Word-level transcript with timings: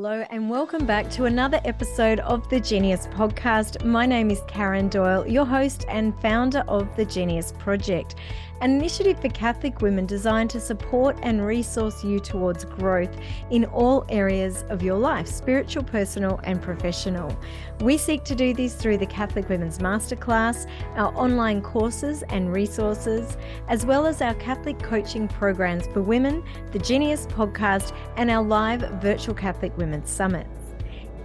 Hello, 0.00 0.24
and 0.30 0.48
welcome 0.48 0.86
back 0.86 1.10
to 1.10 1.24
another 1.24 1.60
episode 1.64 2.20
of 2.20 2.48
the 2.50 2.60
Genius 2.60 3.08
Podcast. 3.08 3.84
My 3.84 4.06
name 4.06 4.30
is 4.30 4.40
Karen 4.46 4.88
Doyle, 4.88 5.26
your 5.26 5.44
host 5.44 5.86
and 5.88 6.16
founder 6.22 6.62
of 6.68 6.94
the 6.94 7.04
Genius 7.04 7.52
Project, 7.58 8.14
an 8.60 8.72
initiative 8.72 9.20
for 9.20 9.28
Catholic 9.28 9.80
women 9.80 10.06
designed 10.06 10.50
to 10.50 10.60
support 10.60 11.16
and 11.22 11.44
resource 11.44 12.02
you 12.02 12.18
towards 12.18 12.64
growth 12.64 13.16
in 13.50 13.64
all 13.66 14.04
areas 14.08 14.64
of 14.68 14.82
your 14.82 14.98
life 14.98 15.26
spiritual, 15.26 15.84
personal, 15.84 16.40
and 16.44 16.60
professional. 16.60 17.36
We 17.80 17.96
seek 17.96 18.24
to 18.24 18.34
do 18.34 18.52
this 18.52 18.74
through 18.74 18.98
the 18.98 19.06
Catholic 19.06 19.48
Women's 19.48 19.78
Masterclass, 19.78 20.68
our 20.96 21.16
online 21.16 21.62
courses 21.62 22.24
and 22.30 22.52
resources, 22.52 23.36
as 23.68 23.86
well 23.86 24.06
as 24.06 24.20
our 24.20 24.34
Catholic 24.34 24.78
coaching 24.80 25.28
programs 25.28 25.86
for 25.88 26.02
women, 26.02 26.42
the 26.72 26.80
Genius 26.80 27.26
Podcast, 27.26 27.94
and 28.16 28.30
our 28.30 28.42
live 28.42 28.80
virtual 29.00 29.34
Catholic 29.34 29.76
Women's 29.88 30.10
Summits. 30.10 30.74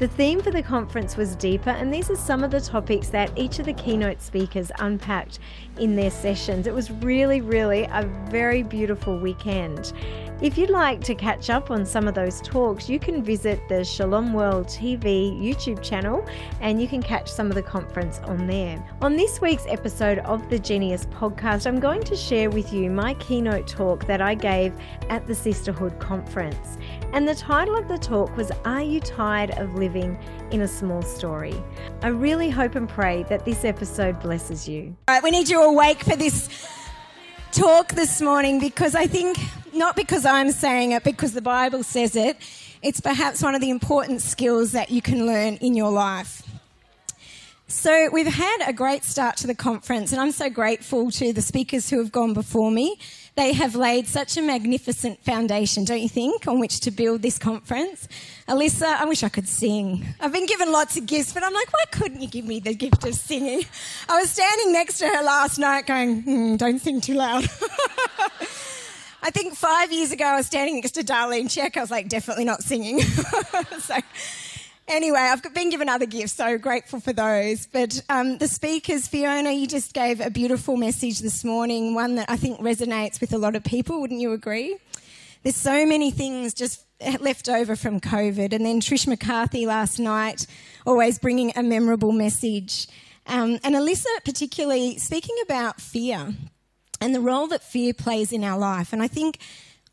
The 0.00 0.08
theme 0.08 0.40
for 0.40 0.50
the 0.50 0.62
conference 0.62 1.18
was 1.18 1.36
deeper, 1.36 1.68
and 1.68 1.92
these 1.92 2.10
are 2.10 2.16
some 2.16 2.42
of 2.42 2.50
the 2.50 2.60
topics 2.60 3.08
that 3.08 3.38
each 3.38 3.58
of 3.58 3.66
the 3.66 3.74
keynote 3.74 4.22
speakers 4.22 4.72
unpacked 4.78 5.40
in 5.78 5.94
their 5.94 6.10
sessions. 6.10 6.66
It 6.66 6.72
was 6.72 6.90
really, 6.90 7.42
really 7.42 7.84
a 7.84 8.08
very 8.30 8.62
beautiful 8.62 9.18
weekend. 9.18 9.92
If 10.40 10.56
you'd 10.56 10.70
like 10.70 11.02
to 11.02 11.14
catch 11.14 11.50
up 11.50 11.70
on 11.70 11.84
some 11.84 12.08
of 12.08 12.14
those 12.14 12.40
talks, 12.40 12.88
you 12.88 12.98
can 12.98 13.22
visit 13.22 13.60
the 13.68 13.84
Shalom 13.84 14.32
World 14.32 14.68
TV 14.68 15.38
YouTube 15.38 15.82
channel 15.82 16.26
and 16.62 16.80
you 16.80 16.88
can 16.88 17.02
catch 17.02 17.28
some 17.28 17.48
of 17.48 17.54
the 17.54 17.62
conference 17.62 18.20
on 18.20 18.46
there. 18.46 18.82
On 19.02 19.16
this 19.16 19.42
week's 19.42 19.66
episode 19.68 20.20
of 20.20 20.48
the 20.48 20.58
Genius 20.58 21.04
podcast, 21.04 21.66
I'm 21.66 21.78
going 21.78 22.02
to 22.04 22.16
share 22.16 22.48
with 22.48 22.72
you 22.72 22.88
my 22.88 23.12
keynote 23.14 23.68
talk 23.68 24.06
that 24.06 24.22
I 24.22 24.34
gave 24.34 24.72
at 25.10 25.26
the 25.26 25.34
Sisterhood 25.34 25.98
Conference. 25.98 26.78
And 27.12 27.26
the 27.26 27.34
title 27.34 27.74
of 27.74 27.88
the 27.88 27.98
talk 27.98 28.36
was 28.36 28.52
Are 28.64 28.82
You 28.82 29.00
Tired 29.00 29.50
of 29.58 29.74
Living 29.74 30.16
in 30.52 30.60
a 30.60 30.68
Small 30.68 31.02
Story? 31.02 31.60
I 32.02 32.08
really 32.08 32.50
hope 32.50 32.76
and 32.76 32.88
pray 32.88 33.24
that 33.24 33.44
this 33.44 33.64
episode 33.64 34.20
blesses 34.20 34.68
you. 34.68 34.96
All 35.08 35.16
right, 35.16 35.22
we 35.22 35.32
need 35.32 35.48
you 35.48 35.60
awake 35.60 36.04
for 36.04 36.14
this 36.14 36.48
talk 37.50 37.94
this 37.94 38.20
morning 38.20 38.60
because 38.60 38.94
I 38.94 39.08
think 39.08 39.38
not 39.74 39.96
because 39.96 40.24
I'm 40.24 40.52
saying 40.52 40.92
it, 40.92 41.02
because 41.02 41.32
the 41.32 41.42
Bible 41.42 41.82
says 41.82 42.14
it. 42.14 42.36
It's 42.80 43.00
perhaps 43.00 43.42
one 43.42 43.56
of 43.56 43.60
the 43.60 43.70
important 43.70 44.22
skills 44.22 44.70
that 44.72 44.90
you 44.90 45.02
can 45.02 45.26
learn 45.26 45.54
in 45.56 45.74
your 45.74 45.90
life. 45.90 46.42
So, 47.66 48.08
we've 48.12 48.26
had 48.26 48.58
a 48.68 48.72
great 48.72 49.04
start 49.04 49.36
to 49.38 49.46
the 49.48 49.54
conference, 49.54 50.12
and 50.12 50.20
I'm 50.20 50.32
so 50.32 50.48
grateful 50.48 51.10
to 51.12 51.32
the 51.32 51.42
speakers 51.42 51.90
who 51.90 51.98
have 51.98 52.10
gone 52.10 52.34
before 52.34 52.70
me. 52.70 52.98
They 53.40 53.54
have 53.54 53.74
laid 53.74 54.06
such 54.06 54.36
a 54.36 54.42
magnificent 54.42 55.24
foundation, 55.24 55.86
don't 55.86 56.02
you 56.02 56.10
think, 56.10 56.46
on 56.46 56.60
which 56.60 56.80
to 56.80 56.90
build 56.90 57.22
this 57.22 57.38
conference. 57.38 58.06
Alyssa, 58.46 59.00
I 59.00 59.06
wish 59.06 59.22
I 59.22 59.30
could 59.30 59.48
sing. 59.48 60.04
I've 60.20 60.30
been 60.30 60.44
given 60.44 60.70
lots 60.70 60.98
of 60.98 61.06
gifts, 61.06 61.32
but 61.32 61.42
I'm 61.42 61.54
like, 61.54 61.72
why 61.72 61.84
couldn't 61.90 62.20
you 62.20 62.28
give 62.28 62.44
me 62.44 62.60
the 62.60 62.74
gift 62.74 63.02
of 63.06 63.14
singing? 63.14 63.62
I 64.10 64.20
was 64.20 64.28
standing 64.28 64.74
next 64.74 64.98
to 64.98 65.08
her 65.08 65.22
last 65.22 65.56
night 65.56 65.86
going, 65.86 66.22
mm, 66.22 66.58
don't 66.58 66.80
sing 66.80 67.00
too 67.00 67.14
loud. 67.14 67.44
I 69.22 69.30
think 69.30 69.54
five 69.54 69.90
years 69.90 70.12
ago, 70.12 70.26
I 70.26 70.36
was 70.36 70.44
standing 70.44 70.74
next 70.74 70.90
to 70.92 71.02
Darlene 71.02 71.46
Zschech. 71.46 71.78
I 71.78 71.80
was 71.80 71.90
like, 71.90 72.10
definitely 72.10 72.44
not 72.44 72.62
singing. 72.62 73.00
so, 73.78 73.96
anyway, 74.90 75.20
I've 75.20 75.42
been 75.54 75.70
given 75.70 75.88
other 75.88 76.06
gifts, 76.06 76.32
so 76.32 76.58
grateful 76.58 77.00
for 77.00 77.12
those. 77.12 77.66
But 77.66 78.02
um, 78.08 78.38
the 78.38 78.48
speakers, 78.48 79.08
Fiona, 79.08 79.52
you 79.52 79.66
just 79.66 79.94
gave 79.94 80.20
a 80.20 80.30
beautiful 80.30 80.76
message 80.76 81.20
this 81.20 81.44
morning, 81.44 81.94
one 81.94 82.16
that 82.16 82.28
I 82.28 82.36
think 82.36 82.60
resonates 82.60 83.20
with 83.20 83.32
a 83.32 83.38
lot 83.38 83.56
of 83.56 83.64
people. 83.64 84.00
Wouldn't 84.00 84.20
you 84.20 84.32
agree? 84.32 84.76
There's 85.42 85.56
so 85.56 85.86
many 85.86 86.10
things 86.10 86.52
just 86.52 86.84
left 87.20 87.48
over 87.48 87.76
from 87.76 88.00
COVID. 88.00 88.52
And 88.52 88.66
then 88.66 88.80
Trish 88.80 89.06
McCarthy 89.06 89.64
last 89.64 89.98
night, 89.98 90.46
always 90.86 91.18
bringing 91.18 91.52
a 91.56 91.62
memorable 91.62 92.12
message. 92.12 92.88
Um, 93.26 93.58
and 93.62 93.74
Alyssa, 93.74 94.24
particularly, 94.24 94.98
speaking 94.98 95.36
about 95.44 95.80
fear 95.80 96.34
and 97.00 97.14
the 97.14 97.20
role 97.20 97.46
that 97.48 97.62
fear 97.62 97.94
plays 97.94 98.32
in 98.32 98.44
our 98.44 98.58
life. 98.58 98.92
And 98.92 99.02
I 99.02 99.08
think 99.08 99.38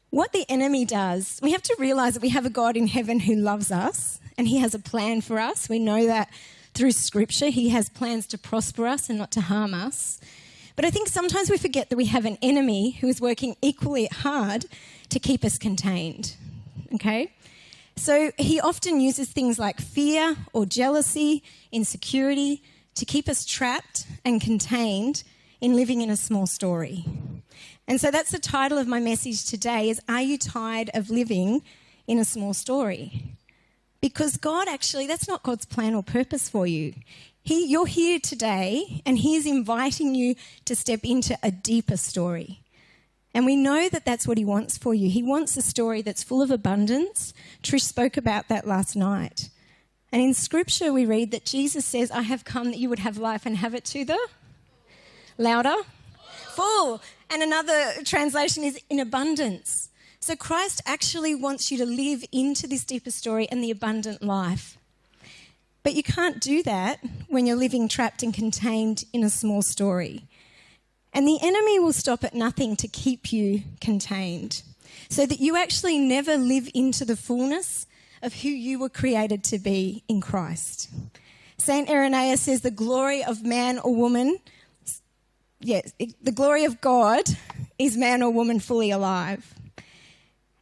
what 0.09 0.33
the 0.33 0.45
enemy 0.49 0.85
does, 0.85 1.39
we 1.41 1.51
have 1.51 1.61
to 1.63 1.75
realize 1.79 2.15
that 2.15 2.21
we 2.21 2.29
have 2.29 2.45
a 2.45 2.49
God 2.49 2.75
in 2.75 2.87
heaven 2.87 3.21
who 3.21 3.35
loves 3.35 3.71
us 3.71 4.19
and 4.37 4.47
he 4.47 4.59
has 4.59 4.73
a 4.73 4.79
plan 4.79 5.21
for 5.21 5.39
us. 5.39 5.67
We 5.67 5.79
know 5.79 6.05
that 6.05 6.29
through 6.73 6.91
scripture, 6.91 7.47
he 7.47 7.69
has 7.69 7.89
plans 7.89 8.27
to 8.27 8.37
prosper 8.37 8.85
us 8.85 9.09
and 9.09 9.17
not 9.17 9.31
to 9.31 9.41
harm 9.41 9.73
us. 9.73 10.19
But 10.75 10.85
I 10.85 10.91
think 10.91 11.07
sometimes 11.07 11.49
we 11.49 11.57
forget 11.57 11.89
that 11.89 11.95
we 11.95 12.05
have 12.05 12.25
an 12.25 12.37
enemy 12.41 12.91
who 13.01 13.07
is 13.07 13.19
working 13.19 13.55
equally 13.61 14.05
hard 14.05 14.65
to 15.09 15.19
keep 15.19 15.43
us 15.43 15.57
contained. 15.57 16.35
Okay? 16.93 17.33
So 17.95 18.31
he 18.37 18.59
often 18.59 19.01
uses 19.01 19.29
things 19.29 19.57
like 19.57 19.81
fear 19.81 20.35
or 20.53 20.67
jealousy, 20.67 21.43
insecurity 21.71 22.61
to 22.93 23.05
keep 23.05 23.27
us 23.27 23.43
trapped 23.43 24.05
and 24.23 24.39
contained 24.39 25.23
in 25.59 25.75
living 25.75 26.01
in 26.01 26.11
a 26.11 26.17
small 26.17 26.45
story. 26.45 27.05
And 27.87 27.99
so 27.99 28.11
that's 28.11 28.31
the 28.31 28.39
title 28.39 28.77
of 28.77 28.87
my 28.87 28.99
message 28.99 29.45
today 29.45 29.89
is 29.89 29.99
are 30.07 30.21
you 30.21 30.37
tired 30.37 30.91
of 30.93 31.09
living 31.09 31.63
in 32.05 32.19
a 32.19 32.25
small 32.25 32.53
story? 32.53 33.36
Because 34.01 34.37
God 34.37 34.67
actually 34.67 35.07
that's 35.07 35.27
not 35.27 35.43
God's 35.43 35.65
plan 35.65 35.95
or 35.95 36.03
purpose 36.03 36.49
for 36.49 36.67
you. 36.67 36.93
He, 37.43 37.65
you're 37.65 37.87
here 37.87 38.19
today 38.19 39.01
and 39.05 39.17
he's 39.17 39.45
inviting 39.45 40.13
you 40.13 40.35
to 40.65 40.75
step 40.75 40.99
into 41.03 41.37
a 41.41 41.49
deeper 41.49 41.97
story. 41.97 42.61
And 43.33 43.45
we 43.45 43.55
know 43.55 43.87
that 43.89 44.03
that's 44.03 44.27
what 44.27 44.37
he 44.37 44.43
wants 44.43 44.77
for 44.77 44.93
you. 44.93 45.09
He 45.09 45.23
wants 45.23 45.55
a 45.57 45.61
story 45.61 46.01
that's 46.01 46.23
full 46.23 46.41
of 46.41 46.51
abundance. 46.51 47.33
Trish 47.63 47.81
spoke 47.81 48.17
about 48.17 48.47
that 48.47 48.67
last 48.67 48.95
night. 48.95 49.49
And 50.11 50.21
in 50.21 50.33
scripture, 50.33 50.91
we 50.91 51.05
read 51.05 51.31
that 51.31 51.45
Jesus 51.45 51.85
says, 51.85 52.09
I 52.11 52.21
have 52.21 52.45
come 52.45 52.71
that 52.71 52.79
you 52.79 52.89
would 52.89 52.99
have 52.99 53.17
life 53.17 53.45
and 53.45 53.57
have 53.57 53.75
it 53.75 53.85
to 53.85 54.05
the 54.05 54.19
Louder. 55.37 55.75
Full. 56.55 57.01
And 57.29 57.43
another 57.43 57.93
translation 58.03 58.63
is 58.63 58.79
in 58.89 58.99
abundance. 58.99 59.86
So 60.19 60.35
Christ 60.35 60.81
actually 60.85 61.35
wants 61.35 61.71
you 61.71 61.77
to 61.77 61.85
live 61.85 62.25
into 62.31 62.67
this 62.67 62.83
deeper 62.83 63.11
story 63.11 63.47
and 63.49 63.63
the 63.63 63.71
abundant 63.71 64.21
life. 64.21 64.77
But 65.83 65.93
you 65.93 66.03
can't 66.03 66.41
do 66.41 66.63
that 66.63 66.99
when 67.29 67.45
you're 67.45 67.55
living 67.55 67.87
trapped 67.87 68.23
and 68.23 68.33
contained 68.33 69.05
in 69.13 69.23
a 69.23 69.29
small 69.29 69.61
story. 69.61 70.25
And 71.13 71.27
the 71.27 71.39
enemy 71.41 71.79
will 71.79 71.93
stop 71.93 72.23
at 72.23 72.33
nothing 72.33 72.75
to 72.77 72.87
keep 72.87 73.31
you 73.31 73.63
contained 73.79 74.63
so 75.09 75.25
that 75.25 75.39
you 75.39 75.55
actually 75.55 75.97
never 75.97 76.35
live 76.35 76.69
into 76.73 77.05
the 77.05 77.15
fullness 77.15 77.85
of 78.21 78.41
who 78.41 78.49
you 78.49 78.79
were 78.79 78.89
created 78.89 79.43
to 79.45 79.59
be 79.59 80.03
in 80.07 80.19
Christ. 80.19 80.89
St. 81.57 81.89
Irenaeus 81.89 82.41
says 82.41 82.61
the 82.61 82.71
glory 82.71 83.23
of 83.23 83.43
man 83.43 83.79
or 83.79 83.95
woman 83.95 84.39
yes, 85.59 85.93
the 85.97 86.31
glory 86.31 86.65
of 86.65 86.81
God 86.81 87.23
is 87.79 87.97
man 87.97 88.21
or 88.21 88.31
woman 88.31 88.59
fully 88.59 88.91
alive. 88.91 89.53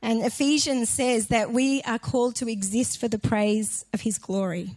And 0.05 0.21
Ephesians 0.21 0.87
says 0.87 1.29
that 1.29 1.51
we 1.51 1.81
are 1.81 1.97
called 1.97 2.35
to 2.35 2.47
exist 2.47 2.99
for 2.99 3.07
the 3.07 3.17
praise 3.17 3.85
of 3.91 4.01
his 4.01 4.19
glory. 4.19 4.75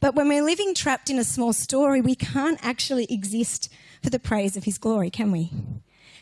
But 0.00 0.14
when 0.14 0.28
we're 0.28 0.44
living 0.44 0.74
trapped 0.74 1.08
in 1.08 1.18
a 1.18 1.24
small 1.24 1.54
story, 1.54 2.02
we 2.02 2.14
can't 2.14 2.58
actually 2.62 3.06
exist 3.10 3.72
for 4.02 4.10
the 4.10 4.18
praise 4.18 4.54
of 4.54 4.64
his 4.64 4.76
glory, 4.76 5.08
can 5.08 5.32
we? 5.32 5.50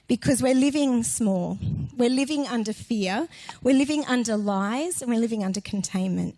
Because 0.07 0.41
we're 0.41 0.55
living 0.55 1.03
small. 1.03 1.59
We're 1.97 2.11
living 2.11 2.47
under 2.47 2.73
fear. 2.73 3.27
We're 3.61 3.75
living 3.75 4.05
under 4.07 4.37
lies 4.37 5.03
and 5.03 5.11
we're 5.11 5.19
living 5.19 5.43
under 5.43 5.61
containment. 5.61 6.37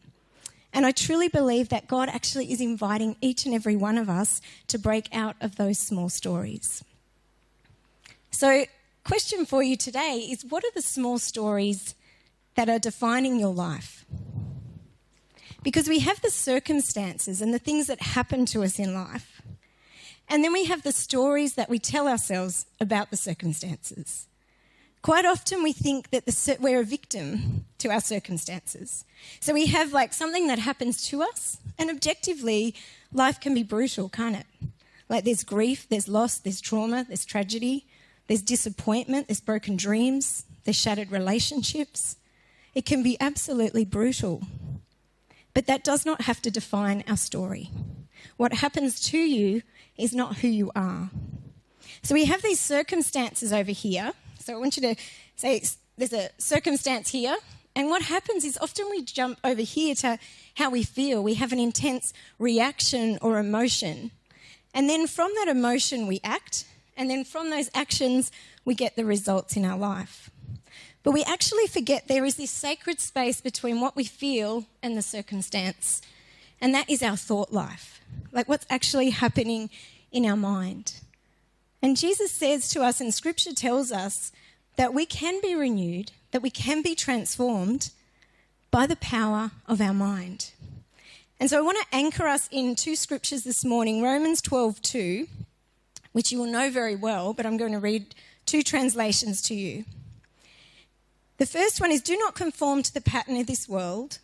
And 0.72 0.86
I 0.86 0.90
truly 0.90 1.28
believe 1.28 1.68
that 1.68 1.86
God 1.86 2.08
actually 2.08 2.50
is 2.50 2.62
inviting 2.62 3.14
each 3.20 3.44
and 3.44 3.54
every 3.54 3.76
one 3.76 3.98
of 3.98 4.08
us 4.08 4.40
to 4.68 4.78
break 4.78 5.14
out 5.14 5.36
of 5.38 5.56
those 5.56 5.78
small 5.78 6.08
stories. 6.08 6.82
So, 8.30 8.64
question 9.04 9.44
for 9.44 9.62
you 9.62 9.76
today 9.76 10.26
is 10.30 10.44
what 10.44 10.64
are 10.64 10.72
the 10.74 10.82
small 10.82 11.18
stories 11.18 11.94
that 12.54 12.68
are 12.68 12.78
defining 12.78 13.38
your 13.38 13.52
life? 13.52 14.04
Because 15.62 15.88
we 15.88 16.00
have 16.00 16.20
the 16.22 16.30
circumstances 16.30 17.40
and 17.40 17.52
the 17.52 17.58
things 17.58 17.86
that 17.86 18.00
happen 18.00 18.46
to 18.46 18.64
us 18.64 18.78
in 18.78 18.94
life. 18.94 19.42
And 20.28 20.42
then 20.42 20.52
we 20.52 20.64
have 20.64 20.82
the 20.82 20.92
stories 20.92 21.54
that 21.54 21.68
we 21.68 21.78
tell 21.78 22.08
ourselves 22.08 22.66
about 22.80 23.10
the 23.10 23.16
circumstances. 23.16 24.26
Quite 25.02 25.26
often 25.26 25.62
we 25.62 25.72
think 25.72 26.10
that 26.10 26.24
the, 26.24 26.56
we're 26.60 26.80
a 26.80 26.84
victim 26.84 27.66
to 27.78 27.90
our 27.90 28.00
circumstances. 28.00 29.04
So 29.40 29.52
we 29.52 29.66
have 29.66 29.92
like 29.92 30.14
something 30.14 30.46
that 30.46 30.58
happens 30.58 31.06
to 31.08 31.22
us, 31.22 31.58
and 31.78 31.90
objectively, 31.90 32.74
life 33.12 33.38
can 33.38 33.52
be 33.52 33.62
brutal, 33.62 34.08
can't 34.08 34.36
it? 34.36 34.46
Like 35.10 35.24
there's 35.24 35.44
grief, 35.44 35.86
there's 35.90 36.08
loss, 36.08 36.38
there's 36.38 36.62
trauma, 36.62 37.04
there's 37.06 37.26
tragedy, 37.26 37.84
there's 38.26 38.42
disappointment, 38.42 39.28
there's 39.28 39.40
broken 39.40 39.76
dreams, 39.76 40.44
there's 40.64 40.76
shattered 40.76 41.10
relationships. 41.10 42.16
It 42.74 42.84
can 42.84 43.02
be 43.02 43.16
absolutely 43.20 43.84
brutal. 43.84 44.42
But 45.52 45.66
that 45.66 45.84
does 45.84 46.04
not 46.04 46.22
have 46.22 46.42
to 46.42 46.50
define 46.50 47.04
our 47.06 47.16
story. 47.16 47.70
What 48.36 48.54
happens 48.54 49.00
to 49.10 49.18
you 49.18 49.62
is 49.96 50.12
not 50.12 50.38
who 50.38 50.48
you 50.48 50.72
are. 50.74 51.10
So 52.02 52.14
we 52.14 52.24
have 52.24 52.42
these 52.42 52.58
circumstances 52.58 53.52
over 53.52 53.70
here 53.70 54.12
so 54.44 54.52
I 54.52 54.58
want 54.58 54.76
you 54.76 54.82
to 54.82 55.00
say 55.36 55.62
there's 55.96 56.12
a 56.12 56.28
circumstance 56.36 57.08
here. 57.10 57.36
And 57.74 57.88
what 57.88 58.02
happens 58.02 58.44
is 58.44 58.58
often 58.60 58.86
we 58.90 59.02
jump 59.02 59.38
over 59.42 59.62
here 59.62 59.94
to 59.96 60.18
how 60.56 60.70
we 60.70 60.82
feel. 60.82 61.22
We 61.22 61.34
have 61.34 61.50
an 61.50 61.58
intense 61.58 62.12
reaction 62.38 63.18
or 63.22 63.38
emotion. 63.38 64.10
And 64.74 64.88
then 64.88 65.06
from 65.06 65.30
that 65.36 65.48
emotion, 65.48 66.06
we 66.06 66.20
act. 66.22 66.66
And 66.96 67.10
then 67.10 67.24
from 67.24 67.50
those 67.50 67.70
actions, 67.74 68.30
we 68.64 68.74
get 68.74 68.96
the 68.96 69.04
results 69.04 69.56
in 69.56 69.64
our 69.64 69.78
life. 69.78 70.30
But 71.02 71.12
we 71.12 71.22
actually 71.24 71.66
forget 71.66 72.08
there 72.08 72.24
is 72.24 72.36
this 72.36 72.50
sacred 72.50 73.00
space 73.00 73.40
between 73.40 73.80
what 73.80 73.96
we 73.96 74.04
feel 74.04 74.64
and 74.82 74.96
the 74.96 75.02
circumstance. 75.02 76.00
And 76.60 76.74
that 76.74 76.88
is 76.88 77.02
our 77.02 77.16
thought 77.16 77.52
life. 77.52 78.00
Like 78.32 78.48
what's 78.48 78.66
actually 78.70 79.10
happening 79.10 79.70
in 80.12 80.24
our 80.24 80.36
mind. 80.36 81.00
And 81.82 81.96
Jesus 81.96 82.30
says 82.30 82.68
to 82.70 82.82
us, 82.82 83.00
and 83.00 83.12
scripture 83.12 83.52
tells 83.52 83.92
us, 83.92 84.32
that 84.76 84.94
we 84.94 85.06
can 85.06 85.40
be 85.40 85.54
renewed, 85.54 86.12
that 86.32 86.42
we 86.42 86.50
can 86.50 86.82
be 86.82 86.94
transformed 86.94 87.90
by 88.70 88.86
the 88.86 88.96
power 88.96 89.52
of 89.66 89.80
our 89.80 89.94
mind. 89.94 90.52
And 91.38 91.50
so 91.50 91.58
I 91.58 91.62
want 91.62 91.78
to 91.78 91.96
anchor 91.96 92.26
us 92.26 92.48
in 92.50 92.74
two 92.74 92.96
scriptures 92.96 93.44
this 93.44 93.64
morning 93.64 94.02
Romans 94.02 94.40
12 94.40 94.82
2, 94.82 95.28
which 96.14 96.32
you 96.32 96.38
will 96.38 96.50
know 96.50 96.70
very 96.70 96.96
well, 96.96 97.34
but 97.34 97.44
I'm 97.44 97.58
going 97.58 97.72
to 97.72 97.78
read 97.78 98.14
two 98.46 98.62
translations 98.62 99.42
to 99.42 99.54
you. 99.54 99.84
The 101.36 101.46
first 101.46 101.80
one 101.80 101.90
is 101.90 102.00
Do 102.00 102.16
not 102.16 102.34
conform 102.34 102.82
to 102.82 102.94
the 102.94 103.02
pattern 103.02 103.36
of 103.36 103.46
this 103.46 103.68
world, 103.68 104.20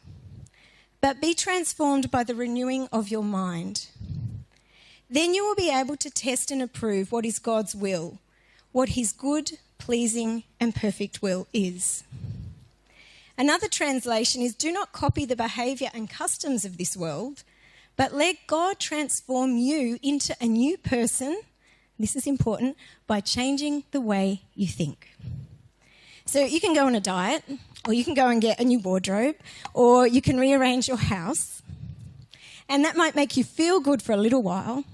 but 1.02 1.20
be 1.20 1.34
transformed 1.34 2.10
by 2.10 2.24
the 2.24 2.34
renewing 2.34 2.88
of 2.90 3.10
your 3.10 3.24
mind 3.24 3.88
then 5.10 5.34
you 5.34 5.44
will 5.44 5.56
be 5.56 5.70
able 5.70 5.96
to 5.96 6.08
test 6.08 6.52
and 6.52 6.62
approve 6.62 7.10
what 7.10 7.26
is 7.26 7.40
God's 7.40 7.74
will, 7.74 8.20
what 8.70 8.90
his 8.90 9.12
good, 9.12 9.58
pleasing, 9.76 10.44
and 10.60 10.72
perfect 10.74 11.20
will 11.20 11.48
is. 11.52 12.04
Another 13.36 13.66
translation 13.66 14.40
is 14.40 14.54
Do 14.54 14.70
not 14.70 14.92
copy 14.92 15.24
the 15.24 15.34
behaviour 15.34 15.88
and 15.92 16.08
customs 16.08 16.64
of 16.64 16.78
this 16.78 16.96
world, 16.96 17.42
but 17.96 18.14
let 18.14 18.46
God 18.46 18.78
transform 18.78 19.56
you 19.56 19.98
into 20.00 20.36
a 20.40 20.46
new 20.46 20.78
person. 20.78 21.40
This 22.00 22.16
is 22.16 22.26
important 22.26 22.78
by 23.06 23.20
changing 23.20 23.84
the 23.90 24.00
way 24.00 24.40
you 24.54 24.66
think. 24.66 25.18
So 26.24 26.40
you 26.40 26.58
can 26.58 26.72
go 26.72 26.86
on 26.86 26.94
a 26.94 27.00
diet, 27.00 27.44
or 27.86 27.92
you 27.92 28.04
can 28.04 28.14
go 28.14 28.28
and 28.28 28.40
get 28.40 28.58
a 28.58 28.64
new 28.64 28.78
wardrobe, 28.78 29.36
or 29.74 30.06
you 30.06 30.22
can 30.22 30.40
rearrange 30.40 30.88
your 30.88 30.96
house. 30.96 31.60
And 32.70 32.86
that 32.86 32.96
might 32.96 33.14
make 33.14 33.36
you 33.36 33.44
feel 33.44 33.80
good 33.80 34.00
for 34.00 34.12
a 34.12 34.16
little 34.16 34.42
while, 34.42 34.84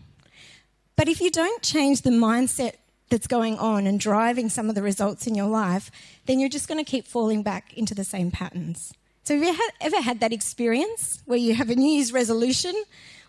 but 0.97 1.09
if 1.09 1.21
you 1.21 1.31
don't 1.31 1.63
change 1.63 2.03
the 2.03 2.11
mindset 2.11 2.73
that's 3.09 3.29
going 3.29 3.57
on 3.57 3.87
and 3.87 4.01
driving 4.01 4.49
some 4.49 4.69
of 4.69 4.75
the 4.75 4.83
results 4.83 5.29
in 5.29 5.37
your 5.37 5.47
life, 5.47 5.93
then 6.25 6.41
you're 6.41 6.49
just 6.49 6.67
going 6.67 6.85
to 6.85 6.91
keep 6.91 7.07
falling 7.07 7.45
back 7.45 7.73
into 7.75 7.95
the 7.95 8.03
same 8.03 8.33
patterns. 8.33 8.93
So, 9.23 9.39
have 9.39 9.45
you 9.45 9.57
ever 9.81 10.01
had 10.01 10.19
that 10.21 10.33
experience 10.33 11.23
where 11.25 11.39
you 11.39 11.55
have 11.55 11.71
a 11.71 11.77
New 11.77 11.89
Year's 11.89 12.13
resolution 12.13 12.75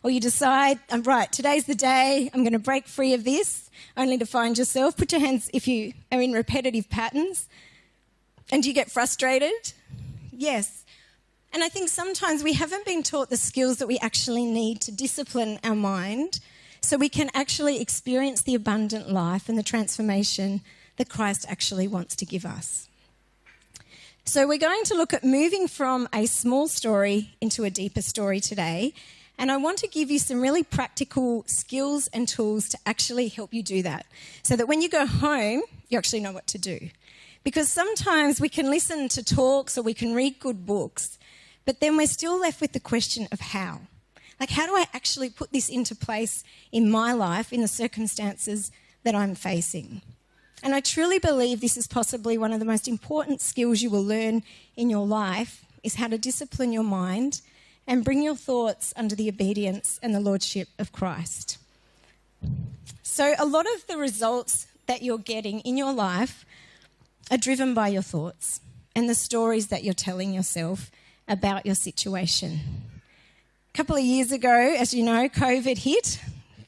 or 0.07 0.09
you 0.09 0.21
decide, 0.21 0.80
I'm 0.89 1.04
right, 1.04 1.30
today's 1.30 1.65
the 1.65 1.75
day, 1.75 2.30
I'm 2.33 2.42
going 2.44 2.54
to 2.54 2.59
break 2.59 2.88
free 2.88 3.13
of 3.13 3.25
this, 3.25 3.69
only 3.98 4.18
to 4.19 4.25
find 4.25 4.57
yourself? 4.57 4.95
Put 4.95 5.12
your 5.12 5.19
hands 5.19 5.50
if 5.54 5.68
you 5.68 5.92
are 6.13 6.21
in 6.21 6.31
repetitive 6.31 6.89
patterns. 6.89 7.50
And 8.50 8.65
you 8.65 8.71
get 8.71 8.89
frustrated? 8.89 9.74
Yes. 10.31 10.86
And 11.51 11.62
I 11.62 11.68
think 11.68 11.89
sometimes 11.89 12.42
we 12.42 12.54
haven't 12.54 12.86
been 12.86 13.04
taught 13.04 13.30
the 13.30 13.36
skills 13.36 13.80
that 13.80 13.88
we 13.88 14.00
actually 14.00 14.45
need 14.45 14.80
to 14.83 14.94
discipline 14.94 15.59
our 15.62 15.75
mind 15.75 16.39
so 16.80 16.95
we 16.95 17.10
can 17.10 17.30
actually 17.33 17.81
experience 17.81 18.42
the 18.42 18.56
abundant 18.56 19.12
life 19.12 19.50
and 19.50 19.57
the 19.57 19.63
transformation 19.63 20.62
that 20.95 21.10
Christ 21.10 21.45
actually 21.50 21.89
wants 21.89 22.15
to 22.15 22.25
give 22.25 22.45
us. 22.45 22.88
So, 24.24 24.48
we're 24.48 24.57
going 24.57 24.83
to 24.86 24.94
look 24.94 25.13
at 25.13 25.25
moving 25.25 25.68
from 25.68 26.07
a 26.13 26.27
small 26.27 26.69
story 26.69 27.36
into 27.42 27.65
a 27.65 27.69
deeper 27.69 28.01
story 28.01 28.39
today. 28.39 28.94
And 29.38 29.51
I 29.51 29.57
want 29.57 29.78
to 29.80 29.88
give 29.88 30.10
you 30.10 30.18
some 30.18 30.42
really 30.42 30.63
practical 30.63 31.44
skills 31.48 32.07
and 32.07 32.28
tools 32.28 32.68
to 32.69 32.78
actually 32.86 33.28
help 33.28 33.54
you 33.54 33.62
do 33.62 33.84
that. 33.84 34.07
So 34.42 34.56
that 34.56 34.68
when 34.68 34.81
you 34.81 34.89
go 34.89 35.06
home, 35.06 35.62
you 35.89 35.98
actually 35.98 36.22
know 36.22 36.31
what 36.31 36.48
to 36.48 36.57
do. 36.57 36.89
Because 37.44 37.69
sometimes 37.69 38.42
we 38.42 38.50
can 38.50 38.69
listen 38.69 39.07
to 39.10 39.24
talks 39.24 39.78
or 39.78 39.84
we 39.84 39.94
can 39.94 40.16
read 40.16 40.39
good 40.39 40.66
books, 40.66 41.18
but 41.66 41.80
then 41.80 41.95
we're 41.95 42.07
still 42.07 42.39
left 42.39 42.60
with 42.60 42.74
the 42.74 42.80
question 42.80 43.28
of 43.31 43.39
how. 43.39 43.81
Like, 44.39 44.50
how 44.50 44.66
do 44.66 44.74
I 44.74 44.88
actually 44.94 45.30
put 45.30 45.51
this 45.51 45.69
into 45.69 45.95
place 45.95 46.44
in 46.72 46.92
my 46.92 47.13
life, 47.13 47.54
in 47.54 47.62
the 47.62 47.68
circumstances 47.68 48.72
that 49.04 49.16
I'm 49.16 49.36
facing? 49.36 50.01
And 50.63 50.74
I 50.74 50.80
truly 50.80 51.19
believe 51.19 51.62
this 51.62 51.78
is 51.78 51.88
possibly 51.88 52.38
one 52.38 52.51
of 52.51 52.60
the 52.60 52.66
most 52.66 52.88
important 52.88 53.42
skills 53.42 53.81
you 53.81 53.89
will 53.89 54.04
learn 54.04 54.44
in 54.75 54.89
your 54.89 55.06
life 55.06 55.63
is 55.84 55.95
how 55.95 56.07
to 56.07 56.18
discipline 56.18 56.74
your 56.74 56.84
mind 56.84 57.42
and 57.88 58.04
bring 58.04 58.22
your 58.22 58.36
thoughts 58.36 58.94
under 58.95 59.16
the 59.16 59.30
obedience 59.30 60.00
and 60.03 60.13
the 60.13 60.20
lordship 60.20 60.67
of 60.77 60.91
Christ. 60.91 61.58
So, 63.01 63.34
a 63.39 63.46
lot 63.46 63.65
of 63.75 63.88
the 63.88 63.98
results 63.98 64.67
that 64.86 65.01
you're 65.01 65.17
getting 65.17 65.62
in 65.62 65.77
your 65.77 65.94
life 65.94 66.46
are 67.32 67.38
driven 67.38 67.74
by 67.74 67.88
your 67.88 68.01
thoughts 68.01 68.62
and 68.96 69.10
the 69.10 69.15
stories 69.15 69.67
that 69.67 69.84
you're 69.84 69.94
telling 69.94 70.34
yourself 70.34 70.91
about 71.27 71.65
your 71.65 71.75
situation 71.75 72.60
A 73.74 73.77
couple 73.77 73.96
of 73.96 74.03
years 74.03 74.32
ago, 74.32 74.75
as 74.77 74.94
you 74.94 75.03
know, 75.03 75.29
COVID 75.29 75.77
hit. 75.77 76.20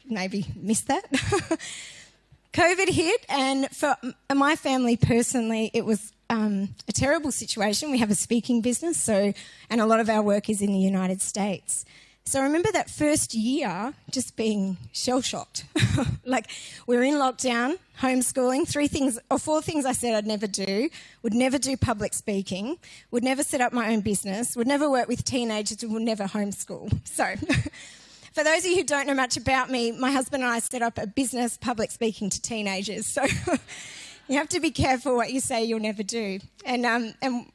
Maybe 0.06 0.46
missed 0.56 0.88
that. 0.88 1.10
COVID 2.54 2.90
hit, 2.90 3.26
and 3.30 3.70
for 3.70 3.96
my 4.34 4.56
family 4.56 4.98
personally, 4.98 5.72
it 5.74 5.86
was 5.86 6.14
um, 6.30 6.76
a 6.88 6.92
terrible 6.92 7.32
situation. 7.32 7.92
We 7.92 7.98
have 8.00 8.12
a 8.12 8.16
speaking 8.16 8.62
business, 8.62 9.02
so 9.02 9.34
and 9.70 9.82
a 9.82 9.86
lot 9.86 10.00
of 10.00 10.10
our 10.10 10.22
work 10.22 10.50
is 10.50 10.62
in 10.62 10.72
the 10.72 10.80
United 10.80 11.22
States. 11.22 11.86
So 12.30 12.40
I 12.40 12.44
remember 12.44 12.72
that 12.74 12.92
first 12.92 13.34
year 13.34 13.92
just 14.12 14.36
being 14.36 14.78
shell 14.92 15.22
shocked. 15.22 15.66
like 16.26 16.46
we 16.86 16.96
are 16.96 17.02
in 17.02 17.16
lockdown, 17.16 17.80
homeschooling, 18.00 18.68
three 18.68 18.88
things 18.88 19.18
or 19.32 19.40
four 19.40 19.64
things 19.64 19.84
I 19.84 19.94
said 19.94 20.14
I'd 20.14 20.28
never 20.28 20.46
do, 20.46 20.92
would 21.24 21.34
never 21.34 21.58
do 21.58 21.76
public 21.76 22.14
speaking, 22.14 22.78
would 23.10 23.24
never 23.24 23.44
set 23.44 23.62
up 23.62 23.74
my 23.74 23.92
own 23.92 24.02
business, 24.02 24.56
would 24.56 24.68
never 24.68 24.92
work 24.92 25.08
with 25.08 25.24
teenagers, 25.24 25.82
and 25.82 25.92
would 25.92 26.04
never 26.04 26.26
homeschool. 26.26 26.96
So 27.06 27.36
for 28.34 28.44
those 28.44 28.60
of 28.60 28.66
you 28.66 28.76
who 28.76 28.84
don't 28.84 29.08
know 29.08 29.16
much 29.16 29.36
about 29.36 29.72
me, 29.72 29.92
my 29.92 30.12
husband 30.12 30.44
and 30.44 30.52
I 30.52 30.60
set 30.60 30.84
up 30.84 31.00
a 31.00 31.08
business 31.08 31.58
public 31.58 31.90
speaking 31.90 32.30
to 32.30 32.40
teenagers. 32.40 33.08
So 33.08 33.26
you 34.30 34.38
have 34.38 34.50
to 34.50 34.60
be 34.60 34.72
careful 34.72 35.16
what 35.16 35.34
you 35.34 35.40
say 35.40 35.64
you'll 35.64 35.80
never 35.80 36.04
do. 36.04 36.40
And 36.64 36.86
um, 36.86 37.14
and 37.22 37.48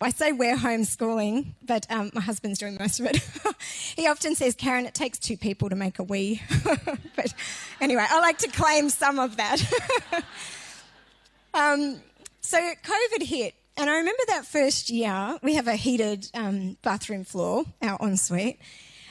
I 0.00 0.10
say 0.10 0.32
we're 0.32 0.56
homeschooling, 0.56 1.54
but 1.66 1.86
um, 1.90 2.10
my 2.14 2.20
husband's 2.20 2.58
doing 2.58 2.76
most 2.78 3.00
of 3.00 3.06
it. 3.06 3.16
he 3.96 4.06
often 4.06 4.34
says, 4.34 4.54
Karen, 4.54 4.86
it 4.86 4.94
takes 4.94 5.18
two 5.18 5.36
people 5.36 5.68
to 5.68 5.76
make 5.76 5.98
a 5.98 6.02
we. 6.02 6.40
but 7.16 7.34
anyway, 7.80 8.06
I 8.08 8.20
like 8.20 8.38
to 8.38 8.48
claim 8.48 8.88
some 8.88 9.18
of 9.18 9.36
that. 9.36 9.62
um, 11.54 12.00
so 12.40 12.58
COVID 12.58 13.22
hit, 13.22 13.54
and 13.76 13.90
I 13.90 13.98
remember 13.98 14.22
that 14.28 14.44
first 14.44 14.90
year, 14.90 15.38
we 15.42 15.54
have 15.54 15.68
a 15.68 15.76
heated 15.76 16.28
um, 16.34 16.76
bathroom 16.82 17.24
floor, 17.24 17.64
our 17.80 17.98
ensuite. 18.00 18.58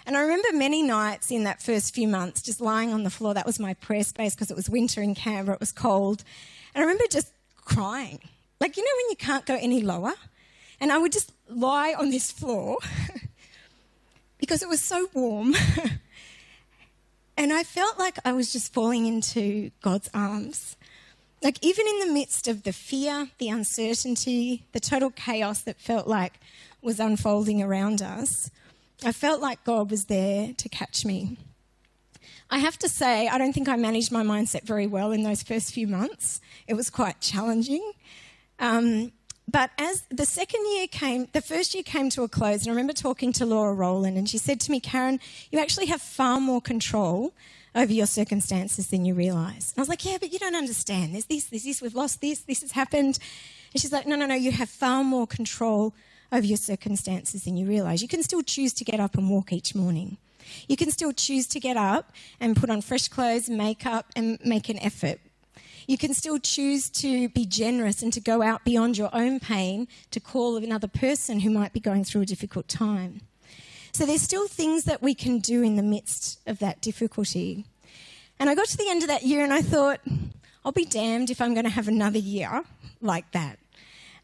And 0.05 0.17
I 0.17 0.21
remember 0.21 0.49
many 0.53 0.81
nights 0.81 1.31
in 1.31 1.43
that 1.43 1.61
first 1.61 1.93
few 1.93 2.07
months 2.07 2.41
just 2.41 2.59
lying 2.59 2.91
on 2.91 3.03
the 3.03 3.09
floor. 3.09 3.33
That 3.33 3.45
was 3.45 3.59
my 3.59 3.75
prayer 3.75 4.03
space 4.03 4.33
because 4.33 4.49
it 4.49 4.57
was 4.57 4.69
winter 4.69 5.01
in 5.01 5.15
Canberra, 5.15 5.55
it 5.55 5.59
was 5.59 5.71
cold. 5.71 6.23
And 6.73 6.83
I 6.83 6.87
remember 6.87 7.05
just 7.09 7.33
crying. 7.55 8.19
Like, 8.59 8.77
you 8.77 8.83
know, 8.83 8.91
when 8.97 9.09
you 9.09 9.15
can't 9.17 9.45
go 9.45 9.57
any 9.59 9.81
lower? 9.81 10.13
And 10.79 10.91
I 10.91 10.97
would 10.97 11.11
just 11.11 11.31
lie 11.49 11.93
on 11.97 12.09
this 12.09 12.31
floor 12.31 12.77
because 14.39 14.61
it 14.63 14.69
was 14.69 14.81
so 14.81 15.09
warm. 15.13 15.53
and 17.37 17.53
I 17.53 17.63
felt 17.63 17.99
like 17.99 18.17
I 18.25 18.33
was 18.33 18.51
just 18.51 18.73
falling 18.73 19.05
into 19.05 19.71
God's 19.81 20.09
arms. 20.13 20.75
Like, 21.43 21.57
even 21.63 21.87
in 21.87 22.07
the 22.07 22.13
midst 22.13 22.47
of 22.47 22.63
the 22.63 22.73
fear, 22.73 23.29
the 23.39 23.49
uncertainty, 23.49 24.63
the 24.73 24.79
total 24.79 25.09
chaos 25.09 25.61
that 25.61 25.79
felt 25.79 26.07
like 26.07 26.39
was 26.81 26.99
unfolding 26.99 27.61
around 27.61 28.01
us, 28.01 28.51
I 29.03 29.11
felt 29.11 29.41
like 29.41 29.63
God 29.63 29.89
was 29.89 30.05
there 30.05 30.53
to 30.53 30.69
catch 30.69 31.03
me. 31.03 31.37
I 32.51 32.57
have 32.57 32.77
to 32.79 32.89
say, 32.89 33.29
I 33.29 33.37
don't 33.37 33.53
think 33.53 33.69
I 33.69 33.77
managed 33.77 34.11
my 34.11 34.23
mindset 34.23 34.63
very 34.63 34.85
well 34.85 35.13
in 35.13 35.23
those 35.23 35.41
first 35.41 35.73
few 35.73 35.87
months. 35.87 36.41
It 36.67 36.73
was 36.73 36.89
quite 36.89 37.21
challenging. 37.21 37.93
Um, 38.59 39.13
but 39.47 39.71
as 39.77 40.03
the 40.11 40.25
second 40.25 40.61
year 40.75 40.87
came, 40.87 41.27
the 41.31 41.41
first 41.41 41.73
year 41.73 41.83
came 41.83 42.09
to 42.11 42.23
a 42.23 42.27
close, 42.27 42.61
and 42.61 42.67
I 42.67 42.71
remember 42.71 42.93
talking 42.93 43.31
to 43.33 43.45
Laura 43.45 43.73
Rowland, 43.73 44.17
and 44.17 44.29
she 44.29 44.37
said 44.37 44.59
to 44.61 44.71
me, 44.71 44.81
Karen, 44.81 45.19
you 45.49 45.59
actually 45.59 45.87
have 45.87 46.01
far 46.01 46.39
more 46.39 46.61
control 46.61 47.33
over 47.73 47.91
your 47.91 48.05
circumstances 48.05 48.87
than 48.87 49.05
you 49.05 49.13
realise. 49.13 49.71
And 49.71 49.79
I 49.79 49.81
was 49.81 49.89
like, 49.89 50.03
yeah, 50.03 50.17
but 50.19 50.33
you 50.33 50.39
don't 50.39 50.55
understand. 50.55 51.13
There's 51.13 51.25
this, 51.25 51.45
there's 51.45 51.63
this, 51.63 51.81
we've 51.81 51.95
lost 51.95 52.19
this, 52.19 52.39
this 52.41 52.61
has 52.61 52.73
happened. 52.73 53.17
And 53.73 53.81
she's 53.81 53.93
like, 53.93 54.05
no, 54.05 54.17
no, 54.17 54.25
no, 54.25 54.35
you 54.35 54.51
have 54.51 54.69
far 54.69 55.05
more 55.05 55.25
control 55.25 55.93
over 56.33 56.45
your 56.45 56.57
circumstances 56.57 57.45
than 57.45 57.55
you 57.55 57.65
realise. 57.65 58.01
You 58.01 58.09
can 58.09 58.23
still 58.23 58.41
choose 58.41 58.73
to 58.73 58.83
get 58.83 58.99
up 58.99 59.15
and 59.15 59.29
walk 59.29 59.53
each 59.53 59.73
morning. 59.73 60.17
You 60.67 60.77
can 60.77 60.91
still 60.91 61.11
choose 61.11 61.47
to 61.47 61.59
get 61.59 61.77
up 61.77 62.11
and 62.39 62.55
put 62.55 62.69
on 62.69 62.81
fresh 62.81 63.07
clothes, 63.07 63.49
makeup, 63.49 64.07
and 64.15 64.39
make 64.43 64.69
an 64.69 64.79
effort. 64.79 65.19
You 65.87 65.97
can 65.97 66.13
still 66.13 66.37
choose 66.39 66.89
to 66.91 67.29
be 67.29 67.45
generous 67.45 68.01
and 68.01 68.13
to 68.13 68.19
go 68.19 68.41
out 68.41 68.63
beyond 68.63 68.97
your 68.97 69.09
own 69.13 69.39
pain 69.39 69.87
to 70.11 70.19
call 70.19 70.57
another 70.57 70.87
person 70.87 71.39
who 71.41 71.49
might 71.49 71.73
be 71.73 71.79
going 71.79 72.03
through 72.03 72.21
a 72.21 72.25
difficult 72.25 72.67
time. 72.67 73.21
So 73.91 74.05
there's 74.05 74.21
still 74.21 74.47
things 74.47 74.85
that 74.85 75.01
we 75.01 75.13
can 75.13 75.39
do 75.39 75.61
in 75.61 75.75
the 75.75 75.83
midst 75.83 76.39
of 76.47 76.59
that 76.59 76.81
difficulty. 76.81 77.65
And 78.39 78.49
I 78.49 78.55
got 78.55 78.67
to 78.67 78.77
the 78.77 78.89
end 78.89 79.01
of 79.01 79.09
that 79.09 79.23
year 79.23 79.43
and 79.43 79.51
I 79.51 79.61
thought, 79.61 79.99
I'll 80.63 80.71
be 80.71 80.85
damned 80.85 81.29
if 81.29 81.41
I'm 81.41 81.53
going 81.53 81.65
to 81.65 81.71
have 81.71 81.87
another 81.87 82.19
year 82.19 82.63
like 83.01 83.29
that. 83.31 83.59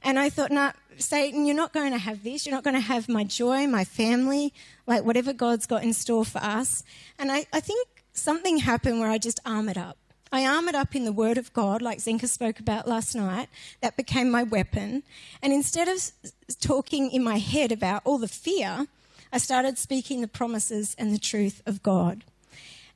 And 0.04 0.20
I 0.20 0.30
thought, 0.30 0.52
nah, 0.52 0.72
Satan, 0.98 1.46
you're 1.46 1.56
not 1.56 1.74
going 1.74 1.92
to 1.92 1.98
have 1.98 2.24
this. 2.24 2.46
You're 2.46 2.56
not 2.56 2.64
going 2.64 2.76
to 2.76 2.80
have 2.80 3.08
my 3.08 3.24
joy, 3.24 3.68
my 3.68 3.84
family, 3.84 4.54
like 4.86 5.04
whatever 5.04 5.34
God's 5.34 5.66
got 5.66 5.84
in 5.84 5.94
store 5.94 6.26
for 6.26 6.40
us. 6.40 6.84
And 7.20 7.32
I, 7.32 7.46
I 7.54 7.60
think 7.60 7.88
something 8.14 8.58
happened 8.58 9.00
where 9.00 9.10
I 9.10 9.18
just 9.18 9.40
armored 9.46 9.78
up. 9.78 9.98
I 10.32 10.46
armored 10.46 10.76
up 10.76 10.96
in 10.96 11.06
the 11.06 11.14
Word 11.14 11.38
of 11.38 11.54
God, 11.54 11.82
like 11.82 12.00
Zinka 12.00 12.28
spoke 12.28 12.60
about 12.60 12.88
last 12.88 13.16
night. 13.16 13.48
That 13.82 13.96
became 13.96 14.30
my 14.30 14.44
weapon. 14.44 15.04
And 15.42 15.54
instead 15.54 15.88
of 15.88 16.12
talking 16.60 17.12
in 17.12 17.24
my 17.24 17.38
head 17.38 17.72
about 17.72 18.02
all 18.04 18.18
the 18.18 18.28
fear, 18.28 18.88
I 19.32 19.38
started 19.38 19.78
speaking 19.78 20.22
the 20.22 20.28
promises 20.28 20.96
and 20.98 21.14
the 21.14 21.20
truth 21.20 21.62
of 21.66 21.84
God. 21.84 22.24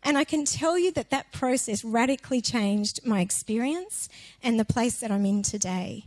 And 0.03 0.17
I 0.17 0.23
can 0.23 0.45
tell 0.45 0.77
you 0.77 0.91
that 0.93 1.11
that 1.11 1.31
process 1.31 1.83
radically 1.83 2.41
changed 2.41 3.05
my 3.05 3.21
experience 3.21 4.09
and 4.41 4.59
the 4.59 4.65
place 4.65 4.99
that 4.99 5.11
I'm 5.11 5.25
in 5.25 5.43
today. 5.43 6.05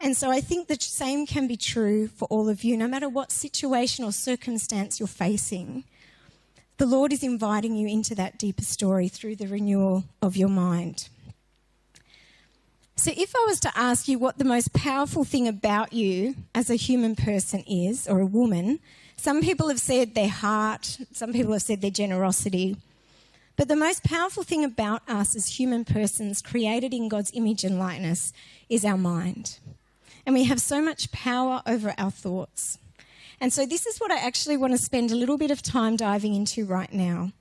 And 0.00 0.16
so 0.16 0.30
I 0.30 0.40
think 0.40 0.68
the 0.68 0.76
same 0.78 1.26
can 1.26 1.46
be 1.46 1.56
true 1.56 2.08
for 2.08 2.26
all 2.26 2.48
of 2.48 2.62
you, 2.62 2.76
no 2.76 2.86
matter 2.86 3.08
what 3.08 3.32
situation 3.32 4.04
or 4.04 4.12
circumstance 4.12 5.00
you're 5.00 5.06
facing. 5.06 5.84
The 6.76 6.86
Lord 6.86 7.12
is 7.12 7.22
inviting 7.22 7.76
you 7.76 7.88
into 7.88 8.14
that 8.16 8.38
deeper 8.38 8.64
story 8.64 9.08
through 9.08 9.36
the 9.36 9.46
renewal 9.46 10.04
of 10.20 10.36
your 10.36 10.48
mind. 10.48 11.08
So, 12.96 13.12
if 13.16 13.34
I 13.34 13.44
was 13.46 13.60
to 13.60 13.72
ask 13.76 14.08
you 14.08 14.18
what 14.18 14.38
the 14.38 14.44
most 14.44 14.72
powerful 14.72 15.24
thing 15.24 15.48
about 15.48 15.92
you 15.92 16.36
as 16.54 16.70
a 16.70 16.76
human 16.76 17.16
person 17.16 17.64
is, 17.66 18.06
or 18.06 18.20
a 18.20 18.26
woman, 18.26 18.78
some 19.16 19.40
people 19.40 19.68
have 19.68 19.80
said 19.80 20.14
their 20.14 20.28
heart, 20.28 20.98
some 21.12 21.32
people 21.32 21.52
have 21.52 21.62
said 21.62 21.80
their 21.80 21.90
generosity. 21.90 22.76
But 23.56 23.68
the 23.68 23.76
most 23.76 24.02
powerful 24.04 24.42
thing 24.42 24.64
about 24.64 25.08
us 25.08 25.36
as 25.36 25.58
human 25.58 25.84
persons 25.84 26.42
created 26.42 26.92
in 26.92 27.08
God's 27.08 27.30
image 27.34 27.64
and 27.64 27.78
likeness 27.78 28.32
is 28.68 28.84
our 28.84 28.98
mind. 28.98 29.58
And 30.26 30.34
we 30.34 30.44
have 30.44 30.60
so 30.60 30.80
much 30.80 31.12
power 31.12 31.62
over 31.66 31.94
our 31.98 32.10
thoughts. 32.10 32.78
And 33.40 33.52
so, 33.52 33.66
this 33.66 33.86
is 33.86 33.98
what 33.98 34.10
I 34.10 34.18
actually 34.18 34.56
want 34.56 34.72
to 34.72 34.78
spend 34.78 35.10
a 35.10 35.16
little 35.16 35.36
bit 35.36 35.50
of 35.50 35.62
time 35.62 35.96
diving 35.96 36.34
into 36.34 36.64
right 36.64 36.92
now. 36.92 37.32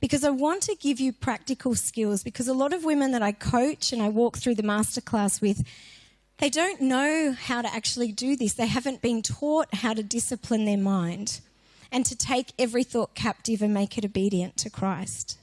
Because 0.00 0.22
I 0.22 0.30
want 0.30 0.62
to 0.64 0.76
give 0.76 1.00
you 1.00 1.12
practical 1.12 1.74
skills. 1.74 2.22
Because 2.22 2.48
a 2.48 2.54
lot 2.54 2.72
of 2.72 2.84
women 2.84 3.12
that 3.12 3.22
I 3.22 3.32
coach 3.32 3.92
and 3.92 4.02
I 4.02 4.08
walk 4.08 4.38
through 4.38 4.54
the 4.54 4.62
masterclass 4.62 5.40
with, 5.40 5.66
they 6.38 6.50
don't 6.50 6.80
know 6.80 7.32
how 7.32 7.62
to 7.62 7.74
actually 7.74 8.12
do 8.12 8.36
this. 8.36 8.54
They 8.54 8.68
haven't 8.68 9.02
been 9.02 9.22
taught 9.22 9.74
how 9.74 9.94
to 9.94 10.02
discipline 10.02 10.64
their 10.64 10.78
mind 10.78 11.40
and 11.90 12.06
to 12.06 12.16
take 12.16 12.52
every 12.58 12.84
thought 12.84 13.14
captive 13.14 13.62
and 13.62 13.74
make 13.74 13.98
it 13.98 14.04
obedient 14.04 14.56
to 14.58 14.70
Christ. 14.70 15.38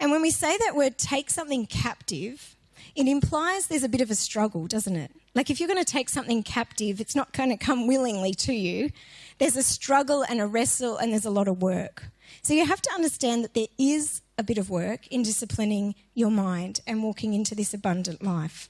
And 0.00 0.10
when 0.10 0.22
we 0.22 0.30
say 0.30 0.56
that 0.56 0.74
word, 0.74 0.98
take 0.98 1.30
something 1.30 1.66
captive, 1.66 2.56
it 2.94 3.06
implies 3.06 3.66
there's 3.66 3.84
a 3.84 3.88
bit 3.88 4.00
of 4.00 4.10
a 4.10 4.14
struggle, 4.14 4.66
doesn't 4.66 4.96
it? 4.96 5.10
Like 5.34 5.50
if 5.50 5.58
you're 5.58 5.68
going 5.68 5.84
to 5.84 5.90
take 5.90 6.08
something 6.08 6.42
captive, 6.42 7.00
it's 7.00 7.16
not 7.16 7.32
going 7.32 7.50
to 7.50 7.56
come 7.56 7.86
willingly 7.86 8.34
to 8.34 8.52
you. 8.52 8.90
There's 9.38 9.56
a 9.56 9.62
struggle 9.62 10.22
and 10.22 10.40
a 10.40 10.46
wrestle, 10.46 10.96
and 10.96 11.12
there's 11.12 11.24
a 11.24 11.30
lot 11.30 11.48
of 11.48 11.60
work. 11.60 12.04
So 12.42 12.54
you 12.54 12.64
have 12.66 12.80
to 12.82 12.90
understand 12.92 13.42
that 13.42 13.54
there 13.54 13.66
is 13.78 14.22
a 14.38 14.42
bit 14.42 14.58
of 14.58 14.70
work 14.70 15.06
in 15.08 15.22
disciplining 15.22 15.94
your 16.14 16.30
mind 16.30 16.80
and 16.86 17.02
walking 17.02 17.34
into 17.34 17.54
this 17.54 17.74
abundant 17.74 18.22
life. 18.22 18.68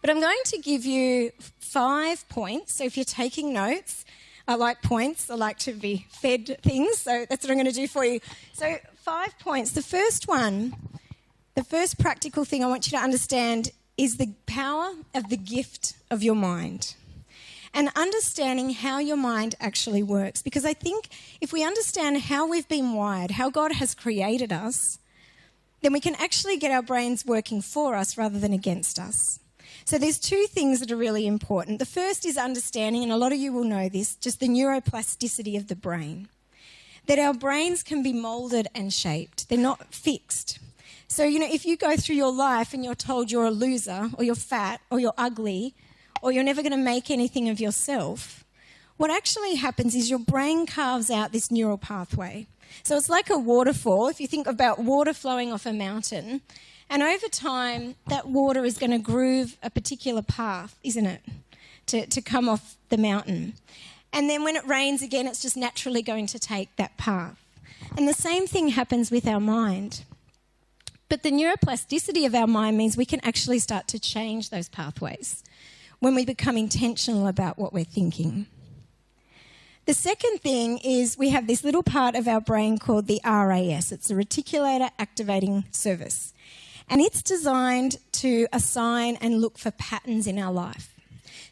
But 0.00 0.10
I'm 0.10 0.20
going 0.20 0.42
to 0.46 0.58
give 0.58 0.84
you 0.84 1.32
five 1.58 2.28
points. 2.28 2.74
So 2.74 2.84
if 2.84 2.96
you're 2.96 3.04
taking 3.04 3.52
notes, 3.52 4.04
I 4.46 4.56
like 4.56 4.82
points. 4.82 5.30
I 5.30 5.34
like 5.34 5.58
to 5.60 5.72
be 5.72 6.06
fed 6.10 6.58
things. 6.62 6.98
So 6.98 7.26
that's 7.28 7.44
what 7.44 7.50
I'm 7.50 7.56
going 7.56 7.66
to 7.66 7.72
do 7.72 7.88
for 7.88 8.04
you. 8.04 8.20
So, 8.52 8.76
five 8.96 9.38
points. 9.38 9.72
The 9.72 9.82
first 9.82 10.28
one, 10.28 10.74
the 11.54 11.64
first 11.64 11.98
practical 11.98 12.44
thing 12.44 12.62
I 12.62 12.66
want 12.66 12.86
you 12.86 12.98
to 12.98 13.02
understand 13.02 13.70
is 13.96 14.16
the 14.16 14.34
power 14.46 14.92
of 15.14 15.28
the 15.28 15.36
gift 15.36 15.94
of 16.10 16.22
your 16.22 16.34
mind 16.34 16.94
and 17.74 17.90
understanding 17.96 18.70
how 18.70 18.98
your 18.98 19.16
mind 19.16 19.56
actually 19.60 20.02
works. 20.02 20.40
Because 20.42 20.64
I 20.64 20.72
think 20.72 21.08
if 21.40 21.52
we 21.52 21.64
understand 21.64 22.22
how 22.22 22.46
we've 22.46 22.68
been 22.68 22.94
wired, 22.94 23.32
how 23.32 23.50
God 23.50 23.72
has 23.72 23.94
created 23.94 24.52
us, 24.52 24.98
then 25.82 25.92
we 25.92 26.00
can 26.00 26.14
actually 26.14 26.56
get 26.56 26.70
our 26.70 26.82
brains 26.82 27.26
working 27.26 27.60
for 27.60 27.94
us 27.94 28.16
rather 28.16 28.38
than 28.38 28.52
against 28.52 28.98
us. 28.98 29.40
So 29.84 29.98
there's 29.98 30.18
two 30.18 30.46
things 30.46 30.80
that 30.80 30.90
are 30.90 30.96
really 30.96 31.26
important. 31.26 31.78
The 31.78 31.84
first 31.84 32.24
is 32.24 32.38
understanding, 32.38 33.02
and 33.02 33.12
a 33.12 33.16
lot 33.16 33.32
of 33.32 33.38
you 33.38 33.52
will 33.52 33.64
know 33.64 33.88
this, 33.88 34.14
just 34.14 34.40
the 34.40 34.48
neuroplasticity 34.48 35.56
of 35.58 35.68
the 35.68 35.76
brain. 35.76 36.28
That 37.06 37.18
our 37.18 37.34
brains 37.34 37.82
can 37.82 38.02
be 38.02 38.14
molded 38.14 38.66
and 38.74 38.92
shaped. 38.92 39.48
They're 39.50 39.58
not 39.58 39.92
fixed. 39.92 40.58
So, 41.14 41.22
you 41.22 41.38
know, 41.38 41.46
if 41.48 41.64
you 41.64 41.76
go 41.76 41.96
through 41.96 42.16
your 42.16 42.32
life 42.32 42.74
and 42.74 42.84
you're 42.84 42.96
told 42.96 43.30
you're 43.30 43.44
a 43.44 43.50
loser, 43.52 44.10
or 44.18 44.24
you're 44.24 44.34
fat, 44.34 44.80
or 44.90 44.98
you're 44.98 45.14
ugly, 45.16 45.76
or 46.20 46.32
you're 46.32 46.42
never 46.42 46.60
going 46.60 46.72
to 46.72 46.76
make 46.76 47.08
anything 47.08 47.48
of 47.48 47.60
yourself, 47.60 48.42
what 48.96 49.12
actually 49.12 49.54
happens 49.54 49.94
is 49.94 50.10
your 50.10 50.18
brain 50.18 50.66
carves 50.66 51.12
out 51.12 51.30
this 51.30 51.52
neural 51.52 51.78
pathway. 51.78 52.48
So 52.82 52.96
it's 52.96 53.08
like 53.08 53.30
a 53.30 53.38
waterfall. 53.38 54.08
If 54.08 54.20
you 54.20 54.26
think 54.26 54.48
about 54.48 54.80
water 54.80 55.14
flowing 55.14 55.52
off 55.52 55.66
a 55.66 55.72
mountain, 55.72 56.40
and 56.90 57.00
over 57.00 57.28
time, 57.28 57.94
that 58.08 58.26
water 58.26 58.64
is 58.64 58.76
going 58.76 58.90
to 58.90 58.98
groove 58.98 59.56
a 59.62 59.70
particular 59.70 60.20
path, 60.20 60.76
isn't 60.82 61.06
it? 61.06 61.22
To, 61.86 62.06
to 62.06 62.20
come 62.22 62.48
off 62.48 62.76
the 62.88 62.98
mountain. 62.98 63.54
And 64.12 64.28
then 64.28 64.42
when 64.42 64.56
it 64.56 64.66
rains 64.66 65.00
again, 65.00 65.28
it's 65.28 65.42
just 65.42 65.56
naturally 65.56 66.02
going 66.02 66.26
to 66.26 66.40
take 66.40 66.74
that 66.74 66.96
path. 66.96 67.40
And 67.96 68.08
the 68.08 68.14
same 68.14 68.48
thing 68.48 68.70
happens 68.70 69.12
with 69.12 69.28
our 69.28 69.38
mind. 69.38 70.02
But 71.08 71.22
the 71.22 71.30
neuroplasticity 71.30 72.26
of 72.26 72.34
our 72.34 72.46
mind 72.46 72.76
means 72.76 72.96
we 72.96 73.04
can 73.04 73.20
actually 73.24 73.58
start 73.58 73.88
to 73.88 73.98
change 73.98 74.50
those 74.50 74.68
pathways 74.68 75.42
when 75.98 76.14
we 76.14 76.24
become 76.24 76.56
intentional 76.56 77.26
about 77.26 77.58
what 77.58 77.72
we're 77.72 77.84
thinking. 77.84 78.46
The 79.86 79.94
second 79.94 80.40
thing 80.40 80.78
is 80.78 81.18
we 81.18 81.28
have 81.28 81.46
this 81.46 81.62
little 81.62 81.82
part 81.82 82.14
of 82.14 82.26
our 82.26 82.40
brain 82.40 82.78
called 82.78 83.06
the 83.06 83.20
RAS. 83.24 83.92
It's 83.92 84.08
the 84.08 84.14
reticular 84.14 84.90
activating 84.98 85.64
system 85.70 86.34
and 86.88 87.00
it's 87.00 87.22
designed 87.22 87.96
to 88.12 88.46
assign 88.52 89.16
and 89.16 89.40
look 89.40 89.58
for 89.58 89.70
patterns 89.72 90.26
in 90.26 90.38
our 90.38 90.52
life. 90.52 90.94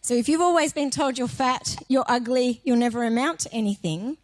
So 0.00 0.14
if 0.14 0.28
you've 0.28 0.40
always 0.40 0.72
been 0.72 0.90
told 0.90 1.16
you're 1.16 1.28
fat, 1.28 1.76
you're 1.88 2.04
ugly, 2.08 2.60
you'll 2.64 2.76
never 2.76 3.04
amount 3.04 3.40
to 3.40 3.52
anything, 3.52 4.16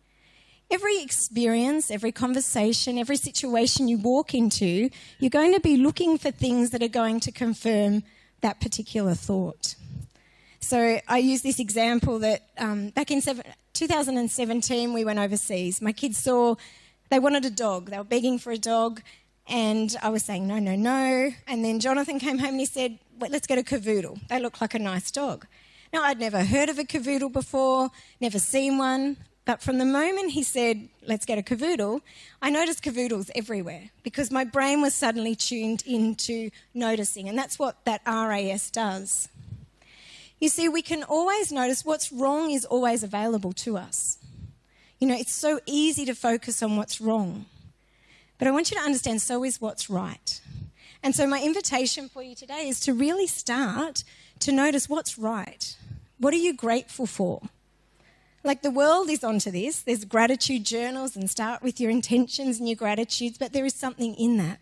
every 0.70 1.00
experience, 1.02 1.90
every 1.90 2.12
conversation, 2.12 2.98
every 2.98 3.16
situation 3.16 3.88
you 3.88 3.98
walk 3.98 4.34
into, 4.34 4.90
you're 5.18 5.30
going 5.30 5.54
to 5.54 5.60
be 5.60 5.76
looking 5.76 6.18
for 6.18 6.30
things 6.30 6.70
that 6.70 6.82
are 6.82 6.88
going 6.88 7.20
to 7.20 7.32
confirm 7.32 8.02
that 8.40 8.60
particular 8.60 9.14
thought. 9.14 9.74
So 10.60 11.00
I 11.08 11.18
use 11.18 11.42
this 11.42 11.58
example 11.58 12.18
that 12.20 12.48
um, 12.58 12.90
back 12.90 13.10
in 13.10 13.20
seven, 13.20 13.44
2017 13.72 14.92
we 14.92 15.04
went 15.04 15.18
overseas. 15.18 15.80
My 15.80 15.92
kids 15.92 16.18
saw 16.18 16.56
they 17.10 17.18
wanted 17.18 17.44
a 17.44 17.50
dog. 17.50 17.90
They 17.90 17.96
were 17.96 18.04
begging 18.04 18.38
for 18.38 18.52
a 18.52 18.58
dog, 18.58 19.00
and 19.46 19.96
I 20.02 20.10
was 20.10 20.24
saying, 20.24 20.46
no, 20.46 20.58
no, 20.58 20.76
no. 20.76 21.30
And 21.46 21.64
then 21.64 21.80
Jonathan 21.80 22.18
came 22.18 22.38
home 22.38 22.50
and 22.50 22.60
he 22.60 22.66
said, 22.66 22.98
well, 23.18 23.30
let's 23.30 23.46
get 23.46 23.58
a 23.58 23.62
cavoodle. 23.62 24.20
They 24.28 24.40
look 24.40 24.60
like 24.60 24.74
a 24.74 24.78
nice 24.78 25.10
dog. 25.10 25.46
Now, 25.92 26.02
I'd 26.02 26.20
never 26.20 26.44
heard 26.44 26.68
of 26.68 26.78
a 26.78 26.84
cavoodle 26.84 27.32
before, 27.32 27.90
never 28.20 28.38
seen 28.38 28.76
one, 28.76 29.16
But 29.48 29.62
from 29.62 29.78
the 29.78 29.86
moment 29.86 30.32
he 30.32 30.42
said, 30.42 30.90
let's 31.06 31.24
get 31.24 31.38
a 31.38 31.42
cavoodle, 31.42 32.02
I 32.42 32.50
noticed 32.50 32.84
cavoodles 32.84 33.30
everywhere 33.34 33.88
because 34.02 34.30
my 34.30 34.44
brain 34.44 34.82
was 34.82 34.92
suddenly 34.92 35.34
tuned 35.34 35.82
into 35.86 36.50
noticing. 36.74 37.30
And 37.30 37.38
that's 37.38 37.58
what 37.58 37.82
that 37.86 38.02
RAS 38.06 38.70
does. 38.70 39.30
You 40.38 40.50
see, 40.50 40.68
we 40.68 40.82
can 40.82 41.02
always 41.02 41.50
notice 41.50 41.82
what's 41.82 42.12
wrong 42.12 42.50
is 42.50 42.66
always 42.66 43.02
available 43.02 43.54
to 43.54 43.78
us. 43.78 44.18
You 44.98 45.08
know, 45.08 45.16
it's 45.16 45.34
so 45.34 45.60
easy 45.64 46.04
to 46.04 46.14
focus 46.14 46.62
on 46.62 46.76
what's 46.76 47.00
wrong. 47.00 47.46
But 48.38 48.48
I 48.48 48.50
want 48.50 48.70
you 48.70 48.76
to 48.76 48.82
understand 48.82 49.22
so 49.22 49.44
is 49.44 49.62
what's 49.62 49.88
right. 49.88 50.42
And 51.02 51.14
so, 51.14 51.26
my 51.26 51.40
invitation 51.40 52.10
for 52.10 52.22
you 52.22 52.34
today 52.34 52.68
is 52.68 52.80
to 52.80 52.92
really 52.92 53.26
start 53.26 54.04
to 54.40 54.52
notice 54.52 54.90
what's 54.90 55.16
right. 55.16 55.74
What 56.18 56.34
are 56.34 56.36
you 56.36 56.52
grateful 56.52 57.06
for? 57.06 57.40
Like 58.44 58.62
the 58.62 58.70
world 58.70 59.10
is 59.10 59.24
onto 59.24 59.50
this. 59.50 59.82
There's 59.82 60.04
gratitude 60.04 60.64
journals 60.64 61.16
and 61.16 61.28
start 61.28 61.62
with 61.62 61.80
your 61.80 61.90
intentions 61.90 62.58
and 62.58 62.68
your 62.68 62.76
gratitudes, 62.76 63.36
but 63.38 63.52
there 63.52 63.64
is 63.64 63.74
something 63.74 64.14
in 64.14 64.36
that. 64.38 64.60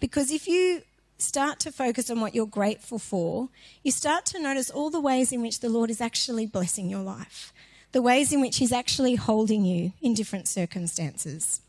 Because 0.00 0.30
if 0.30 0.48
you 0.48 0.82
start 1.18 1.58
to 1.60 1.72
focus 1.72 2.10
on 2.10 2.20
what 2.20 2.34
you're 2.34 2.46
grateful 2.46 2.98
for, 2.98 3.48
you 3.82 3.90
start 3.90 4.24
to 4.26 4.40
notice 4.40 4.70
all 4.70 4.90
the 4.90 5.00
ways 5.00 5.32
in 5.32 5.42
which 5.42 5.60
the 5.60 5.68
Lord 5.68 5.90
is 5.90 6.00
actually 6.00 6.46
blessing 6.46 6.88
your 6.88 7.02
life, 7.02 7.52
the 7.92 8.02
ways 8.02 8.32
in 8.32 8.40
which 8.40 8.58
He's 8.58 8.72
actually 8.72 9.16
holding 9.16 9.64
you 9.64 9.92
in 10.00 10.14
different 10.14 10.48
circumstances. 10.48 11.60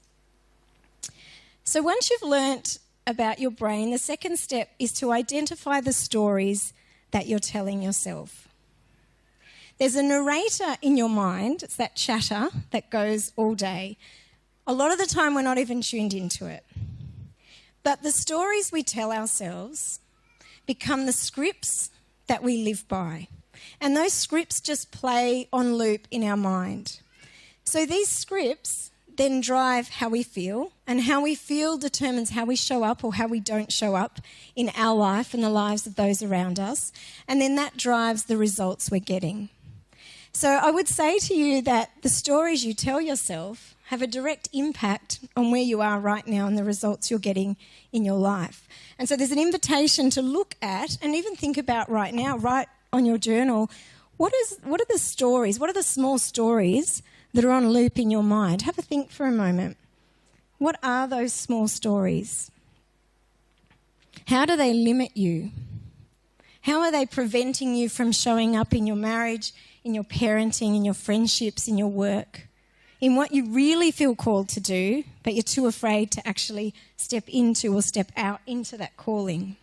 So 1.64 1.82
once 1.82 2.10
you've 2.10 2.24
learnt 2.24 2.80
about 3.06 3.40
your 3.40 3.52
brain, 3.52 3.92
the 3.92 3.98
second 3.98 4.38
step 4.38 4.70
is 4.80 4.94
to 4.94 5.12
identify 5.12 5.82
the 5.82 5.94
stories 5.94 6.74
that 7.12 7.28
you're 7.28 7.40
telling 7.40 7.82
yourself. 7.82 8.49
There's 9.80 9.96
a 9.96 10.04
narrator 10.04 10.76
in 10.82 10.98
your 10.98 11.08
mind, 11.08 11.64
it's 11.64 11.78
that 11.78 11.96
chatter 11.96 12.50
that 12.72 12.90
goes 12.90 13.32
all 13.38 13.56
day. 13.56 13.98
A 14.68 14.74
lot 14.74 14.92
of 14.92 14.98
the 14.98 15.06
time, 15.06 15.34
we're 15.34 15.42
not 15.42 15.58
even 15.58 15.82
tuned 15.82 16.14
into 16.14 16.48
it. 16.48 16.66
But 17.82 18.04
the 18.04 18.12
stories 18.12 18.74
we 18.74 18.84
tell 18.84 19.14
ourselves 19.14 20.02
become 20.66 21.06
the 21.06 21.14
scripts 21.14 21.92
that 22.28 22.44
we 22.44 22.62
live 22.62 22.90
by. 22.90 23.30
And 23.80 23.96
those 23.96 24.12
scripts 24.12 24.60
just 24.60 24.92
play 24.92 25.48
on 25.54 25.76
loop 25.76 26.10
in 26.12 26.26
our 26.26 26.38
mind. 26.38 27.00
So 27.64 27.86
these 27.86 28.10
scripts 28.10 28.92
then 29.16 29.40
drive 29.40 29.90
how 29.90 30.10
we 30.10 30.24
feel, 30.24 30.74
and 30.88 31.02
how 31.02 31.22
we 31.22 31.36
feel 31.36 31.78
determines 31.78 32.32
how 32.32 32.44
we 32.46 32.56
show 32.56 32.84
up 32.84 33.04
or 33.04 33.14
how 33.14 33.28
we 33.28 33.40
don't 33.40 33.72
show 33.72 33.96
up 33.96 34.20
in 34.56 34.72
our 34.76 34.96
life 34.96 35.34
and 35.34 35.44
the 35.44 35.50
lives 35.50 35.88
of 35.88 35.96
those 35.96 36.22
around 36.22 36.60
us. 36.60 36.92
And 37.30 37.40
then 37.42 37.56
that 37.56 37.78
drives 37.78 38.26
the 38.26 38.38
results 38.38 38.92
we're 38.92 39.00
getting. 39.00 39.50
So 40.32 40.50
I 40.50 40.72
would 40.72 40.88
say 40.88 41.18
to 41.20 41.34
you 41.34 41.62
that 41.64 41.92
the 42.02 42.10
stories 42.10 42.64
you 42.64 42.74
tell 42.74 43.02
yourself 43.02 43.76
have 43.86 44.02
a 44.02 44.08
direct 44.08 44.48
impact 44.54 45.20
on 45.36 45.50
where 45.50 45.62
you 45.62 45.82
are 45.82 46.00
right 46.00 46.26
now 46.28 46.46
and 46.46 46.58
the 46.58 46.64
results 46.64 47.10
you're 47.10 47.20
getting 47.20 47.58
in 47.92 48.06
your 48.06 48.20
life. 48.20 48.68
And 49.00 49.10
so 49.10 49.16
there's 49.16 49.32
an 49.32 49.40
invitation 49.40 50.10
to 50.12 50.22
look 50.22 50.56
at 50.62 50.98
and 51.02 51.16
even 51.16 51.36
think 51.36 51.58
about 51.58 51.90
right 51.90 52.14
now, 52.14 52.38
write 52.38 52.68
on 52.94 53.06
your 53.06 53.18
journal, 53.18 53.70
what 54.18 54.34
is 54.42 54.60
what 54.64 54.82
are 54.82 54.88
the 54.90 55.00
stories? 55.00 55.60
What 55.60 55.70
are 55.70 55.74
the 55.74 55.82
small 55.82 56.18
stories 56.18 57.02
that 57.34 57.46
are 57.46 57.52
on 57.52 57.70
loop 57.70 57.98
in 57.98 58.12
your 58.12 58.24
mind? 58.24 58.64
Have 58.64 58.78
a 58.78 58.82
think 58.82 59.10
for 59.10 59.26
a 59.26 59.32
moment. 59.32 59.78
What 60.58 60.78
are 60.84 61.08
those 61.08 61.32
small 61.34 61.68
stories? 61.68 62.52
How 64.28 64.46
do 64.46 64.56
they 64.56 64.74
limit 64.74 65.16
you? 65.16 65.52
How 66.62 66.82
are 66.82 66.92
they 66.92 67.06
preventing 67.06 67.76
you 67.76 67.88
from 67.90 68.12
showing 68.12 68.56
up 68.56 68.74
in 68.74 68.86
your 68.86 68.98
marriage, 68.98 69.54
in 69.84 69.94
your 69.94 70.04
parenting, 70.04 70.76
in 70.76 70.86
your 70.86 70.94
friendships, 70.94 71.68
in 71.68 71.78
your 71.78 71.88
work, 71.88 72.48
in 73.02 73.16
what 73.16 73.32
you 73.32 73.46
really 73.46 73.92
feel 73.92 74.16
called 74.16 74.50
to 74.50 74.60
do, 74.60 75.04
but 75.24 75.34
you're 75.34 75.44
too 75.44 75.68
afraid 75.68 76.12
to 76.12 76.28
actually 76.28 76.74
step 76.98 77.28
into 77.30 77.74
or 77.74 77.82
step 77.82 78.12
out 78.18 78.42
into 78.46 78.78
that 78.78 78.98
calling. 78.98 79.56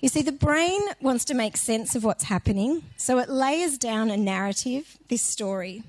You 0.00 0.08
see, 0.08 0.22
the 0.22 0.32
brain 0.32 0.80
wants 1.00 1.24
to 1.26 1.34
make 1.34 1.56
sense 1.56 1.94
of 1.94 2.04
what's 2.04 2.24
happening, 2.24 2.82
so 2.96 3.18
it 3.18 3.28
layers 3.28 3.78
down 3.78 4.10
a 4.10 4.16
narrative, 4.16 4.98
this 5.08 5.22
story. 5.22 5.82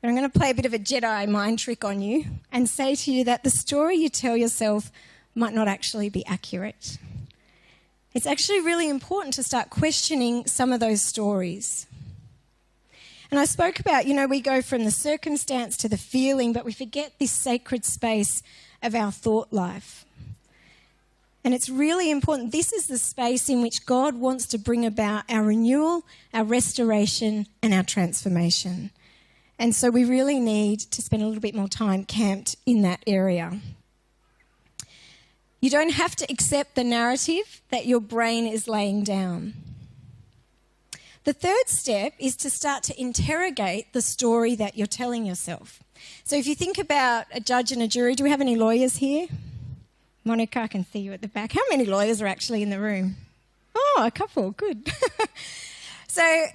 But 0.00 0.08
I'm 0.08 0.16
going 0.16 0.30
to 0.30 0.38
play 0.38 0.50
a 0.50 0.54
bit 0.54 0.64
of 0.64 0.72
a 0.72 0.78
Jedi 0.78 1.28
mind 1.28 1.58
trick 1.58 1.84
on 1.84 2.00
you 2.00 2.24
and 2.50 2.68
say 2.68 2.94
to 2.94 3.12
you 3.12 3.24
that 3.24 3.44
the 3.44 3.50
story 3.50 3.96
you 3.96 4.08
tell 4.08 4.36
yourself 4.36 4.90
might 5.34 5.54
not 5.54 5.68
actually 5.68 6.08
be 6.08 6.24
accurate 6.26 6.98
it's 8.14 8.26
actually 8.26 8.60
really 8.60 8.88
important 8.88 9.34
to 9.34 9.42
start 9.42 9.70
questioning 9.70 10.46
some 10.46 10.72
of 10.72 10.80
those 10.80 11.02
stories. 11.02 11.86
And 13.30 13.40
I 13.40 13.46
spoke 13.46 13.80
about, 13.80 14.06
you 14.06 14.12
know, 14.12 14.26
we 14.26 14.42
go 14.42 14.60
from 14.60 14.84
the 14.84 14.90
circumstance 14.90 15.76
to 15.78 15.88
the 15.88 15.96
feeling, 15.96 16.52
but 16.52 16.66
we 16.66 16.72
forget 16.72 17.14
this 17.18 17.32
sacred 17.32 17.84
space 17.84 18.42
of 18.82 18.94
our 18.94 19.10
thought 19.10 19.50
life. 19.52 20.04
And 21.44 21.54
it's 21.54 21.68
really 21.68 22.10
important. 22.10 22.52
This 22.52 22.72
is 22.72 22.86
the 22.86 22.98
space 22.98 23.48
in 23.48 23.62
which 23.62 23.86
God 23.86 24.16
wants 24.16 24.46
to 24.48 24.58
bring 24.58 24.84
about 24.84 25.24
our 25.30 25.42
renewal, 25.42 26.04
our 26.34 26.44
restoration, 26.44 27.46
and 27.62 27.72
our 27.72 27.82
transformation. 27.82 28.90
And 29.58 29.74
so 29.74 29.90
we 29.90 30.04
really 30.04 30.38
need 30.38 30.80
to 30.80 31.02
spend 31.02 31.22
a 31.22 31.26
little 31.26 31.40
bit 31.40 31.54
more 31.54 31.68
time 31.68 32.04
camped 32.04 32.56
in 32.66 32.82
that 32.82 33.02
area. 33.06 33.58
You 35.62 35.70
don't 35.70 35.92
have 35.92 36.16
to 36.16 36.26
accept 36.28 36.74
the 36.74 36.82
narrative 36.82 37.62
that 37.70 37.86
your 37.86 38.00
brain 38.00 38.48
is 38.48 38.66
laying 38.66 39.04
down. 39.04 39.54
The 41.22 41.32
third 41.32 41.68
step 41.68 42.14
is 42.18 42.34
to 42.38 42.50
start 42.50 42.82
to 42.84 43.00
interrogate 43.00 43.92
the 43.92 44.02
story 44.02 44.56
that 44.56 44.76
you're 44.76 44.88
telling 44.88 45.24
yourself. 45.24 45.80
So 46.24 46.34
if 46.34 46.48
you 46.48 46.56
think 46.56 46.78
about 46.78 47.26
a 47.32 47.38
judge 47.38 47.70
and 47.70 47.80
a 47.80 47.86
jury, 47.86 48.16
do 48.16 48.24
we 48.24 48.30
have 48.30 48.40
any 48.40 48.56
lawyers 48.56 48.96
here? 48.96 49.28
Monica, 50.24 50.62
I 50.62 50.66
can 50.66 50.84
see 50.84 50.98
you 50.98 51.12
at 51.12 51.22
the 51.22 51.28
back. 51.28 51.52
How 51.52 51.62
many 51.70 51.84
lawyers 51.84 52.20
are 52.20 52.26
actually 52.26 52.62
in 52.62 52.70
the 52.70 52.80
room? 52.80 53.14
Oh, 53.72 54.02
a 54.04 54.10
couple. 54.10 54.50
Good. 54.50 54.90
so 56.08 56.46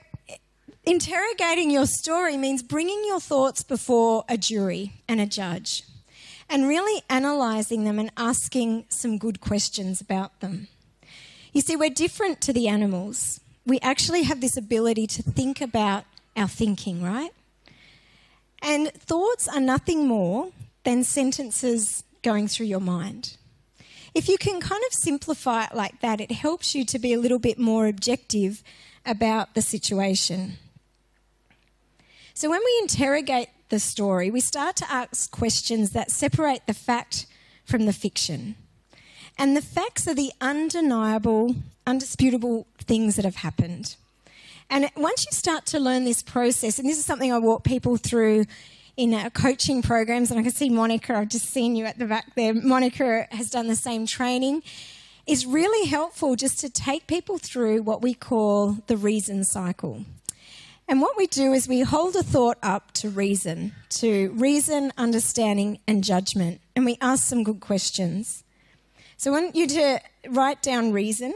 interrogating 0.84 1.72
your 1.72 1.86
story 1.86 2.36
means 2.36 2.62
bringing 2.62 3.06
your 3.08 3.22
thoughts 3.22 3.64
before 3.64 4.26
a 4.28 4.38
jury 4.38 4.92
and 5.08 5.22
a 5.22 5.26
judge 5.26 5.84
and 6.50 6.68
really 6.68 7.04
analysing 7.10 7.84
them 7.84 8.00
and 8.00 8.12
asking 8.18 8.86
some 8.90 9.18
good 9.18 9.42
questions 9.42 10.02
about 10.02 10.40
them. 10.40 10.68
You 11.54 11.62
see, 11.62 11.76
we're 11.76 11.90
different 11.90 12.42
to 12.42 12.54
the 12.54 12.68
animals. 12.68 13.40
We 13.66 13.80
actually 13.80 14.24
have 14.24 14.42
this 14.42 14.58
ability 14.58 15.08
to 15.08 15.24
think 15.24 15.62
about 15.62 16.06
our 16.36 16.48
thinking, 16.48 17.04
right? 17.04 17.32
And 18.62 18.92
thoughts 18.94 19.48
are 19.48 19.60
nothing 19.60 20.08
more 20.08 20.52
than 20.84 21.04
sentences 21.04 22.04
going 22.22 22.48
through 22.48 22.68
your 22.68 22.80
mind. 22.80 23.38
If 24.14 24.30
you 24.30 24.38
can 24.38 24.60
kind 24.62 24.82
of 24.88 24.94
simplify 24.94 25.66
it 25.66 25.76
like 25.76 26.02
that, 26.02 26.22
it 26.22 26.32
helps 26.32 26.74
you 26.74 26.86
to 26.86 26.98
be 26.98 27.14
a 27.14 27.20
little 27.20 27.40
bit 27.40 27.60
more 27.60 27.88
objective 27.88 28.64
about 29.06 29.54
the 29.54 29.62
situation. 29.62 30.54
So 32.34 32.50
when 32.50 32.62
we 32.64 32.80
interrogate 32.82 33.50
the 33.70 33.80
story, 33.80 34.32
we 34.32 34.40
start 34.40 34.76
to 34.78 34.92
ask 34.92 35.30
questions 35.32 35.92
that 35.92 36.12
separate 36.12 36.66
the 36.68 36.74
fact 36.74 37.26
from 37.66 37.86
the 37.86 37.94
fiction. 37.94 38.56
And 39.38 39.56
the 39.56 39.62
facts 39.62 40.08
are 40.08 40.16
the 40.16 40.32
undeniable, 40.42 41.56
undisputable 41.86 42.66
things 42.80 43.16
that 43.18 43.26
have 43.26 43.38
happened. 43.38 43.96
And 44.70 44.90
once 44.98 45.26
you 45.26 45.32
start 45.32 45.66
to 45.68 45.80
learn 45.80 46.06
this 46.06 46.24
process, 46.24 46.80
and 46.80 46.90
this 46.90 46.98
is 46.98 47.06
something 47.06 47.32
I 47.32 47.38
walk 47.38 47.64
people 47.64 47.98
through 47.98 48.46
in 48.98 49.14
our 49.14 49.30
coaching 49.30 49.82
programs, 49.82 50.32
and 50.32 50.40
I 50.40 50.44
can 50.44 50.52
see 50.52 50.70
Monica, 50.70 51.16
I've 51.16 51.30
just 51.30 51.46
seen 51.46 51.76
you 51.76 51.86
at 51.86 52.00
the 52.00 52.06
back 52.06 52.34
there. 52.36 52.54
Monica 52.54 53.28
has 53.32 53.50
done 53.50 53.68
the 53.68 53.76
same 53.76 54.08
training. 54.08 54.64
It's 55.28 55.46
really 55.46 55.88
helpful 55.88 56.36
just 56.36 56.60
to 56.62 56.70
take 56.70 57.06
people 57.06 57.38
through 57.38 57.84
what 57.84 58.02
we 58.02 58.14
call 58.14 58.78
the 58.88 58.98
reason 58.98 59.44
cycle. 59.44 60.06
And 60.88 61.02
what 61.02 61.18
we 61.18 61.28
do 61.28 61.52
is 61.52 61.68
we 61.68 61.82
hold 61.82 62.16
a 62.16 62.24
thought 62.24 62.58
up 62.64 62.94
to 62.94 63.10
reason, 63.10 63.74
to 63.90 64.32
reason, 64.32 64.94
understanding, 64.98 65.80
and 65.86 66.04
judgment. 66.04 66.62
And 66.76 66.86
we 66.86 66.98
ask 67.02 67.24
some 67.24 67.44
good 67.44 67.60
questions. 67.60 68.46
So 69.18 69.32
I 69.32 69.42
want 69.42 69.56
you 69.56 69.68
to 69.68 70.00
write 70.30 70.62
down 70.62 70.94
reason, 70.94 71.34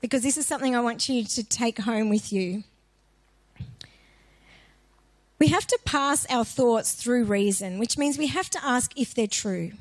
because 0.00 0.22
this 0.22 0.36
is 0.36 0.46
something 0.46 0.76
I 0.76 0.80
want 0.80 1.08
you 1.08 1.24
to 1.24 1.44
take 1.44 1.78
home 1.78 2.10
with 2.10 2.32
you. 2.32 2.64
We 5.38 5.48
have 5.48 5.66
to 5.68 5.78
pass 5.84 6.26
our 6.28 6.44
thoughts 6.44 6.92
through 6.92 7.24
reason, 7.24 7.78
which 7.78 7.96
means 7.96 8.18
we 8.18 8.26
have 8.26 8.50
to 8.50 8.64
ask 8.64 8.92
if 8.98 9.14
they're 9.14 9.26
true. 9.26 9.72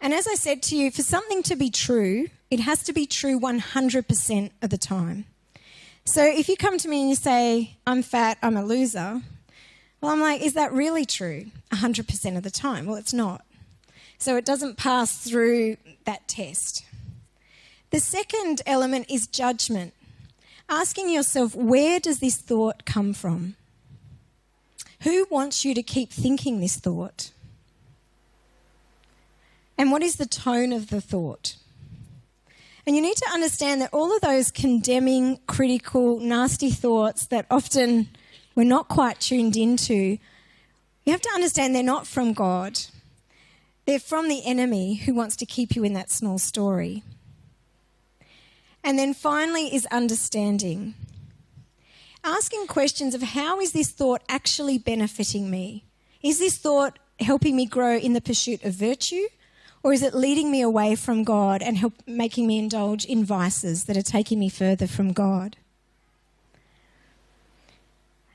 And 0.00 0.12
as 0.12 0.26
I 0.28 0.34
said 0.34 0.62
to 0.64 0.76
you, 0.76 0.90
for 0.90 1.02
something 1.02 1.42
to 1.44 1.56
be 1.56 1.70
true, 1.70 2.28
it 2.50 2.60
has 2.60 2.82
to 2.84 2.92
be 2.92 3.06
true 3.06 3.40
100% 3.40 4.50
of 4.60 4.70
the 4.70 4.78
time. 4.78 5.24
So 6.04 6.22
if 6.22 6.48
you 6.48 6.56
come 6.56 6.78
to 6.78 6.88
me 6.88 7.00
and 7.00 7.10
you 7.10 7.16
say, 7.16 7.76
I'm 7.86 8.02
fat, 8.02 8.38
I'm 8.42 8.56
a 8.56 8.64
loser, 8.64 9.22
well, 10.00 10.12
I'm 10.12 10.20
like, 10.20 10.42
is 10.42 10.52
that 10.52 10.72
really 10.72 11.06
true 11.06 11.46
100% 11.72 12.36
of 12.36 12.42
the 12.42 12.50
time? 12.50 12.84
Well, 12.84 12.96
it's 12.96 13.14
not. 13.14 13.44
So 14.18 14.36
it 14.36 14.44
doesn't 14.44 14.76
pass 14.76 15.16
through 15.16 15.78
that 16.04 16.28
test. 16.28 16.84
The 17.90 18.00
second 18.00 18.60
element 18.66 19.06
is 19.08 19.26
judgment. 19.26 19.94
Asking 20.68 21.08
yourself, 21.08 21.54
where 21.54 22.00
does 22.00 22.20
this 22.20 22.36
thought 22.36 22.84
come 22.84 23.14
from? 23.14 23.56
Who 25.02 25.26
wants 25.30 25.64
you 25.64 25.74
to 25.74 25.82
keep 25.82 26.10
thinking 26.12 26.60
this 26.60 26.76
thought? 26.76 27.30
And 29.78 29.90
what 29.90 30.02
is 30.02 30.16
the 30.16 30.26
tone 30.26 30.72
of 30.72 30.90
the 30.90 31.00
thought? 31.00 31.56
And 32.86 32.94
you 32.94 33.00
need 33.00 33.16
to 33.16 33.30
understand 33.32 33.80
that 33.80 33.90
all 33.92 34.14
of 34.14 34.20
those 34.20 34.50
condemning, 34.50 35.38
critical, 35.46 36.20
nasty 36.20 36.70
thoughts 36.70 37.26
that 37.26 37.46
often 37.50 38.08
we're 38.54 38.64
not 38.64 38.88
quite 38.88 39.20
tuned 39.20 39.56
into, 39.56 40.18
you 41.04 41.12
have 41.12 41.22
to 41.22 41.30
understand 41.34 41.74
they're 41.74 41.82
not 41.82 42.06
from 42.06 42.32
God. 42.32 42.78
They're 43.86 43.98
from 43.98 44.28
the 44.28 44.44
enemy 44.44 44.94
who 44.94 45.14
wants 45.14 45.36
to 45.36 45.46
keep 45.46 45.76
you 45.76 45.84
in 45.84 45.92
that 45.94 46.10
small 46.10 46.38
story. 46.38 47.02
And 48.82 48.98
then 48.98 49.14
finally 49.14 49.74
is 49.74 49.86
understanding. 49.86 50.94
Asking 52.22 52.66
questions 52.66 53.14
of 53.14 53.22
how 53.22 53.60
is 53.60 53.72
this 53.72 53.90
thought 53.90 54.22
actually 54.28 54.78
benefiting 54.78 55.50
me? 55.50 55.84
Is 56.22 56.38
this 56.38 56.56
thought 56.56 56.98
helping 57.20 57.56
me 57.56 57.66
grow 57.66 57.96
in 57.96 58.14
the 58.14 58.20
pursuit 58.20 58.64
of 58.64 58.74
virtue? 58.74 59.26
Or 59.84 59.92
is 59.92 60.02
it 60.02 60.14
leading 60.14 60.50
me 60.50 60.62
away 60.62 60.94
from 60.94 61.24
God 61.24 61.60
and 61.62 61.76
help, 61.76 61.92
making 62.06 62.46
me 62.46 62.58
indulge 62.58 63.04
in 63.04 63.22
vices 63.22 63.84
that 63.84 63.98
are 63.98 64.02
taking 64.02 64.38
me 64.40 64.48
further 64.48 64.86
from 64.86 65.12
God? 65.12 65.58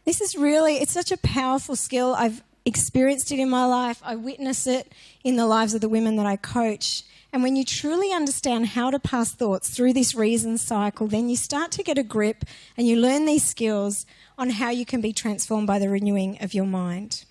This 0.05 0.21
is 0.21 0.35
really, 0.35 0.75
it's 0.75 0.91
such 0.91 1.11
a 1.11 1.17
powerful 1.17 1.75
skill. 1.75 2.13
I've 2.15 2.43
experienced 2.65 3.31
it 3.31 3.39
in 3.39 3.49
my 3.49 3.65
life. 3.65 3.99
I 4.05 4.15
witness 4.15 4.67
it 4.67 4.93
in 5.23 5.37
the 5.37 5.47
lives 5.47 5.73
of 5.73 5.81
the 5.81 5.89
women 5.89 6.17
that 6.17 6.27
I 6.27 6.35
coach. 6.35 7.01
And 7.33 7.41
when 7.41 7.55
you 7.55 7.65
truly 7.65 8.11
understand 8.13 8.67
how 8.67 8.91
to 8.91 8.99
pass 8.99 9.31
thoughts 9.31 9.71
through 9.71 9.93
this 9.93 10.13
reason 10.13 10.59
cycle, 10.59 11.07
then 11.07 11.29
you 11.29 11.35
start 11.35 11.71
to 11.71 11.83
get 11.83 11.97
a 11.97 12.03
grip 12.03 12.45
and 12.77 12.87
you 12.87 12.95
learn 12.95 13.25
these 13.25 13.43
skills 13.43 14.05
on 14.37 14.51
how 14.51 14.69
you 14.69 14.85
can 14.85 15.01
be 15.01 15.13
transformed 15.13 15.65
by 15.65 15.79
the 15.79 15.89
renewing 15.89 16.37
of 16.41 16.53
your 16.53 16.65
mind. 16.65 17.25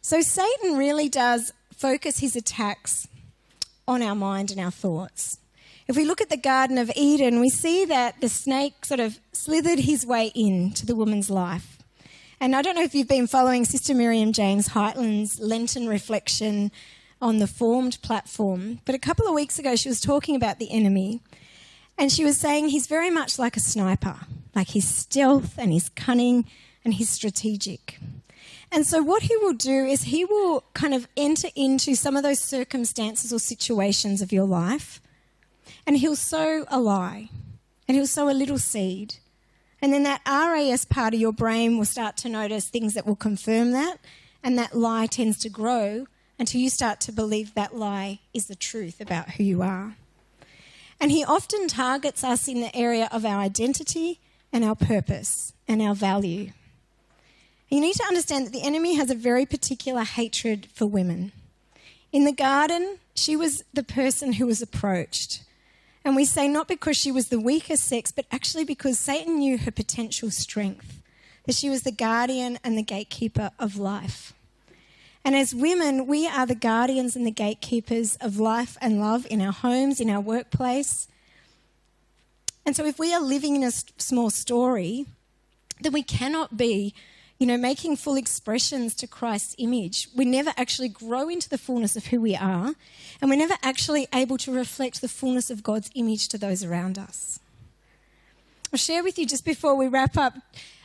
So, 0.00 0.22
Satan 0.22 0.78
really 0.78 1.08
does 1.08 1.52
focus 1.76 2.18
his 2.18 2.34
attacks 2.34 3.06
on 3.86 4.02
our 4.02 4.14
mind 4.14 4.50
and 4.50 4.60
our 4.60 4.70
thoughts. 4.70 5.38
If 5.86 5.96
we 5.96 6.04
look 6.04 6.20
at 6.20 6.30
the 6.30 6.36
Garden 6.36 6.78
of 6.78 6.90
Eden, 6.96 7.38
we 7.38 7.48
see 7.48 7.84
that 7.84 8.20
the 8.20 8.28
snake 8.28 8.84
sort 8.84 8.98
of 8.98 9.20
slithered 9.32 9.80
his 9.80 10.04
way 10.04 10.32
into 10.34 10.84
the 10.84 10.96
woman's 10.96 11.30
life. 11.30 11.78
And 12.40 12.56
I 12.56 12.62
don't 12.62 12.74
know 12.74 12.82
if 12.82 12.94
you've 12.94 13.08
been 13.08 13.28
following 13.28 13.64
Sister 13.64 13.94
Miriam 13.94 14.32
James 14.32 14.68
Heidland's 14.68 15.38
Lenten 15.38 15.86
reflection 15.86 16.72
on 17.22 17.38
the 17.38 17.46
Formed 17.46 17.98
platform, 18.02 18.80
but 18.84 18.94
a 18.94 18.98
couple 18.98 19.26
of 19.26 19.34
weeks 19.34 19.58
ago 19.58 19.76
she 19.76 19.88
was 19.88 20.00
talking 20.00 20.34
about 20.34 20.58
the 20.58 20.70
enemy. 20.70 21.20
And 21.96 22.12
she 22.12 22.24
was 22.24 22.36
saying 22.36 22.68
he's 22.68 22.86
very 22.86 23.08
much 23.10 23.38
like 23.38 23.56
a 23.56 23.60
sniper, 23.60 24.16
like 24.54 24.68
he's 24.68 24.88
stealth 24.88 25.56
and 25.56 25.72
he's 25.72 25.88
cunning 25.88 26.44
and 26.84 26.94
he's 26.94 27.08
strategic. 27.08 27.98
And 28.72 28.86
so, 28.86 29.02
what 29.02 29.22
he 29.22 29.36
will 29.36 29.52
do 29.52 29.86
is 29.86 30.04
he 30.04 30.24
will 30.24 30.64
kind 30.74 30.92
of 30.92 31.08
enter 31.16 31.48
into 31.54 31.94
some 31.94 32.16
of 32.16 32.22
those 32.22 32.40
circumstances 32.40 33.32
or 33.32 33.38
situations 33.38 34.20
of 34.20 34.32
your 34.32 34.46
life, 34.46 35.00
and 35.86 35.96
he'll 35.96 36.16
sow 36.16 36.64
a 36.68 36.80
lie, 36.80 37.30
and 37.86 37.96
he'll 37.96 38.06
sow 38.06 38.28
a 38.28 38.34
little 38.34 38.58
seed. 38.58 39.16
And 39.80 39.92
then 39.92 40.02
that 40.04 40.22
RAS 40.26 40.84
part 40.84 41.14
of 41.14 41.20
your 41.20 41.32
brain 41.32 41.78
will 41.78 41.84
start 41.84 42.16
to 42.18 42.28
notice 42.28 42.68
things 42.68 42.94
that 42.94 43.06
will 43.06 43.16
confirm 43.16 43.72
that, 43.72 43.98
and 44.42 44.58
that 44.58 44.76
lie 44.76 45.06
tends 45.06 45.38
to 45.38 45.48
grow 45.48 46.06
until 46.38 46.60
you 46.60 46.70
start 46.70 47.00
to 47.00 47.12
believe 47.12 47.54
that 47.54 47.74
lie 47.74 48.20
is 48.34 48.46
the 48.46 48.54
truth 48.54 49.00
about 49.00 49.30
who 49.32 49.44
you 49.44 49.62
are. 49.62 49.96
And 51.00 51.10
he 51.10 51.24
often 51.24 51.68
targets 51.68 52.24
us 52.24 52.48
in 52.48 52.60
the 52.60 52.74
area 52.74 53.08
of 53.12 53.24
our 53.24 53.40
identity 53.40 54.20
and 54.52 54.64
our 54.64 54.74
purpose 54.74 55.52
and 55.68 55.82
our 55.82 55.94
value. 55.94 56.52
You 57.68 57.80
need 57.80 57.96
to 57.96 58.04
understand 58.04 58.46
that 58.46 58.52
the 58.52 58.62
enemy 58.62 58.94
has 58.94 59.10
a 59.10 59.14
very 59.14 59.44
particular 59.44 60.04
hatred 60.04 60.68
for 60.72 60.86
women. 60.86 61.32
In 62.12 62.24
the 62.24 62.32
garden, 62.32 62.98
she 63.14 63.34
was 63.34 63.64
the 63.74 63.82
person 63.82 64.34
who 64.34 64.46
was 64.46 64.62
approached. 64.62 65.42
And 66.04 66.14
we 66.14 66.24
say 66.24 66.46
not 66.46 66.68
because 66.68 66.96
she 66.96 67.10
was 67.10 67.28
the 67.28 67.40
weaker 67.40 67.76
sex, 67.76 68.12
but 68.12 68.26
actually 68.30 68.64
because 68.64 68.98
Satan 68.98 69.38
knew 69.40 69.58
her 69.58 69.72
potential 69.72 70.30
strength, 70.30 71.02
that 71.44 71.56
she 71.56 71.68
was 71.68 71.82
the 71.82 71.90
guardian 71.90 72.60
and 72.62 72.78
the 72.78 72.82
gatekeeper 72.82 73.50
of 73.58 73.76
life. 73.76 74.32
And 75.24 75.34
as 75.34 75.52
women, 75.52 76.06
we 76.06 76.28
are 76.28 76.46
the 76.46 76.54
guardians 76.54 77.16
and 77.16 77.26
the 77.26 77.32
gatekeepers 77.32 78.14
of 78.20 78.38
life 78.38 78.78
and 78.80 79.00
love 79.00 79.26
in 79.28 79.42
our 79.42 79.52
homes, 79.52 80.00
in 80.00 80.08
our 80.08 80.20
workplace. 80.20 81.08
And 82.64 82.76
so 82.76 82.84
if 82.84 83.00
we 83.00 83.12
are 83.12 83.20
living 83.20 83.56
in 83.56 83.64
a 83.64 83.72
small 83.72 84.30
story, 84.30 85.06
then 85.80 85.92
we 85.92 86.04
cannot 86.04 86.56
be 86.56 86.94
you 87.38 87.46
know, 87.46 87.56
making 87.56 87.96
full 87.96 88.16
expressions 88.16 88.94
to 88.94 89.06
Christ's 89.06 89.54
image. 89.58 90.08
We 90.14 90.24
never 90.24 90.52
actually 90.56 90.88
grow 90.88 91.28
into 91.28 91.48
the 91.48 91.58
fullness 91.58 91.96
of 91.96 92.06
who 92.06 92.20
we 92.20 92.34
are, 92.34 92.74
and 93.20 93.30
we're 93.30 93.36
never 93.36 93.56
actually 93.62 94.08
able 94.14 94.38
to 94.38 94.52
reflect 94.52 95.00
the 95.00 95.08
fullness 95.08 95.50
of 95.50 95.62
God's 95.62 95.90
image 95.94 96.28
to 96.28 96.38
those 96.38 96.64
around 96.64 96.98
us. 96.98 97.38
I'll 98.72 98.78
share 98.78 99.02
with 99.02 99.18
you 99.18 99.26
just 99.26 99.44
before 99.44 99.74
we 99.74 99.86
wrap 99.86 100.16
up 100.16 100.34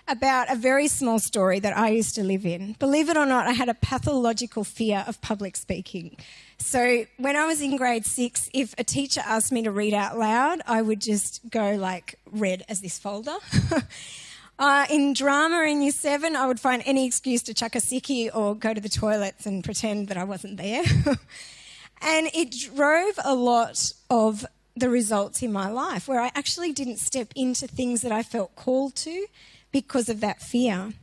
about 0.08 0.52
a 0.52 0.56
very 0.56 0.88
small 0.88 1.20
story 1.20 1.60
that 1.60 1.78
I 1.78 1.90
used 1.90 2.16
to 2.16 2.24
live 2.24 2.46
in. 2.46 2.74
Believe 2.80 3.10
it 3.10 3.18
or 3.18 3.26
not, 3.26 3.48
I 3.48 3.54
had 3.54 3.70
a 3.70 3.74
pathological 3.74 4.64
fear 4.64 5.06
of 5.08 5.22
public 5.22 5.56
speaking. 5.56 6.18
So 6.58 7.06
when 7.18 7.36
I 7.36 7.46
was 7.46 7.62
in 7.62 7.78
grade 7.78 8.06
six, 8.06 8.50
if 8.54 8.76
a 8.78 8.84
teacher 8.84 9.22
asked 9.26 9.52
me 9.52 9.64
to 9.64 9.72
read 9.72 9.94
out 9.94 10.18
loud, 10.18 10.62
I 10.68 10.82
would 10.82 11.02
just 11.02 11.50
go 11.50 11.76
like 11.76 12.16
red 12.32 12.64
as 12.68 12.82
this 12.82 13.00
folder. 13.00 13.38
Uh, 14.62 14.86
in 14.92 15.14
drama 15.14 15.64
in 15.64 15.82
year 15.82 15.92
seven, 15.92 16.36
I 16.36 16.46
would 16.46 16.60
find 16.60 16.84
any 16.86 17.08
excuse 17.08 17.42
to 17.44 17.54
chuck 17.56 17.74
a 17.74 17.80
sickie 17.80 18.30
or 18.32 18.54
go 18.54 18.76
to 18.76 18.80
the 18.80 18.90
toilets 18.90 19.48
and 19.48 19.64
pretend 19.64 20.10
that 20.10 20.18
I 20.18 20.24
wasn't 20.24 20.58
there. 20.58 20.84
and 22.02 22.30
it 22.32 22.56
drove 22.76 23.16
a 23.26 23.34
lot 23.34 23.92
of 24.12 24.46
the 24.76 24.88
results 24.88 25.42
in 25.42 25.52
my 25.52 25.68
life 25.70 26.08
where 26.08 26.22
I 26.22 26.30
actually 26.36 26.74
didn't 26.74 26.98
step 26.98 27.34
into 27.36 27.66
things 27.66 28.02
that 28.04 28.12
I 28.12 28.22
felt 28.22 28.56
called 28.56 28.94
to 28.98 29.26
because 29.72 30.10
of 30.10 30.20
that 30.20 30.44
fear. 30.44 30.94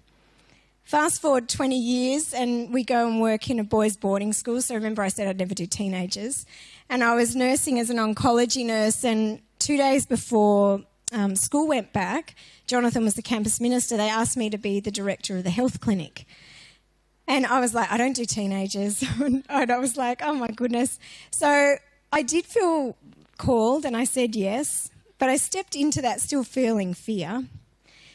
Fast 0.85 1.21
forward 1.21 1.49
20 1.49 1.77
years, 1.77 2.33
and 2.33 2.73
we 2.73 2.85
go 2.85 3.09
and 3.09 3.21
work 3.21 3.51
in 3.51 3.59
a 3.59 3.65
boys' 3.65 3.97
boarding 3.97 4.33
school. 4.33 4.63
So 4.63 4.77
remember, 4.77 5.03
I 5.03 5.09
said 5.09 5.27
I'd 5.27 5.37
never 5.37 5.55
do 5.55 5.67
teenagers. 5.67 6.47
And 6.89 7.03
I 7.03 7.17
was 7.17 7.35
nursing 7.35 7.81
as 7.81 7.91
an 7.91 7.97
oncology 7.97 8.65
nurse, 8.65 9.03
and 9.03 9.41
two 9.59 9.77
days 9.77 10.07
before 10.07 10.85
um, 11.13 11.37
school 11.37 11.67
went 11.67 11.93
back, 11.93 12.35
Jonathan 12.67 13.05
was 13.05 13.15
the 13.15 13.23
campus 13.23 13.61
minister, 13.61 13.97
they 13.97 14.09
asked 14.09 14.37
me 14.37 14.51
to 14.51 14.59
be 14.59 14.81
the 14.81 14.91
director 14.91 15.39
of 15.39 15.45
the 15.45 15.51
health 15.51 15.81
clinic. 15.81 16.27
And 17.27 17.45
I 17.45 17.61
was 17.61 17.75
like, 17.75 17.93
I 17.93 17.99
don't 17.99 18.17
do 18.17 18.25
teenagers. 18.25 19.05
and 19.21 19.45
I 19.49 19.79
was 19.79 19.97
like, 19.97 20.23
oh 20.23 20.35
my 20.35 20.49
goodness. 20.49 20.99
So 21.31 21.77
I 22.11 22.23
did 22.23 22.47
feel 22.47 22.97
called 23.37 23.85
and 23.85 23.97
I 23.97 24.05
said 24.05 24.35
yes, 24.35 24.91
but 25.19 25.29
I 25.29 25.37
stepped 25.37 25.77
into 25.77 26.01
that 26.03 26.21
still 26.21 26.43
feeling 26.43 26.95
fear. 26.95 27.45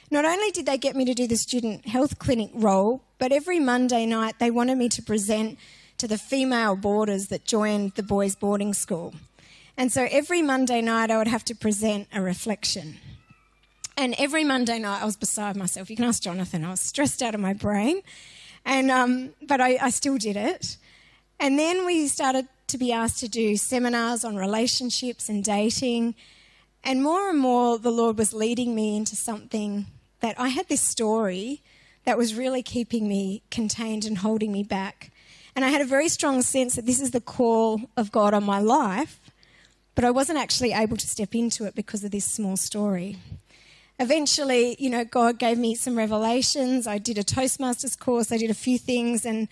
Not 0.09 0.25
only 0.25 0.51
did 0.51 0.65
they 0.65 0.77
get 0.77 0.95
me 0.95 1.05
to 1.05 1.13
do 1.13 1.27
the 1.27 1.37
student 1.37 1.87
health 1.87 2.19
clinic 2.19 2.49
role, 2.53 3.03
but 3.17 3.31
every 3.31 3.59
Monday 3.59 4.05
night 4.05 4.35
they 4.39 4.51
wanted 4.51 4.77
me 4.77 4.89
to 4.89 5.01
present 5.01 5.57
to 5.97 6.07
the 6.07 6.17
female 6.17 6.75
boarders 6.75 7.27
that 7.27 7.45
joined 7.45 7.93
the 7.95 8.03
boys' 8.03 8.35
boarding 8.35 8.73
school. 8.73 9.13
And 9.77 9.91
so 9.91 10.07
every 10.11 10.41
Monday 10.41 10.81
night, 10.81 11.09
I 11.09 11.17
would 11.17 11.27
have 11.27 11.45
to 11.45 11.55
present 11.55 12.07
a 12.13 12.21
reflection. 12.21 12.97
And 13.97 14.15
every 14.17 14.43
Monday 14.43 14.79
night, 14.79 15.01
I 15.01 15.05
was 15.05 15.15
beside 15.15 15.55
myself. 15.55 15.89
You 15.89 15.95
can 15.95 16.05
ask 16.05 16.21
Jonathan, 16.21 16.63
I 16.63 16.71
was 16.71 16.81
stressed 16.81 17.21
out 17.21 17.35
of 17.35 17.41
my 17.41 17.53
brain. 17.53 18.01
And, 18.65 18.89
um, 18.89 19.33
but 19.47 19.61
I, 19.61 19.77
I 19.81 19.89
still 19.89 20.17
did 20.17 20.35
it. 20.35 20.77
And 21.39 21.59
then 21.59 21.85
we 21.85 22.07
started 22.07 22.47
to 22.67 22.77
be 22.77 22.91
asked 22.91 23.19
to 23.19 23.27
do 23.27 23.57
seminars 23.57 24.23
on 24.23 24.35
relationships 24.35 25.29
and 25.29 25.43
dating. 25.43 26.15
And 26.83 27.03
more 27.03 27.29
and 27.29 27.39
more, 27.39 27.77
the 27.77 27.91
Lord 27.91 28.17
was 28.17 28.33
leading 28.33 28.73
me 28.73 28.95
into 28.95 29.15
something 29.15 29.87
that 30.21 30.39
I 30.39 30.49
had 30.49 30.69
this 30.69 30.81
story 30.81 31.61
that 32.05 32.17
was 32.17 32.35
really 32.35 32.63
keeping 32.63 33.07
me 33.07 33.43
contained 33.51 34.05
and 34.05 34.19
holding 34.19 34.51
me 34.51 34.63
back. 34.63 35.11
And 35.55 35.63
I 35.63 35.69
had 35.69 35.81
a 35.81 35.85
very 35.85 36.09
strong 36.09 36.41
sense 36.41 36.75
that 36.75 36.85
this 36.85 36.99
is 36.99 37.11
the 37.11 37.21
call 37.21 37.81
of 37.95 38.11
God 38.11 38.33
on 38.33 38.43
my 38.43 38.59
life. 38.59 39.19
But 39.95 40.05
I 40.05 40.11
wasn't 40.11 40.39
actually 40.39 40.73
able 40.73 40.97
to 40.97 41.07
step 41.07 41.35
into 41.35 41.65
it 41.65 41.75
because 41.75 42.03
of 42.03 42.11
this 42.11 42.25
small 42.25 42.57
story. 42.57 43.17
Eventually, 43.99 44.75
you 44.79 44.89
know, 44.89 45.05
God 45.05 45.37
gave 45.37 45.57
me 45.57 45.75
some 45.75 45.95
revelations. 45.95 46.87
I 46.87 46.97
did 46.97 47.17
a 47.17 47.23
Toastmasters 47.23 47.97
course, 47.97 48.31
I 48.31 48.37
did 48.37 48.49
a 48.49 48.55
few 48.55 48.79
things, 48.79 49.25
and 49.25 49.47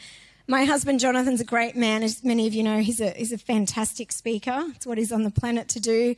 my 0.48 0.66
husband 0.66 1.00
Jonathan's 1.00 1.42
a 1.42 1.46
great 1.46 1.76
man, 1.76 2.02
as 2.02 2.24
many 2.24 2.48
of 2.48 2.54
you 2.54 2.64
know. 2.64 2.80
He's 2.80 3.00
a, 3.00 3.12
he's 3.12 3.32
a 3.32 3.38
fantastic 3.38 4.12
speaker. 4.12 4.66
It's 4.76 4.88
what 4.88 4.98
he's 4.98 5.12
on 5.12 5.24
the 5.24 5.32
planet 5.32 5.68
to 5.70 5.80
do. 5.80 6.16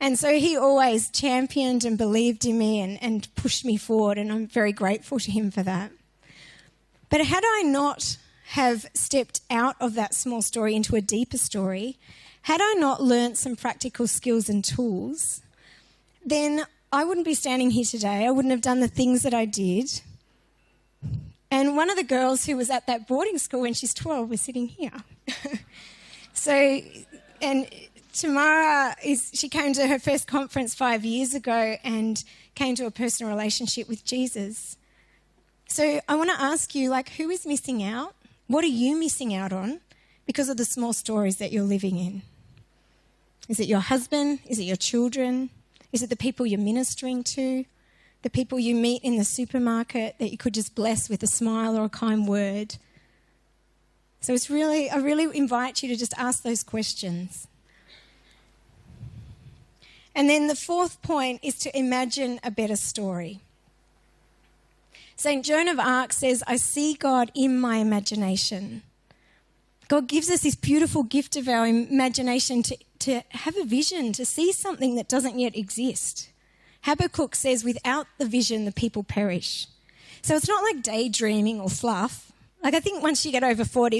And 0.00 0.18
so 0.18 0.38
he 0.38 0.56
always 0.56 1.10
championed 1.10 1.84
and 1.84 1.98
believed 1.98 2.44
in 2.44 2.58
me 2.58 2.80
and, 2.80 3.02
and 3.02 3.28
pushed 3.34 3.64
me 3.64 3.76
forward, 3.76 4.18
and 4.18 4.30
I'm 4.30 4.46
very 4.46 4.72
grateful 4.72 5.18
to 5.18 5.30
him 5.30 5.50
for 5.50 5.62
that. 5.62 5.90
But 7.10 7.24
had 7.24 7.42
I 7.44 7.62
not 7.62 8.16
have 8.48 8.86
stepped 8.94 9.40
out 9.50 9.76
of 9.80 9.94
that 9.94 10.14
small 10.14 10.42
story 10.42 10.74
into 10.74 10.96
a 10.96 11.00
deeper 11.00 11.38
story, 11.38 11.98
had 12.44 12.60
I 12.60 12.74
not 12.74 13.02
learnt 13.02 13.38
some 13.38 13.56
practical 13.56 14.06
skills 14.06 14.50
and 14.50 14.62
tools, 14.62 15.40
then 16.26 16.66
I 16.92 17.02
wouldn't 17.02 17.24
be 17.24 17.32
standing 17.32 17.70
here 17.70 17.86
today. 17.86 18.26
I 18.26 18.30
wouldn't 18.30 18.52
have 18.52 18.60
done 18.60 18.80
the 18.80 18.88
things 18.88 19.22
that 19.22 19.32
I 19.32 19.46
did. 19.46 20.02
And 21.50 21.74
one 21.74 21.88
of 21.88 21.96
the 21.96 22.04
girls 22.04 22.44
who 22.44 22.58
was 22.58 22.68
at 22.68 22.86
that 22.86 23.08
boarding 23.08 23.38
school 23.38 23.62
when 23.62 23.72
she's 23.72 23.94
12 23.94 24.28
was 24.28 24.42
sitting 24.42 24.68
here. 24.68 24.92
so, 26.34 26.80
and 27.40 27.66
Tamara 28.12 28.94
is, 29.02 29.30
she 29.32 29.48
came 29.48 29.72
to 29.72 29.86
her 29.86 29.98
first 29.98 30.26
conference 30.26 30.74
five 30.74 31.02
years 31.02 31.32
ago 31.32 31.76
and 31.82 32.22
came 32.54 32.74
to 32.74 32.84
a 32.84 32.90
personal 32.90 33.32
relationship 33.32 33.88
with 33.88 34.04
Jesus. 34.04 34.76
So 35.66 36.02
I 36.06 36.14
want 36.14 36.28
to 36.28 36.38
ask 36.38 36.74
you, 36.74 36.90
like, 36.90 37.08
who 37.08 37.30
is 37.30 37.46
missing 37.46 37.82
out? 37.82 38.14
What 38.48 38.64
are 38.64 38.66
you 38.66 39.00
missing 39.00 39.34
out 39.34 39.50
on 39.50 39.80
because 40.26 40.50
of 40.50 40.58
the 40.58 40.66
small 40.66 40.92
stories 40.92 41.38
that 41.38 41.52
you're 41.52 41.64
living 41.64 41.96
in? 41.96 42.20
Is 43.48 43.60
it 43.60 43.68
your 43.68 43.80
husband? 43.80 44.40
Is 44.46 44.58
it 44.58 44.64
your 44.64 44.76
children? 44.76 45.50
Is 45.92 46.02
it 46.02 46.10
the 46.10 46.16
people 46.16 46.46
you're 46.46 46.58
ministering 46.58 47.22
to? 47.24 47.64
The 48.22 48.30
people 48.30 48.58
you 48.58 48.74
meet 48.74 49.02
in 49.02 49.16
the 49.16 49.24
supermarket 49.24 50.16
that 50.18 50.30
you 50.30 50.38
could 50.38 50.54
just 50.54 50.74
bless 50.74 51.08
with 51.08 51.22
a 51.22 51.26
smile 51.26 51.76
or 51.76 51.84
a 51.84 51.90
kind 51.90 52.26
word? 52.26 52.76
So 54.20 54.32
it's 54.32 54.48
really, 54.48 54.88
I 54.88 54.96
really 54.96 55.36
invite 55.36 55.82
you 55.82 55.88
to 55.90 55.96
just 55.96 56.14
ask 56.16 56.42
those 56.42 56.62
questions. 56.62 57.46
And 60.14 60.30
then 60.30 60.46
the 60.46 60.56
fourth 60.56 61.02
point 61.02 61.40
is 61.42 61.58
to 61.58 61.76
imagine 61.76 62.40
a 62.42 62.50
better 62.50 62.76
story. 62.76 63.40
St. 65.16 65.44
Joan 65.44 65.68
of 65.68 65.78
Arc 65.78 66.12
says, 66.12 66.42
I 66.46 66.56
see 66.56 66.94
God 66.94 67.30
in 67.34 67.58
my 67.58 67.76
imagination. 67.76 68.82
God 69.88 70.08
gives 70.08 70.30
us 70.30 70.40
this 70.40 70.54
beautiful 70.54 71.02
gift 71.02 71.36
of 71.36 71.46
our 71.46 71.66
imagination 71.66 72.62
to, 72.64 72.76
to 73.04 73.22
have 73.30 73.56
a 73.56 73.64
vision, 73.64 74.12
to 74.12 74.24
see 74.24 74.52
something 74.52 74.94
that 74.96 75.08
doesn't 75.08 75.38
yet 75.38 75.56
exist. 75.56 76.30
Habakkuk 76.82 77.34
says, 77.34 77.64
without 77.64 78.06
the 78.18 78.26
vision, 78.26 78.64
the 78.64 78.72
people 78.72 79.04
perish. 79.04 79.66
So 80.22 80.36
it's 80.36 80.48
not 80.48 80.62
like 80.62 80.82
daydreaming 80.82 81.60
or 81.60 81.68
fluff. 81.68 82.32
Like, 82.62 82.74
I 82.74 82.80
think 82.80 83.02
once 83.02 83.26
you 83.26 83.32
get 83.32 83.44
over 83.44 83.64
40, 83.64 83.96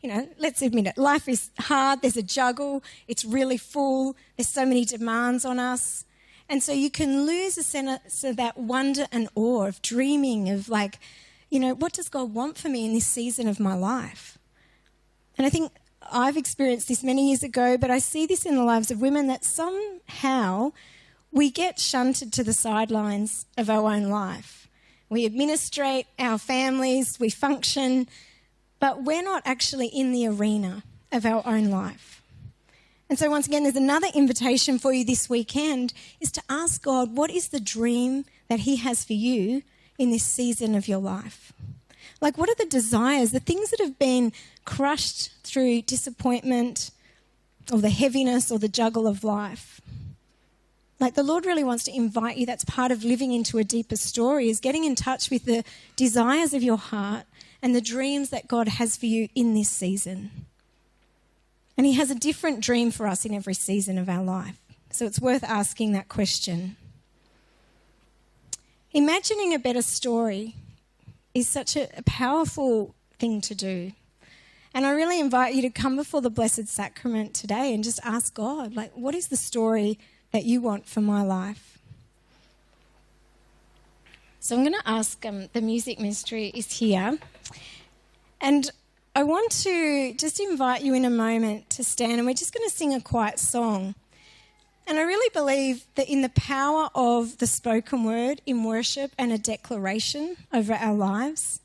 you 0.00 0.08
know, 0.08 0.28
let's 0.38 0.62
admit 0.62 0.86
it, 0.86 0.96
life 0.96 1.28
is 1.28 1.50
hard, 1.58 2.00
there's 2.00 2.16
a 2.16 2.22
juggle, 2.22 2.82
it's 3.08 3.26
really 3.26 3.58
full, 3.58 4.16
there's 4.36 4.48
so 4.48 4.64
many 4.64 4.86
demands 4.86 5.44
on 5.44 5.58
us. 5.58 6.06
And 6.48 6.62
so 6.62 6.72
you 6.72 6.90
can 6.90 7.26
lose 7.26 7.58
a 7.58 7.62
sense 7.62 8.24
of 8.24 8.36
that 8.36 8.56
wonder 8.56 9.06
and 9.12 9.28
awe 9.34 9.66
of 9.66 9.82
dreaming 9.82 10.48
of, 10.48 10.70
like, 10.70 10.98
you 11.50 11.60
know, 11.60 11.74
what 11.74 11.92
does 11.92 12.08
God 12.08 12.32
want 12.32 12.56
for 12.56 12.70
me 12.70 12.86
in 12.86 12.94
this 12.94 13.06
season 13.06 13.48
of 13.48 13.60
my 13.60 13.74
life? 13.74 14.38
And 15.36 15.46
I 15.46 15.50
think 15.50 15.72
I've 16.12 16.36
experienced 16.36 16.88
this 16.88 17.02
many 17.02 17.28
years 17.28 17.42
ago, 17.42 17.76
but 17.76 17.90
I 17.90 17.98
see 17.98 18.26
this 18.26 18.44
in 18.46 18.56
the 18.56 18.64
lives 18.64 18.90
of 18.90 19.00
women 19.00 19.26
that 19.28 19.44
somehow 19.44 20.72
we 21.32 21.50
get 21.50 21.78
shunted 21.78 22.32
to 22.34 22.44
the 22.44 22.52
sidelines 22.52 23.46
of 23.58 23.68
our 23.68 23.92
own 23.92 24.04
life. 24.04 24.68
We 25.08 25.24
administrate 25.24 26.06
our 26.18 26.38
families, 26.38 27.20
we 27.20 27.30
function, 27.30 28.08
but 28.80 29.04
we're 29.04 29.22
not 29.22 29.42
actually 29.44 29.88
in 29.88 30.12
the 30.12 30.26
arena 30.26 30.82
of 31.12 31.24
our 31.24 31.42
own 31.46 31.70
life. 31.70 32.22
And 33.08 33.18
so, 33.18 33.30
once 33.30 33.46
again, 33.46 33.62
there's 33.62 33.76
another 33.76 34.08
invitation 34.14 34.78
for 34.78 34.92
you 34.92 35.04
this 35.04 35.30
weekend 35.30 35.92
is 36.20 36.32
to 36.32 36.42
ask 36.48 36.82
God, 36.82 37.14
what 37.14 37.30
is 37.30 37.48
the 37.48 37.60
dream 37.60 38.24
that 38.48 38.60
He 38.60 38.76
has 38.76 39.04
for 39.04 39.12
you 39.12 39.62
in 39.98 40.10
this 40.10 40.24
season 40.24 40.74
of 40.74 40.88
your 40.88 40.98
life? 40.98 41.52
Like, 42.20 42.38
what 42.38 42.48
are 42.48 42.54
the 42.54 42.66
desires, 42.66 43.30
the 43.30 43.40
things 43.40 43.70
that 43.70 43.80
have 43.80 43.98
been 43.98 44.32
crushed 44.64 45.32
through 45.44 45.82
disappointment 45.82 46.90
or 47.70 47.78
the 47.78 47.90
heaviness 47.90 48.50
or 48.50 48.58
the 48.58 48.68
juggle 48.68 49.06
of 49.06 49.22
life? 49.22 49.80
Like 50.98 51.14
the 51.14 51.22
Lord 51.22 51.44
really 51.44 51.64
wants 51.64 51.84
to 51.84 51.94
invite 51.94 52.38
you. 52.38 52.46
That's 52.46 52.64
part 52.64 52.90
of 52.90 53.04
living 53.04 53.32
into 53.32 53.58
a 53.58 53.64
deeper 53.64 53.96
story, 53.96 54.48
is 54.48 54.60
getting 54.60 54.84
in 54.84 54.94
touch 54.94 55.30
with 55.30 55.44
the 55.44 55.62
desires 55.94 56.54
of 56.54 56.62
your 56.62 56.78
heart 56.78 57.26
and 57.60 57.74
the 57.74 57.80
dreams 57.80 58.30
that 58.30 58.48
God 58.48 58.68
has 58.68 58.96
for 58.96 59.06
you 59.06 59.28
in 59.34 59.54
this 59.54 59.68
season. 59.68 60.30
And 61.76 61.86
He 61.86 61.94
has 61.94 62.10
a 62.10 62.14
different 62.14 62.60
dream 62.60 62.90
for 62.90 63.06
us 63.06 63.26
in 63.26 63.34
every 63.34 63.52
season 63.54 63.98
of 63.98 64.08
our 64.08 64.24
life. 64.24 64.56
So 64.90 65.04
it's 65.04 65.20
worth 65.20 65.44
asking 65.44 65.92
that 65.92 66.08
question. 66.08 66.76
Imagining 68.92 69.52
a 69.52 69.58
better 69.58 69.82
story 69.82 70.54
is 71.36 71.48
such 71.48 71.76
a, 71.76 71.88
powerful 72.04 72.94
thing 73.18 73.40
to 73.42 73.54
do. 73.54 73.92
And 74.74 74.86
I 74.86 74.90
really 74.90 75.20
invite 75.20 75.54
you 75.54 75.62
to 75.62 75.70
come 75.70 75.96
before 75.96 76.20
the 76.20 76.30
Blessed 76.30 76.68
Sacrament 76.68 77.34
today 77.34 77.72
and 77.74 77.82
just 77.82 78.00
ask 78.04 78.34
God, 78.34 78.76
like, 78.76 78.92
what 78.94 79.14
is 79.14 79.28
the 79.28 79.36
story 79.36 79.98
that 80.32 80.44
you 80.44 80.60
want 80.60 80.86
for 80.86 81.00
my 81.00 81.22
life. 81.22 81.78
So 84.40 84.54
I'm 84.54 84.62
going 84.62 84.74
to 84.74 84.88
ask 84.88 85.24
um, 85.24 85.48
the 85.52 85.60
music 85.60 85.98
ministry 85.98 86.52
is 86.54 86.78
here. 86.78 87.18
And 88.40 88.70
I 89.14 89.22
want 89.22 89.50
to 89.62 90.12
just 90.14 90.38
invite 90.38 90.82
you 90.82 90.94
in 90.94 91.04
a 91.04 91.10
moment 91.10 91.70
to 91.70 91.84
stand 91.84 92.12
and 92.12 92.26
we're 92.26 92.34
just 92.34 92.52
going 92.52 92.68
to 92.68 92.74
sing 92.74 92.92
a 92.92 93.00
quiet 93.00 93.38
song. 93.38 93.94
And 94.88 94.98
I 94.98 95.02
really 95.02 95.30
believe 95.34 95.84
that 95.96 96.08
in 96.08 96.22
the 96.22 96.28
power 96.28 96.90
of 96.94 97.38
the 97.38 97.46
spoken 97.46 98.04
word 98.04 98.40
in 98.46 98.62
worship 98.62 99.10
and 99.18 99.32
a 99.32 99.38
declaration 99.38 100.36
over 100.52 100.74
our 100.74 100.94
lives, 100.94 101.60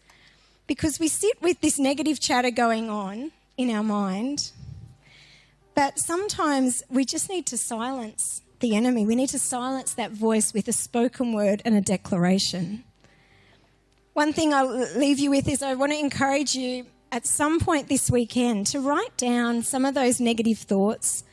because 0.66 1.00
we 1.00 1.08
sit 1.08 1.40
with 1.42 1.62
this 1.62 1.78
negative 1.78 2.20
chatter 2.20 2.50
going 2.50 2.90
on 2.90 3.32
in 3.58 3.70
our 3.70 3.84
mind, 3.84 4.52
but 5.76 6.00
sometimes 6.00 6.84
we 6.90 7.06
just 7.06 7.30
need 7.30 7.46
to 7.46 7.58
silence 7.58 8.42
the 8.60 8.76
enemy. 8.76 9.06
We 9.06 9.16
need 9.16 9.30
to 9.30 9.40
silence 9.40 9.94
that 9.94 10.12
voice 10.12 10.54
with 10.54 10.68
a 10.68 10.74
spoken 10.74 11.34
word 11.34 11.62
and 11.64 11.76
a 11.76 11.82
declaration. 11.82 12.84
One 14.14 14.34
thing 14.34 14.54
I'll 14.54 14.98
leave 14.98 15.20
you 15.20 15.30
with 15.30 15.48
is 15.48 15.62
I 15.62 15.76
want 15.76 15.92
to 15.92 15.98
encourage 16.00 16.56
you 16.56 16.88
at 17.12 17.26
some 17.28 17.60
point 17.60 17.88
this 17.88 18.10
weekend 18.10 18.68
to 18.68 18.80
write 18.80 19.16
down 19.16 19.62
some 19.62 19.86
of 19.86 19.94
those 19.94 20.20
negative 20.20 20.58
thoughts 20.58 21.24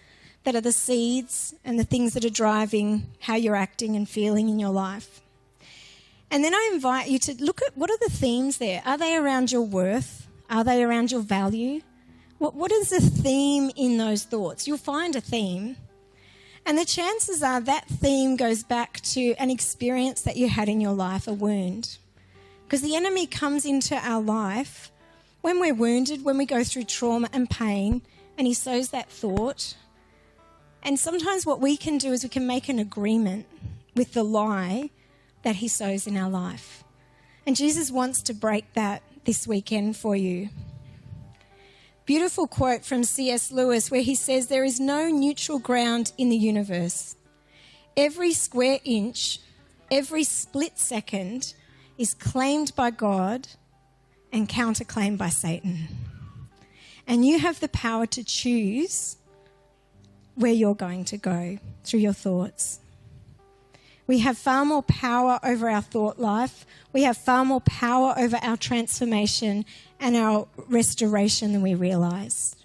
that 0.49 0.57
are 0.57 0.63
the 0.63 0.73
seeds 0.73 1.55
and 1.63 1.79
the 1.79 1.85
things 1.85 2.15
that 2.15 2.25
are 2.25 2.31
driving 2.31 3.07
how 3.21 3.35
you're 3.35 3.55
acting 3.55 3.95
and 3.97 4.09
feeling 4.09 4.49
in 4.49 4.59
your 4.59 4.71
life. 4.71 5.21
And 6.31 6.43
then 6.43 6.55
I 6.55 6.71
invite 6.73 7.11
you 7.11 7.19
to 7.19 7.35
look 7.45 7.61
at 7.61 7.77
what 7.77 7.91
are 7.91 7.99
the 7.99 8.09
themes 8.09 8.57
there? 8.57 8.81
Are 8.87 8.97
they 8.97 9.15
around 9.15 9.53
your 9.53 9.61
worth? 9.61 10.27
Are 10.49 10.65
they 10.65 10.83
around 10.83 11.13
your 11.13 11.21
value? 11.21 11.83
What, 12.39 12.55
what 12.55 12.73
is 12.73 12.89
the 12.89 13.01
theme 13.03 13.71
in 13.77 13.99
those 13.99 14.25
thoughts? 14.25 14.67
You'll 14.67 14.79
find 14.79 15.15
a 15.15 15.21
theme. 15.21 15.77
And 16.65 16.79
the 16.79 16.87
chances 16.87 17.43
are 17.43 17.61
that 17.61 17.87
theme 17.87 18.37
goes 18.37 18.63
back 18.63 19.03
to 19.13 19.35
an 19.35 19.51
experience 19.51 20.23
that 20.23 20.39
you 20.39 20.49
had 20.49 20.71
in 20.71 20.81
your 20.81 20.95
life, 20.95 21.29
a 21.29 21.35
wound. 21.35 21.99
Because 22.65 22.81
the 22.81 22.97
enemy 22.97 23.27
comes 23.27 23.67
into 23.67 23.97
our 23.97 24.23
life 24.23 24.91
when 25.43 25.61
we're 25.61 25.75
wounded, 25.75 26.25
when 26.25 26.39
we 26.39 26.47
go 26.47 26.65
through 26.65 26.85
trauma 26.85 27.29
and 27.35 27.51
pain, 27.51 28.01
and 28.39 28.47
he 28.47 28.55
sows 28.55 28.89
that 28.89 29.11
thought. 29.11 29.75
And 30.83 30.99
sometimes 30.99 31.45
what 31.45 31.61
we 31.61 31.77
can 31.77 31.99
do 31.99 32.13
is 32.13 32.23
we 32.23 32.29
can 32.29 32.47
make 32.47 32.69
an 32.69 32.79
agreement 32.79 33.47
with 33.95 34.13
the 34.13 34.23
lie 34.23 34.91
that 35.43 35.57
he 35.57 35.69
sows 35.69 36.07
in 36.07 36.17
our 36.17 36.31
life. 36.31 36.85
And 37.47 37.57
Jesus 37.57 37.91
wants 37.91 38.23
to 38.23 38.35
break 38.35 38.73
that 38.75 39.03
this 39.25 39.47
weekend 39.47 39.97
for 39.97 40.17
you 40.17 40.49
beautiful 42.09 42.47
quote 42.47 42.87
from 42.87 43.05
C.S. 43.05 43.53
Lewis 43.53 43.91
where 43.91 44.01
he 44.01 44.15
says, 44.15 44.47
There 44.47 44.65
is 44.65 44.81
no 44.81 45.11
neutral 45.11 45.59
ground 45.59 46.11
in 46.17 46.31
the 46.31 46.39
universe. 46.39 47.17
Every 47.99 48.33
square 48.33 48.79
inch, 48.83 49.41
every 49.91 50.25
split 50.25 50.79
second 50.79 51.53
is 51.99 52.15
claimed 52.15 52.75
by 52.75 52.93
God 52.93 53.49
and 54.33 54.49
counterclaimed 54.49 55.19
by 55.19 55.29
Satan. 55.29 55.87
And 57.07 57.27
you 57.27 57.41
have 57.41 57.61
the 57.61 57.69
power 57.69 58.07
to 58.07 58.25
choose 58.25 59.18
where 60.39 60.53
you're 60.53 60.75
going 60.75 61.05
to 61.07 61.17
go 61.17 61.59
through 61.85 62.01
your 62.01 62.13
thoughts. 62.13 62.79
We 64.07 64.21
have 64.21 64.39
far 64.39 64.65
more 64.65 64.83
power 64.85 65.39
over 65.43 65.69
our 65.69 65.83
thought 65.83 66.19
life. 66.19 66.65
We 66.93 67.03
have 67.03 67.17
far 67.17 67.45
more 67.45 67.61
power 67.61 68.15
over 68.17 68.39
our 68.41 68.57
transformation 68.57 69.67
and 70.01 70.17
our 70.17 70.49
restoration 70.69 71.53
than 71.53 71.61
we 71.61 71.75
realize. 71.75 72.57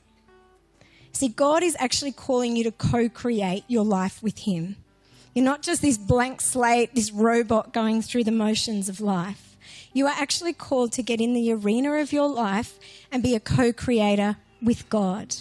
See, 1.12 1.28
God 1.28 1.62
is 1.64 1.76
actually 1.80 2.12
calling 2.12 2.56
you 2.56 2.64
to 2.64 2.72
co 2.72 3.10
create 3.10 3.66
your 3.68 3.84
life 3.84 4.24
with 4.24 4.40
Him. 4.40 4.78
You're 5.34 5.46
not 5.46 5.64
just 5.64 5.82
this 5.82 5.98
blank 5.98 6.42
slate, 6.42 6.96
this 6.96 7.12
robot 7.12 7.74
going 7.74 8.02
through 8.02 8.24
the 8.24 8.32
motions 8.32 8.88
of 8.88 9.02
life. 9.02 9.58
You 9.94 10.06
are 10.08 10.16
actually 10.16 10.54
called 10.54 10.92
to 10.94 11.04
get 11.04 11.20
in 11.20 11.34
the 11.34 11.52
arena 11.52 11.94
of 11.96 12.14
your 12.14 12.28
life 12.28 12.80
and 13.12 13.22
be 13.22 13.36
a 13.36 13.40
co 13.40 13.74
creator 13.74 14.38
with 14.62 14.90
God. 14.90 15.36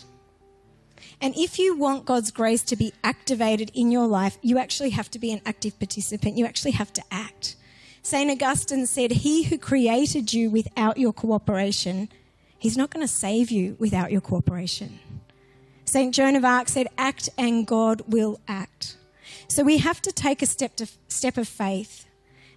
And 1.23 1.37
if 1.37 1.57
you 1.57 1.77
want 1.77 2.05
God's 2.05 2.33
grace 2.33 2.63
to 2.65 2.75
be 2.75 2.93
activated 3.05 3.71
in 3.75 3.93
your 3.93 4.09
life, 4.09 4.37
you 4.43 4.59
actually 4.59 4.91
have 4.91 5.09
to 5.13 5.21
be 5.21 5.31
an 5.31 5.41
active 5.47 5.79
participant. 5.79 6.37
You 6.37 6.47
actually 6.47 6.73
have 6.73 6.93
to 6.95 7.03
act. 7.13 7.55
St. 8.03 8.29
Augustine 8.29 8.87
said, 8.87 9.13
He 9.13 9.45
who 9.45 9.57
created 9.57 10.33
you 10.33 10.51
without 10.51 10.99
your 10.99 11.13
cooperation, 11.13 12.09
he's 12.59 12.77
not 12.77 12.91
going 12.91 13.07
to 13.07 13.13
save 13.13 13.53
you 13.53 13.77
without 13.79 14.11
your 14.11 14.21
cooperation. 14.21 14.99
St. 15.85 16.13
Joan 16.13 16.35
of 16.35 16.45
Arc 16.45 16.69
said, 16.69 16.89
Act 16.99 17.29
and 17.39 17.69
God 17.69 18.03
will 18.09 18.41
act. 18.49 18.97
So 19.47 19.63
we 19.63 19.79
have 19.79 20.03
to 20.03 20.11
take 20.11 20.43
a 20.43 20.47
step, 20.47 20.75
to, 20.77 20.89
step 21.07 21.39
of 21.39 21.47
faith. 21.47 22.05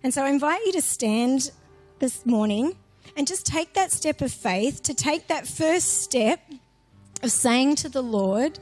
And 0.02 0.12
so 0.12 0.24
I 0.24 0.30
invite 0.30 0.66
you 0.66 0.72
to 0.72 0.82
stand 0.82 1.52
this 2.00 2.26
morning 2.26 2.78
and 3.16 3.28
just 3.28 3.46
take 3.46 3.74
that 3.74 3.92
step 3.92 4.22
of 4.22 4.32
faith 4.32 4.82
to 4.84 4.96
take 4.96 5.28
that 5.28 5.48
first 5.48 6.02
step 6.02 6.40
of 7.24 7.32
saying 7.32 7.76
to 7.78 7.90
the 7.90 8.02
Lord, 8.02 8.60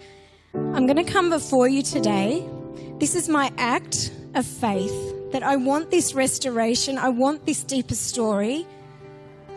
I'm 0.53 0.85
going 0.85 1.03
to 1.03 1.11
come 1.11 1.29
before 1.29 1.67
you 1.67 1.81
today. 1.81 2.47
This 2.99 3.15
is 3.15 3.27
my 3.27 3.51
act 3.57 4.11
of 4.35 4.45
faith 4.45 5.31
that 5.31 5.43
I 5.43 5.55
want 5.55 5.89
this 5.89 6.13
restoration, 6.13 6.97
I 6.97 7.09
want 7.09 7.45
this 7.45 7.63
deeper 7.63 7.95
story, 7.95 8.67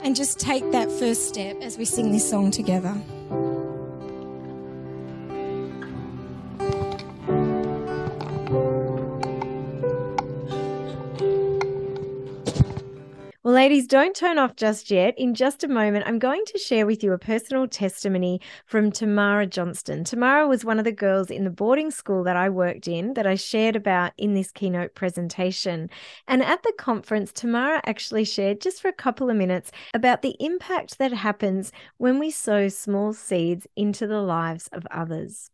and 0.02 0.16
just 0.16 0.40
take 0.40 0.70
that 0.72 0.90
first 0.90 1.28
step 1.28 1.60
as 1.60 1.76
we 1.76 1.84
sing 1.84 2.12
this 2.12 2.28
song 2.28 2.50
together. 2.50 2.94
Ladies, 13.66 13.88
don't 13.88 14.14
turn 14.14 14.38
off 14.38 14.54
just 14.54 14.92
yet. 14.92 15.12
In 15.18 15.34
just 15.34 15.64
a 15.64 15.68
moment, 15.68 16.06
I'm 16.06 16.20
going 16.20 16.44
to 16.46 16.56
share 16.56 16.86
with 16.86 17.02
you 17.02 17.12
a 17.12 17.18
personal 17.18 17.66
testimony 17.66 18.40
from 18.64 18.92
Tamara 18.92 19.44
Johnston. 19.44 20.04
Tamara 20.04 20.46
was 20.46 20.64
one 20.64 20.78
of 20.78 20.84
the 20.84 20.92
girls 20.92 21.32
in 21.32 21.42
the 21.42 21.50
boarding 21.50 21.90
school 21.90 22.22
that 22.22 22.36
I 22.36 22.48
worked 22.48 22.86
in 22.86 23.14
that 23.14 23.26
I 23.26 23.34
shared 23.34 23.74
about 23.74 24.12
in 24.16 24.34
this 24.34 24.52
keynote 24.52 24.94
presentation. 24.94 25.90
And 26.28 26.44
at 26.44 26.62
the 26.62 26.74
conference, 26.78 27.32
Tamara 27.32 27.80
actually 27.84 28.24
shared 28.24 28.60
just 28.60 28.80
for 28.80 28.86
a 28.86 28.92
couple 28.92 29.30
of 29.30 29.36
minutes 29.36 29.72
about 29.92 30.22
the 30.22 30.36
impact 30.38 30.98
that 30.98 31.12
happens 31.12 31.72
when 31.96 32.20
we 32.20 32.30
sow 32.30 32.68
small 32.68 33.14
seeds 33.14 33.66
into 33.74 34.06
the 34.06 34.22
lives 34.22 34.68
of 34.70 34.86
others. 34.92 35.50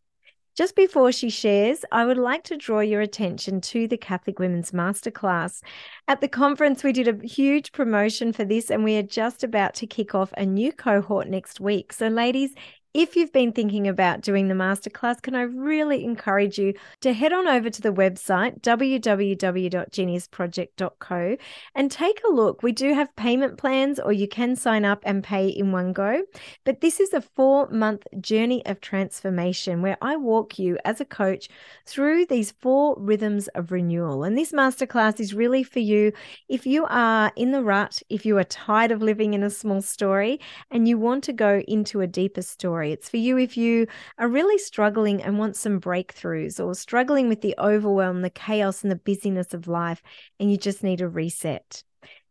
Just 0.55 0.75
before 0.75 1.11
she 1.11 1.31
shares, 1.31 1.83
I 1.91 2.05
would 2.05 2.19
like 2.19 2.43
to 2.43 2.57
draw 2.57 2.81
your 2.81 3.01
attention 3.01 3.59
to 3.61 3.87
the 3.87 3.97
Catholic 3.97 4.37
Women's 4.37 4.69
Masterclass. 4.69 5.63
At 6.07 6.21
the 6.21 6.27
conference, 6.27 6.83
we 6.83 6.91
did 6.91 7.07
a 7.07 7.27
huge 7.27 7.71
promotion 7.71 8.31
for 8.33 8.45
this, 8.45 8.69
and 8.69 8.83
we 8.83 8.95
are 8.97 9.01
just 9.03 9.43
about 9.43 9.73
to 9.75 9.87
kick 9.87 10.13
off 10.13 10.31
a 10.37 10.45
new 10.45 10.71
cohort 10.71 11.27
next 11.27 11.59
week. 11.59 11.91
So, 11.91 12.07
ladies, 12.07 12.53
if 12.93 13.15
you've 13.15 13.33
been 13.33 13.51
thinking 13.51 13.87
about 13.87 14.21
doing 14.21 14.49
the 14.49 14.53
masterclass, 14.53 15.19
can 15.19 15.33
I 15.33 15.41
really 15.41 16.03
encourage 16.03 16.59
you 16.59 16.75
to 17.01 17.11
head 17.11 17.33
on 17.33 17.47
over 17.47 17.71
to 17.71 17.81
the 17.81 17.91
website 17.91 18.61
www.geniusproject.co 18.61 21.37
and 21.73 21.91
take 21.91 22.21
a 22.23 22.31
look. 22.31 22.61
We 22.61 22.71
do 22.71 22.93
have 22.93 23.15
payment 23.15 23.57
plans, 23.57 23.99
or 23.99 24.13
you 24.13 24.27
can 24.27 24.55
sign 24.55 24.85
up 24.85 25.01
and 25.07 25.23
pay 25.23 25.47
in 25.47 25.71
one 25.71 25.91
go. 25.91 26.21
But 26.65 26.81
this 26.81 26.99
is 26.99 27.13
a 27.13 27.21
four 27.21 27.67
month 27.69 28.05
journey 28.21 28.63
of 28.67 28.79
transformation 28.79 29.81
where 29.81 29.97
I 29.99 30.15
walk 30.15 30.59
you 30.59 30.77
as 30.85 31.01
a 31.01 31.05
coach 31.05 31.49
through 31.87 32.27
these 32.27 32.51
four 32.51 32.95
rhythms 32.99 33.47
of 33.55 33.71
renewal. 33.71 34.23
And 34.23 34.37
this 34.37 34.51
masterclass 34.51 35.19
is 35.19 35.33
really 35.33 35.63
for 35.63 35.79
you 35.79 36.11
if 36.47 36.67
you 36.67 36.85
are 36.89 37.31
in 37.35 37.53
the 37.53 37.63
rut, 37.63 38.03
if 38.09 38.23
you 38.23 38.37
are 38.37 38.43
tired 38.43 38.91
of 38.91 39.01
living 39.01 39.33
in 39.33 39.41
a 39.41 39.49
small 39.49 39.81
story, 39.81 40.39
and 40.69 40.87
you 40.87 40.99
want 40.99 41.23
to 41.23 41.33
go 41.33 41.63
into 41.67 42.01
a 42.01 42.07
deeper 42.07 42.43
story 42.43 42.82
story. 42.83 42.91
It's 42.91 43.09
for 43.09 43.17
you 43.17 43.37
if 43.37 43.57
you 43.57 43.87
are 44.17 44.27
really 44.27 44.57
struggling 44.57 45.21
and 45.23 45.39
want 45.39 45.55
some 45.55 45.79
breakthroughs 45.79 46.59
or 46.63 46.75
struggling 46.75 47.29
with 47.29 47.41
the 47.41 47.55
overwhelm, 47.57 48.21
the 48.21 48.29
chaos, 48.29 48.83
and 48.83 48.91
the 48.91 48.97
busyness 48.97 49.53
of 49.53 49.67
life, 49.67 50.03
and 50.39 50.51
you 50.51 50.57
just 50.57 50.83
need 50.83 51.01
a 51.01 51.07
reset. 51.07 51.83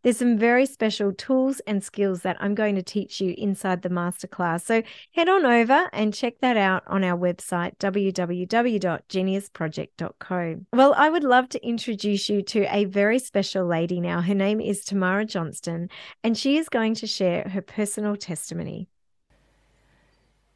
There's 0.02 0.18
some 0.18 0.36
very 0.36 0.66
special 0.66 1.12
tools 1.12 1.60
and 1.64 1.80
skills 1.82 2.22
that 2.22 2.36
I'm 2.40 2.56
going 2.56 2.74
to 2.74 2.82
teach 2.82 3.20
you 3.20 3.36
inside 3.38 3.82
the 3.82 3.88
masterclass. 3.88 4.62
So 4.62 4.82
head 5.14 5.28
on 5.28 5.46
over 5.46 5.88
and 5.92 6.12
check 6.12 6.40
that 6.40 6.56
out 6.56 6.82
on 6.88 7.04
our 7.04 7.16
website, 7.16 7.78
www.geniusproject.co. 7.78 10.60
Well, 10.72 10.94
I 10.96 11.08
would 11.08 11.22
love 11.22 11.48
to 11.50 11.64
introduce 11.64 12.28
you 12.28 12.42
to 12.42 12.64
a 12.74 12.86
very 12.86 13.20
special 13.20 13.64
lady 13.64 14.00
now. 14.00 14.22
Her 14.22 14.34
name 14.34 14.60
is 14.60 14.84
Tamara 14.84 15.24
Johnston, 15.24 15.88
and 16.24 16.36
she 16.36 16.58
is 16.58 16.68
going 16.68 16.96
to 16.96 17.06
share 17.06 17.48
her 17.50 17.62
personal 17.62 18.16
testimony. 18.16 18.88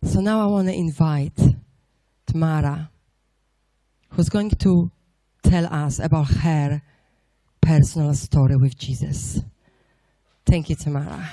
So 0.06 0.20
now 0.20 0.40
I 0.40 0.46
want 0.46 0.68
to 0.68 0.74
invite 0.74 1.36
Tamara, 2.26 2.90
who's 4.10 4.28
going 4.28 4.50
to 4.50 4.90
tell 5.42 5.66
us 5.66 5.98
about 5.98 6.28
her 6.28 6.80
personal 7.60 8.14
story 8.14 8.54
with 8.56 8.78
Jesus. 8.78 9.42
Thank 10.46 10.70
you, 10.70 10.76
Tamara. 10.76 11.28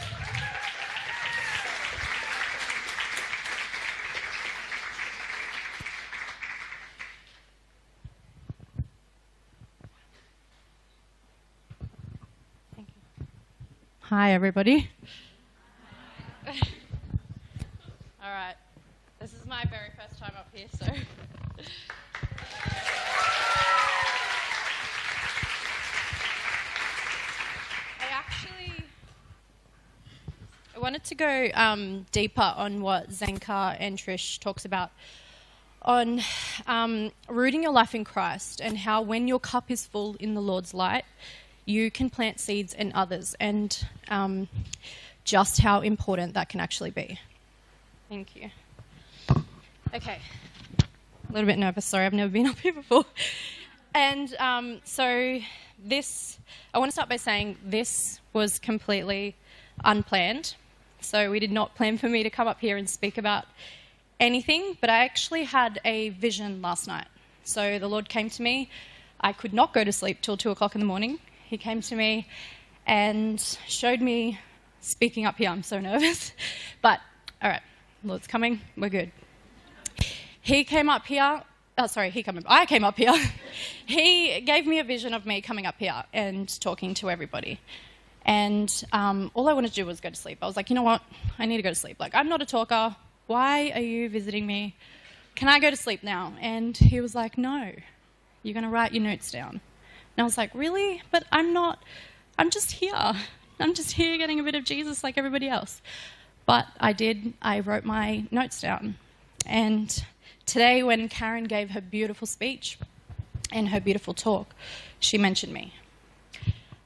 Hi, 14.02 14.32
everybody. 14.32 14.90
All 16.48 16.54
right. 18.24 18.56
Is 19.43 19.49
my 19.49 19.65
very 19.65 19.89
first 19.97 20.17
time 20.21 20.32
up 20.38 20.47
here, 20.53 20.67
so. 20.79 20.86
I 27.99 28.06
actually 28.10 28.86
I 30.73 30.79
wanted 30.79 31.03
to 31.03 31.15
go 31.15 31.49
um, 31.56 32.06
deeper 32.13 32.53
on 32.56 32.79
what 32.79 33.10
Zenka 33.10 33.75
and 33.82 33.97
Trish 33.97 34.39
talks 34.39 34.63
about 34.63 34.91
on 35.82 36.21
um, 36.65 37.12
rooting 37.27 37.63
your 37.63 37.73
life 37.73 37.93
in 37.93 38.06
Christ 38.06 38.62
and 38.62 38.77
how 38.77 39.01
when 39.01 39.27
your 39.27 39.41
cup 39.41 39.69
is 39.69 39.86
full 39.86 40.15
in 40.21 40.36
the 40.36 40.41
Lord's 40.41 40.73
light, 40.73 41.03
you 41.65 41.91
can 41.91 42.10
plant 42.10 42.39
seeds 42.39 42.73
in 42.73 42.93
others 42.93 43.36
and 43.41 43.86
um, 44.08 44.47
just 45.25 45.60
how 45.60 45.82
important 45.82 46.34
that 46.34 46.47
can 46.47 46.62
actually 46.62 46.91
be. 46.91 47.19
Thank 48.08 48.38
you. 48.38 48.49
Okay. 49.95 50.17
A 51.29 51.32
little 51.32 51.45
bit 51.45 51.60
nervous. 51.60 51.86
Sorry, 51.86 52.08
I've 52.08 52.13
never 52.13 52.32
been 52.32 52.47
up 52.53 52.58
here 52.58 52.73
before. 52.73 53.06
And 53.93 54.34
um, 54.39 54.82
so, 54.84 55.39
this, 55.86 56.39
I 56.73 56.79
want 56.79 56.89
to 56.89 56.93
start 56.93 57.10
by 57.10 57.17
saying 57.17 57.58
this 57.63 58.19
was 58.34 58.58
completely 58.58 59.36
unplanned. 59.86 60.56
So, 60.99 61.29
we 61.29 61.39
did 61.39 61.51
not 61.51 61.75
plan 61.75 61.99
for 61.99 62.10
me 62.10 62.23
to 62.23 62.32
come 62.32 62.47
up 62.47 62.60
here 62.60 62.75
and 62.75 62.89
speak 62.89 63.19
about 63.19 63.45
anything, 64.19 64.77
but 64.82 64.89
I 64.89 65.03
actually 65.06 65.43
had 65.43 65.79
a 65.86 66.10
vision 66.10 66.60
last 66.63 66.88
night. 66.88 67.06
So, 67.43 67.77
the 67.77 67.88
Lord 67.88 68.10
came 68.10 68.32
to 68.32 68.41
me. 68.41 68.71
I 69.21 69.32
could 69.32 69.53
not 69.53 69.75
go 69.75 69.84
to 69.84 69.91
sleep 69.91 70.21
till 70.21 70.38
two 70.38 70.49
o'clock 70.49 70.73
in 70.73 70.82
the 70.82 70.88
morning. 70.88 71.19
He 71.45 71.58
came 71.60 71.82
to 71.82 71.95
me 71.95 72.27
and 72.88 73.39
showed 73.67 74.01
me 74.01 74.39
speaking 74.82 75.27
up 75.27 75.38
here. 75.38 75.51
I'm 75.51 75.62
so 75.62 75.79
nervous. 75.79 76.32
But, 76.82 76.99
all 77.41 77.49
right, 77.49 77.62
Lord's 78.03 78.27
coming. 78.27 78.60
We're 78.75 78.89
good. 78.89 79.12
He 80.43 80.65
came 80.65 80.89
up 80.89 81.06
here. 81.06 81.41
Oh, 81.77 81.88
sorry, 81.88 82.10
he 82.10 82.21
came 82.21 82.38
up. 82.38 82.43
I 82.47 82.65
came 82.65 82.84
up 82.84 82.97
here. 82.97 83.13
he 83.86 84.41
gave 84.41 84.67
me 84.67 84.79
a 84.79 84.84
vision 84.84 85.13
of 85.13 85.25
me 85.25 85.39
coming 85.39 85.65
up 85.65 85.75
here 85.79 86.03
and 86.12 86.49
talking 86.60 86.93
to 86.95 87.10
everybody. 87.10 87.62
And 88.25 88.69
um, 88.91 89.32
all 89.36 89.47
I 89.47 89.53
wanted 89.53 89.69
to 89.69 89.75
do 89.75 89.86
was 89.86 90.01
go 90.01 90.10
to 90.10 90.15
sleep. 90.17 90.39
I 90.41 90.45
was 90.45 90.58
like, 90.58 90.69
you 90.69 90.75
know 90.75 90.84
what? 90.84 91.01
I 91.39 91.45
need 91.45 91.56
to 91.56 91.63
go 91.63 91.69
to 91.69 91.75
sleep. 91.75 91.97
Like, 91.97 92.13
I'm 92.13 92.27
not 92.27 92.41
a 92.41 92.45
talker. 92.45 92.93
Why 93.27 93.71
are 93.73 93.79
you 93.79 94.10
visiting 94.10 94.45
me? 94.45 94.75
Can 95.36 95.47
I 95.47 95.60
go 95.60 95.69
to 95.69 95.77
sleep 95.77 96.03
now? 96.03 96.34
And 96.41 96.75
he 96.75 96.99
was 96.99 97.15
like, 97.15 97.38
no, 97.38 97.71
you're 98.43 98.53
going 98.53 98.65
to 98.65 98.69
write 98.69 98.93
your 98.93 99.03
notes 99.03 99.32
down. 99.32 99.49
And 99.51 99.62
I 100.17 100.23
was 100.23 100.38
like, 100.38 100.53
really? 100.53 101.01
But 101.10 101.23
I'm 101.32 101.53
not, 101.53 101.82
I'm 102.38 102.49
just 102.49 102.73
here. 102.73 103.13
I'm 103.62 103.73
just 103.73 103.93
here 103.93 104.17
getting 104.17 104.41
a 104.41 104.43
bit 104.43 104.56
of 104.56 104.65
Jesus 104.65 105.06
like 105.06 105.17
everybody 105.17 105.47
else. 105.47 105.82
But 106.45 106.67
I 106.82 106.91
did, 106.91 107.34
I 107.41 107.62
wrote 107.62 107.86
my 107.86 108.25
notes 108.29 108.60
down. 108.60 108.97
And 109.45 110.03
today, 110.45 110.84
when 110.84 111.10
Karen 111.10 111.45
gave 111.45 111.71
her 111.71 111.82
beautiful 111.82 112.27
speech 112.27 112.77
and 113.52 113.69
her 113.69 113.79
beautiful 113.79 114.13
talk, 114.13 114.54
she 115.00 115.17
mentioned 115.17 115.54
me. 115.54 115.73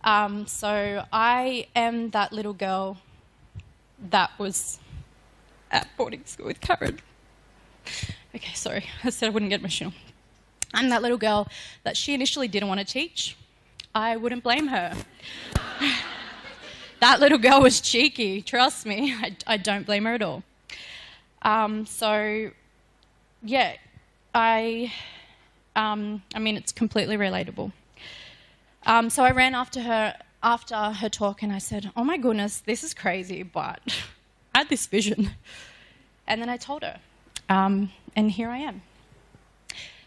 Um, 0.04 0.48
so 0.48 1.04
I 1.12 1.68
am 1.76 2.12
that 2.12 2.32
little 2.32 2.54
girl 2.54 2.98
that 4.10 4.32
was 4.40 4.80
at 5.72 5.88
boarding 5.98 6.24
school 6.26 6.46
with 6.46 6.62
Karen. 6.62 7.00
Okay, 8.36 8.54
sorry, 8.54 8.86
I 9.04 9.10
said 9.10 9.28
I 9.28 9.30
wouldn't 9.30 9.50
get 9.50 9.60
emotional. 9.60 9.94
I'm 10.74 10.90
that 10.90 11.02
little 11.02 11.18
girl 11.18 11.48
that 11.84 11.98
she 11.98 12.14
initially 12.14 12.48
didn't 12.48 12.68
want 12.68 12.80
to 12.80 12.86
teach. 12.86 13.38
I 13.96 14.18
wouldn't 14.18 14.44
blame 14.44 14.68
her. 14.68 14.96
that 17.00 17.20
little 17.20 17.38
girl 17.38 17.62
was 17.62 17.82
cheeky, 17.82 18.42
trust 18.42 18.86
me. 18.86 19.14
I, 19.22 19.36
I 19.46 19.58
don't 19.58 19.86
blame 19.86 20.06
her 20.06 20.14
at 20.14 20.22
all. 20.22 20.44
Um, 21.42 21.86
so, 21.86 22.52
yeah, 23.44 23.74
I, 24.34 24.92
um, 25.76 26.22
I 26.36 26.40
mean, 26.40 26.58
it's 26.58 26.72
completely 26.72 27.18
relatable. 27.18 27.72
Um, 28.86 29.10
so 29.10 29.24
I 29.24 29.32
ran 29.32 29.54
after 29.56 29.82
her 29.82 30.16
after 30.44 30.76
her 30.76 31.10
talk 31.10 31.44
and 31.44 31.52
I 31.52 31.58
said, 31.58 31.92
"Oh 31.98 32.04
my 32.04 32.18
goodness, 32.18 32.62
this 32.62 32.84
is 32.84 32.94
crazy, 32.94 33.44
but 33.44 33.82
I 34.56 34.60
had 34.60 34.70
this 34.70 34.86
vision." 34.88 35.32
And 36.28 36.42
then 36.42 36.50
I 36.50 36.58
told 36.58 36.84
her, 36.84 37.00
um, 37.50 37.92
and 38.16 38.30
here 38.30 38.50
I 38.50 38.58
am. 38.58 38.82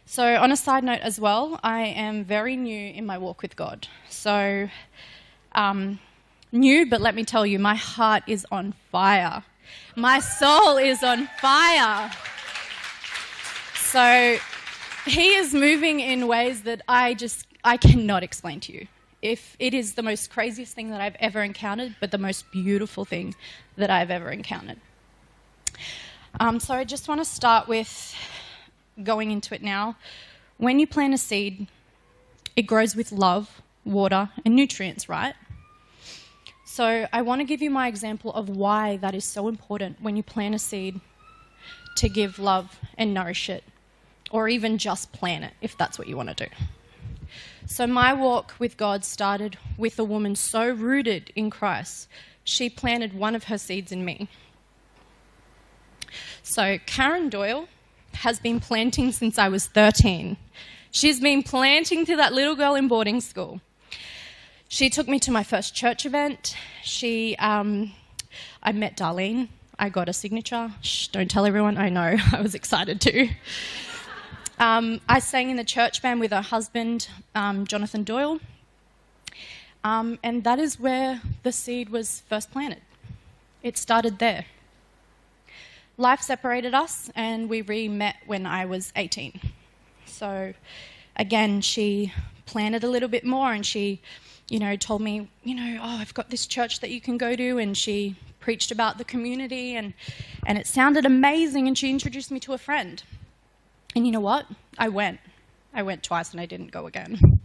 So, 0.05 0.37
on 0.37 0.51
a 0.53 0.57
side 0.57 0.85
note 0.85 1.01
as 1.01 1.21
well, 1.21 1.61
I 1.63 1.83
am 1.83 2.25
very 2.25 2.57
new 2.57 2.91
in 2.93 3.07
my 3.07 3.17
walk 3.17 3.43
with 3.43 3.57
God. 3.57 3.87
So, 4.09 4.69
um, 5.53 6.01
new, 6.53 6.85
but 6.85 7.01
let 7.01 7.15
me 7.15 7.25
tell 7.25 7.47
you, 7.47 7.59
my 7.59 7.77
heart 7.77 8.25
is 8.27 8.47
on 8.51 8.75
fire. 8.91 9.45
My 9.97 10.19
soul 10.19 10.77
is 10.79 11.03
on 11.03 11.29
fire. 11.41 12.11
So 13.91 14.39
he 15.05 15.35
is 15.35 15.53
moving 15.53 15.99
in 15.99 16.29
ways 16.29 16.63
that 16.63 16.81
I 16.87 17.13
just 17.15 17.49
I 17.65 17.77
cannot 17.77 18.23
explain 18.23 18.61
to 18.61 18.73
you. 18.73 18.87
If 19.21 19.57
it 19.59 19.75
is 19.75 19.95
the 19.95 20.03
most 20.05 20.31
craziest 20.31 20.75
thing 20.77 20.91
that 20.91 21.01
I've 21.01 21.17
ever 21.19 21.43
encountered, 21.43 21.97
but 21.99 22.13
the 22.13 22.19
most 22.19 22.53
beautiful 22.53 23.05
thing 23.05 23.35
that 23.77 23.91
I've 23.91 24.13
ever 24.13 24.31
encountered. 24.31 24.79
Um, 26.39 26.61
so 26.61 26.73
I 26.73 26.85
just 26.85 27.09
want 27.09 27.21
to 27.21 27.25
start 27.25 27.67
with 27.67 28.15
going 29.03 29.33
into 29.33 29.57
it 29.57 29.63
now. 29.63 29.97
When 30.57 30.79
you 30.79 30.87
plant 30.87 31.13
a 31.15 31.19
seed, 31.19 31.67
it 32.55 32.69
grows 32.69 32.95
with 32.95 33.11
love, 33.11 33.61
water, 33.85 34.31
and 34.45 34.55
nutrients, 34.55 35.09
right? 35.09 35.35
So 36.65 37.09
I 37.13 37.23
want 37.23 37.41
to 37.41 37.45
give 37.45 37.61
you 37.61 37.71
my 37.71 37.89
example 37.89 38.33
of 38.35 38.49
why 38.49 38.99
that 38.99 39.17
is 39.17 39.25
so 39.25 39.49
important 39.49 40.01
when 40.01 40.17
you 40.17 40.23
plant 40.23 40.55
a 40.55 40.61
seed 40.61 41.01
to 41.97 42.09
give 42.09 42.39
love 42.39 42.79
and 42.97 43.13
nourish 43.13 43.51
it, 43.51 43.65
or 44.31 44.49
even 44.49 44.79
just 44.79 45.13
plant 45.13 45.45
it 45.45 45.53
if 45.61 45.77
that's 45.77 45.99
what 45.99 46.09
you 46.09 46.17
want 46.17 46.37
to 46.37 46.47
do. 46.47 46.51
So 47.67 47.87
my 47.87 48.13
walk 48.13 48.55
with 48.59 48.77
God 48.77 49.05
started 49.05 49.57
with 49.77 49.99
a 49.99 50.05
woman 50.05 50.35
so 50.35 50.69
rooted 50.71 51.33
in 51.37 51.51
Christ, 51.51 52.09
she 52.43 52.69
planted 52.69 53.13
one 53.13 53.35
of 53.35 53.45
her 53.45 53.59
seeds 53.59 53.93
in 53.93 54.05
me. 54.05 54.29
So 56.43 56.79
Karen 56.87 57.29
Doyle 57.29 57.69
has 58.15 58.41
been 58.41 58.59
planting 58.59 59.13
since 59.13 59.39
I 59.39 59.49
was 59.49 59.67
13. 59.67 60.37
She's 60.91 61.21
been 61.21 61.43
planting 61.45 62.05
to 62.07 62.17
that 62.17 62.33
little 62.33 62.57
girl 62.57 62.75
in 62.75 62.89
boarding 62.89 63.21
school. 63.21 63.61
She 64.69 64.91
took 64.91 65.07
me 65.07 65.19
to 65.21 65.31
my 65.31 65.45
first 65.45 65.75
church 65.75 66.05
event. 66.05 66.57
She, 66.83 67.37
um, 67.37 67.93
I 68.63 68.73
met 68.73 68.97
Darlene. 68.97 69.49
I 69.79 69.89
got 69.89 70.09
a 70.09 70.13
signature. 70.13 70.73
Shh, 70.83 71.09
don't 71.09 71.31
tell 71.31 71.47
everyone. 71.47 71.79
I 71.79 71.89
know. 71.89 72.17
I 72.33 72.41
was 72.41 72.55
excited 72.55 73.01
too. 73.01 73.31
Um, 74.61 75.01
I 75.09 75.19
sang 75.19 75.51
in 75.51 75.57
the 75.57 75.65
church 75.65 76.01
band 76.01 76.21
with 76.21 76.31
her 76.31 76.43
husband, 76.43 77.09
um, 77.35 77.67
Jonathan 77.67 78.05
Doyle. 78.05 78.39
Um, 79.83 80.21
and 80.23 80.45
that 80.45 80.61
is 80.61 80.79
where 80.79 81.21
the 81.43 81.51
seed 81.51 81.89
was 81.89 82.23
first 82.29 82.53
planted. 82.53 82.83
It 83.63 83.77
started 83.77 84.21
there 84.21 84.45
life 86.01 86.23
separated 86.23 86.75
us 86.75 87.11
and 87.15 87.49
we 87.49 87.61
re 87.61 87.87
met 87.87 88.17
when 88.27 88.47
I 88.47 88.65
was 88.65 88.93
18. 88.97 89.39
So 90.07 90.55
again, 91.15 91.61
she 91.61 92.13
planted 92.47 92.83
a 92.83 92.89
little 92.89 93.09
bit 93.09 93.25
more 93.25 93.53
and 93.53 93.65
she, 93.65 94.01
you 94.49 94.59
know, 94.59 94.77
told 94.77 95.03
me, 95.03 95.29
you 95.45 95.55
know, 95.55 95.79
oh, 95.81 95.99
I've 96.01 96.15
got 96.15 96.31
this 96.31 96.47
church 96.47 96.81
that 96.81 96.91
you 96.91 97.01
can 97.01 97.19
go 97.19 97.37
to. 97.37 97.59
And 97.59 97.77
she 97.77 98.17
preached 98.41 98.73
about 98.73 98.97
the 98.97 99.05
community 99.05 99.77
and, 99.77 99.93
and 100.47 100.57
it 100.57 100.67
sounded 100.67 101.05
amazing. 101.05 101.69
And 101.69 101.77
she 101.77 101.91
introduced 101.91 102.31
me 102.31 102.41
to 102.41 102.55
a 102.55 102.59
friend. 102.59 103.03
And 103.95 104.07
you 104.07 104.13
know 104.13 104.21
what? 104.21 104.47
I 104.79 104.89
went. 104.89 105.21
I 105.75 105.83
went 105.83 106.03
twice 106.03 106.33
and 106.33 106.41
I 106.41 106.47
didn't 106.47 106.71
go 106.71 106.87
again. 106.87 107.41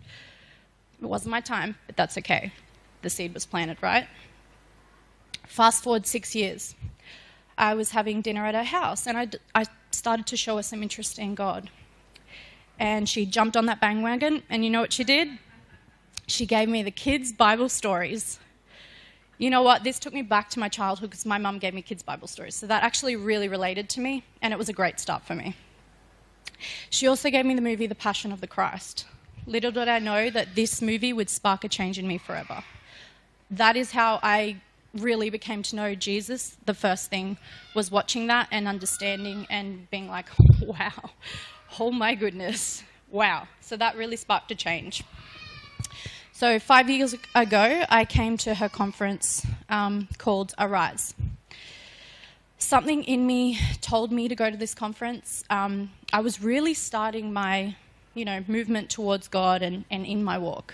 It 1.02 1.06
wasn't 1.06 1.32
my 1.32 1.41
time, 1.41 1.76
but 1.88 1.96
that's 1.98 2.18
okay. 2.20 2.52
The 3.02 3.10
seed 3.10 3.34
was 3.34 3.46
planted, 3.46 3.78
right? 3.82 4.08
Fast 5.48 5.84
forward 5.84 6.08
six 6.08 6.34
years. 6.34 6.76
I 7.58 7.74
was 7.76 7.91
having 7.91 8.22
dinner 8.22 8.46
at 8.46 8.56
her 8.56 8.64
house, 8.64 9.08
and 9.08 9.18
I, 9.18 9.30
I 9.54 9.66
started 9.91 10.26
to 10.28 10.38
show 10.38 10.58
her 10.58 10.64
some 10.64 10.84
interest 10.84 11.20
in 11.20 11.36
God. 11.36 11.70
And 12.80 13.08
she 13.08 13.26
jumped 13.26 13.56
on 13.56 13.68
that 13.68 13.80
bandwagon, 13.80 14.43
and 14.50 14.64
you 14.64 14.70
know 14.70 14.82
what 14.82 14.91
she 14.91 15.04
did? 15.04 15.30
She 16.28 16.46
gave 16.46 16.68
me 16.68 16.84
the 16.84 16.91
kids' 16.91 17.32
Bible 17.32 17.70
stories. 17.70 18.39
You 19.38 19.50
know 19.50 19.62
what? 19.62 19.84
This 19.84 20.00
took 20.00 20.14
me 20.14 20.22
back 20.22 20.50
to 20.52 20.60
my 20.60 20.68
childhood 20.68 21.12
because 21.12 21.26
my 21.26 21.38
mum 21.38 21.60
gave 21.60 21.74
me 21.74 21.82
kids' 21.82 22.04
Bible 22.04 22.28
stories. 22.28 22.56
So 22.56 22.68
that 22.68 22.84
actually 22.84 23.16
really 23.16 23.48
related 23.48 23.89
to 23.89 24.02
me, 24.02 24.24
and 24.41 24.52
it 24.52 24.58
was 24.58 24.70
a 24.70 24.74
great 24.74 25.00
start 25.00 25.24
for 25.24 25.36
me. 25.36 25.56
She 26.89 27.08
also 27.08 27.30
gave 27.30 27.45
me 27.45 27.56
the 27.56 27.62
movie 27.62 27.88
The 27.88 27.95
Passion 27.95 28.32
of 28.32 28.41
the 28.41 28.47
Christ. 28.47 29.06
Little 29.47 29.72
did 29.72 29.88
I 29.88 29.99
know 29.99 30.30
that 30.30 30.56
this 30.56 30.82
movie 30.82 31.14
would 31.14 31.30
spark 31.30 31.64
a 31.64 31.70
change 31.70 31.99
in 31.99 32.08
me 32.08 32.18
forever. 32.18 32.64
That 33.51 33.76
is 33.76 33.91
how 33.91 34.20
I 34.24 34.62
really 34.95 35.30
became 35.30 35.62
to 35.64 35.76
know 35.76 35.95
Jesus, 35.95 36.58
the 36.66 36.74
first 36.74 37.10
thing 37.10 37.38
was 37.74 37.91
watching 37.91 38.28
that 38.28 38.47
and 38.51 38.68
understanding 38.68 39.45
and 39.49 39.89
being 39.91 40.08
like, 40.08 40.28
wow, 40.62 41.12
oh 41.80 41.91
my 41.91 42.16
goodness, 42.16 42.84
wow. 43.12 43.47
So 43.62 43.78
that 43.78 43.97
really 43.97 44.16
sparked 44.16 44.51
a 44.51 44.56
change. 44.56 45.03
So, 46.32 46.60
five 46.60 46.89
years 46.89 47.16
ago, 47.34 47.86
I 47.89 48.03
came 48.03 48.36
to 48.39 48.56
her 48.56 48.68
conference 48.68 49.45
um, 49.70 50.10
called 50.18 50.53
Arise. 50.60 51.16
Something 52.66 53.03
in 53.03 53.28
me 53.28 53.59
told 53.82 54.11
me 54.11 54.28
to 54.28 54.34
go 54.34 54.49
to 54.49 54.57
this 54.57 54.74
conference. 54.74 55.43
Um, 55.51 55.91
I 56.11 56.22
was 56.22 56.41
really 56.41 56.74
starting 56.74 57.32
my, 57.32 57.76
you 58.16 58.26
know, 58.26 58.43
movement 58.47 58.89
towards 58.89 59.28
God 59.28 59.61
and, 59.61 59.86
and 59.91 60.03
in 60.03 60.24
my 60.24 60.39
walk. 60.39 60.74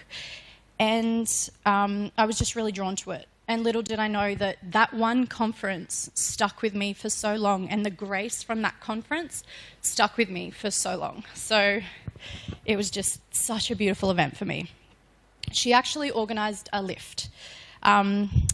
And 0.79 1.27
um, 1.65 2.09
I 2.17 2.27
was 2.27 2.37
just 2.37 2.55
really 2.55 2.71
drawn 2.71 2.95
to 2.95 3.11
it. 3.11 3.27
And 3.49 3.65
little 3.65 3.81
did 3.81 3.99
I 3.99 4.07
know 4.07 4.35
that 4.35 4.55
that 4.71 4.93
one 4.93 5.27
conference 5.27 6.09
stuck 6.13 6.61
with 6.61 6.73
me 6.73 6.93
for 6.93 7.09
so 7.09 7.35
long, 7.35 7.67
and 7.67 7.85
the 7.85 7.89
grace 7.89 8.41
from 8.41 8.61
that 8.61 8.79
conference 8.79 9.43
stuck 9.81 10.15
with 10.15 10.29
me 10.29 10.49
for 10.49 10.71
so 10.71 10.95
long. 10.95 11.25
So 11.33 11.81
it 12.65 12.77
was 12.77 12.89
just 12.89 13.19
such 13.35 13.69
a 13.69 13.75
beautiful 13.75 14.11
event 14.11 14.37
for 14.37 14.45
me. 14.45 14.71
She 15.51 15.73
actually 15.73 16.09
organized 16.09 16.69
a 16.71 16.81
lift 16.81 17.27
um, 17.83 18.47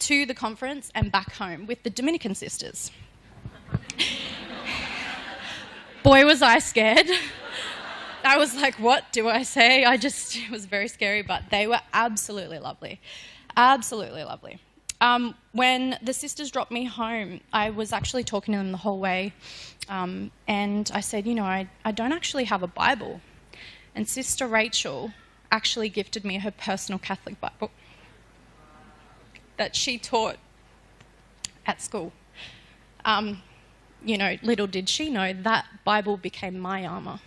to 0.00 0.26
the 0.26 0.34
conference 0.34 0.90
and 0.94 1.12
back 1.12 1.34
home 1.34 1.66
with 1.66 1.82
the 1.82 1.90
Dominican 1.90 2.34
sisters. 2.34 2.90
Boy, 6.02 6.24
was 6.24 6.42
I 6.42 6.58
scared. 6.58 7.06
I 8.24 8.38
was 8.38 8.54
like, 8.54 8.74
what 8.76 9.12
do 9.12 9.28
I 9.28 9.42
say? 9.42 9.84
I 9.84 9.96
just, 9.96 10.36
it 10.36 10.50
was 10.50 10.66
very 10.66 10.88
scary, 10.88 11.22
but 11.22 11.44
they 11.50 11.66
were 11.66 11.80
absolutely 11.92 12.58
lovely. 12.58 13.00
Absolutely 13.56 14.24
lovely. 14.24 14.58
Um, 15.00 15.34
when 15.52 15.98
the 16.02 16.12
sisters 16.12 16.50
dropped 16.50 16.70
me 16.70 16.84
home, 16.84 17.40
I 17.52 17.70
was 17.70 17.92
actually 17.92 18.24
talking 18.24 18.52
to 18.52 18.58
them 18.58 18.72
the 18.72 18.78
whole 18.78 18.98
way. 18.98 19.32
Um, 19.88 20.30
and 20.46 20.90
I 20.94 21.00
said, 21.00 21.26
You 21.26 21.34
know, 21.34 21.44
I, 21.44 21.68
I 21.84 21.92
don't 21.92 22.12
actually 22.12 22.44
have 22.44 22.62
a 22.62 22.66
Bible. 22.66 23.20
And 23.94 24.06
Sister 24.08 24.46
Rachel 24.46 25.12
actually 25.50 25.88
gifted 25.88 26.24
me 26.24 26.38
her 26.38 26.50
personal 26.50 26.98
Catholic 26.98 27.40
Bible 27.40 27.70
that 29.60 29.76
she 29.76 29.98
taught 29.98 30.38
at 31.66 31.82
school. 31.82 32.14
Um, 33.04 33.42
you 34.02 34.16
know, 34.16 34.38
little 34.42 34.66
did 34.66 34.88
she 34.88 35.10
know 35.10 35.34
that 35.34 35.66
Bible 35.84 36.16
became 36.16 36.58
my 36.58 36.86
armor 36.86 37.20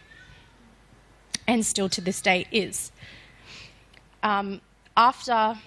and 1.48 1.64
still 1.64 1.90
to 1.90 2.02
this 2.02 2.22
day 2.22 2.48
is. 2.52 2.92
Um, 4.24 4.62
after 4.98 5.60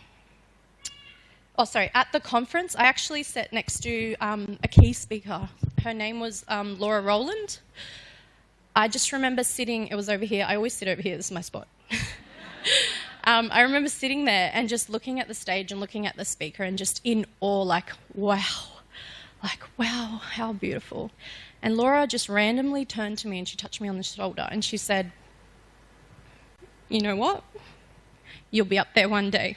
oh, 1.57 1.65
sorry, 1.65 1.89
at 1.95 2.11
the 2.11 2.19
conference, 2.19 2.75
I 2.75 2.87
actually 2.87 3.23
sat 3.23 3.53
next 3.53 3.85
to 3.85 4.17
um, 4.17 4.59
a 4.65 4.69
key 4.69 4.93
speaker. 4.93 5.49
Her 5.85 5.95
name 5.95 6.19
was 6.19 6.45
um, 6.49 6.81
Laura 6.81 7.01
Rowland. 7.01 7.61
I 8.75 8.89
just 8.89 9.13
remember 9.13 9.45
sitting, 9.45 9.87
it 9.87 9.95
was 9.95 10.09
over 10.09 10.25
here. 10.25 10.45
I 10.49 10.57
always 10.57 10.75
sit 10.75 10.89
over 10.89 11.01
here, 11.01 11.17
this 11.17 11.27
is 11.27 11.33
my 11.33 11.43
spot. 11.43 11.69
um, 13.27 13.51
I 13.53 13.63
remember 13.63 13.89
sitting 13.89 14.25
there 14.25 14.51
and 14.55 14.69
just 14.69 14.89
looking 14.89 15.21
at 15.21 15.29
the 15.29 15.35
stage 15.35 15.73
and 15.73 15.81
looking 15.81 16.07
at 16.07 16.17
the 16.17 16.25
speaker 16.25 16.63
and 16.63 16.79
just 16.79 17.01
in 17.05 17.27
awe, 17.41 17.63
like, 17.63 17.91
wow, 18.15 18.41
like, 19.43 19.61
wow, 19.77 20.21
how 20.23 20.53
beautiful. 20.53 21.11
And 21.61 21.77
Laura 21.77 22.07
just 22.07 22.29
randomly 22.29 22.85
turned 22.85 23.19
to 23.19 23.29
me 23.29 23.39
and 23.39 23.47
she 23.49 23.57
touched 23.57 23.81
me 23.81 23.89
on 23.89 23.97
the 23.97 24.03
shoulder 24.03 24.49
and 24.51 24.65
she 24.65 24.77
said, 24.77 25.13
You 26.89 27.01
know 27.01 27.17
what? 27.17 27.43
You'll 28.51 28.67
be 28.67 28.79
up 28.79 28.89
there 28.95 29.09
one 29.09 29.31
day 29.31 29.57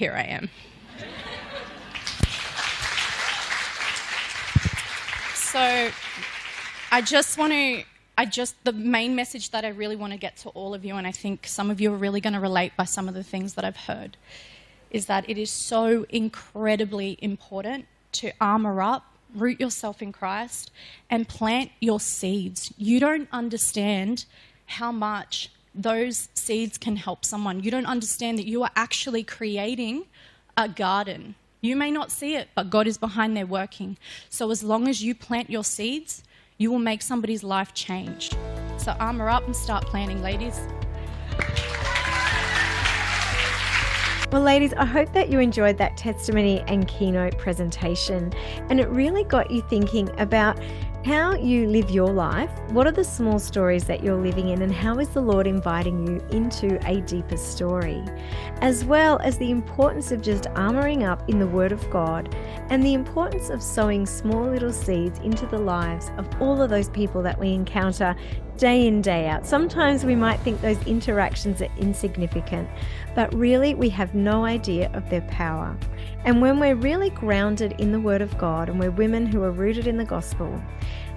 here 0.00 0.14
I 0.14 0.22
am. 0.22 0.48
so 5.34 5.90
I 6.90 7.02
just 7.02 7.36
want 7.36 7.52
to 7.52 7.84
I 8.18 8.26
just, 8.26 8.54
the 8.64 8.72
main 8.72 9.14
message 9.14 9.50
that 9.50 9.64
I 9.64 9.68
really 9.68 9.96
want 9.96 10.12
to 10.12 10.18
get 10.18 10.36
to 10.38 10.50
all 10.50 10.74
of 10.74 10.84
you, 10.84 10.96
and 10.96 11.06
I 11.06 11.12
think 11.12 11.46
some 11.46 11.70
of 11.70 11.80
you 11.80 11.92
are 11.92 11.96
really 11.96 12.20
going 12.20 12.34
to 12.34 12.40
relate 12.40 12.76
by 12.76 12.84
some 12.84 13.08
of 13.08 13.14
the 13.14 13.24
things 13.24 13.54
that 13.54 13.64
I've 13.64 13.76
heard, 13.76 14.16
is 14.90 15.06
that 15.06 15.28
it 15.28 15.38
is 15.38 15.50
so 15.50 16.04
incredibly 16.08 17.16
important 17.22 17.86
to 18.12 18.32
armor 18.40 18.82
up, 18.82 19.04
root 19.34 19.60
yourself 19.60 20.02
in 20.02 20.12
Christ, 20.12 20.70
and 21.08 21.28
plant 21.28 21.70
your 21.80 22.00
seeds. 22.00 22.74
You 22.76 23.00
don't 23.00 23.28
understand 23.32 24.26
how 24.66 24.92
much 24.92 25.50
those 25.74 26.28
seeds 26.34 26.76
can 26.76 26.96
help 26.96 27.24
someone. 27.24 27.62
You 27.62 27.70
don't 27.70 27.86
understand 27.86 28.38
that 28.38 28.46
you 28.46 28.62
are 28.64 28.70
actually 28.74 29.22
creating 29.22 30.04
a 30.56 30.68
garden. 30.68 31.36
You 31.60 31.76
may 31.76 31.90
not 31.90 32.10
see 32.10 32.34
it, 32.34 32.48
but 32.54 32.70
God 32.70 32.86
is 32.86 32.98
behind 32.98 33.36
there 33.36 33.46
working. 33.46 33.96
So 34.28 34.50
as 34.50 34.64
long 34.64 34.88
as 34.88 35.02
you 35.02 35.14
plant 35.14 35.48
your 35.48 35.64
seeds, 35.64 36.24
you 36.60 36.70
will 36.70 36.78
make 36.78 37.00
somebody's 37.00 37.42
life 37.42 37.72
change. 37.72 38.32
So 38.76 38.92
armor 39.00 39.30
up 39.30 39.46
and 39.46 39.56
start 39.56 39.86
planning, 39.86 40.20
ladies. 40.20 40.60
Well, 44.30 44.42
ladies, 44.42 44.74
I 44.74 44.84
hope 44.84 45.10
that 45.14 45.30
you 45.30 45.40
enjoyed 45.40 45.78
that 45.78 45.96
testimony 45.96 46.62
and 46.68 46.86
keynote 46.86 47.38
presentation, 47.38 48.30
and 48.68 48.78
it 48.78 48.90
really 48.90 49.24
got 49.24 49.50
you 49.50 49.62
thinking 49.70 50.10
about 50.20 50.60
how 51.04 51.34
you 51.34 51.66
live 51.66 51.90
your 51.90 52.12
life. 52.12 52.50
What 52.70 52.86
are 52.86 52.92
the 52.92 53.04
small 53.04 53.38
stories 53.38 53.84
that 53.84 54.02
you're 54.02 54.20
living 54.20 54.50
in, 54.50 54.60
and 54.60 54.72
how 54.72 54.98
is 54.98 55.08
the 55.08 55.20
Lord 55.20 55.46
inviting 55.46 56.06
you 56.06 56.20
into 56.30 56.78
a 56.86 57.00
deeper 57.00 57.38
story? 57.38 58.04
As 58.60 58.84
well 58.84 59.18
as 59.20 59.38
the 59.38 59.50
importance 59.50 60.12
of 60.12 60.20
just 60.20 60.44
armoring 60.54 61.08
up 61.08 61.26
in 61.28 61.38
the 61.38 61.46
Word 61.46 61.72
of 61.72 61.88
God 61.90 62.34
and 62.68 62.82
the 62.82 62.94
importance 62.94 63.48
of 63.48 63.62
sowing 63.62 64.04
small 64.04 64.44
little 64.44 64.72
seeds 64.72 65.18
into 65.20 65.46
the 65.46 65.58
lives 65.58 66.10
of 66.18 66.28
all 66.40 66.60
of 66.60 66.68
those 66.68 66.90
people 66.90 67.22
that 67.22 67.38
we 67.38 67.54
encounter 67.54 68.14
day 68.60 68.86
in, 68.86 69.00
day 69.00 69.26
out. 69.26 69.46
Sometimes 69.46 70.04
we 70.04 70.14
might 70.14 70.38
think 70.40 70.60
those 70.60 70.80
interactions 70.86 71.62
are 71.62 71.72
insignificant, 71.78 72.68
but 73.14 73.34
really 73.34 73.74
we 73.74 73.88
have 73.88 74.14
no 74.14 74.44
idea 74.44 74.90
of 74.92 75.08
their 75.08 75.22
power. 75.22 75.74
And 76.26 76.42
when 76.42 76.60
we're 76.60 76.74
really 76.74 77.08
grounded 77.08 77.74
in 77.80 77.90
the 77.90 77.98
Word 77.98 78.20
of 78.20 78.36
God 78.36 78.68
and 78.68 78.78
we're 78.78 78.90
women 78.90 79.24
who 79.24 79.42
are 79.42 79.50
rooted 79.50 79.86
in 79.86 79.96
the 79.96 80.04
gospel, 80.04 80.62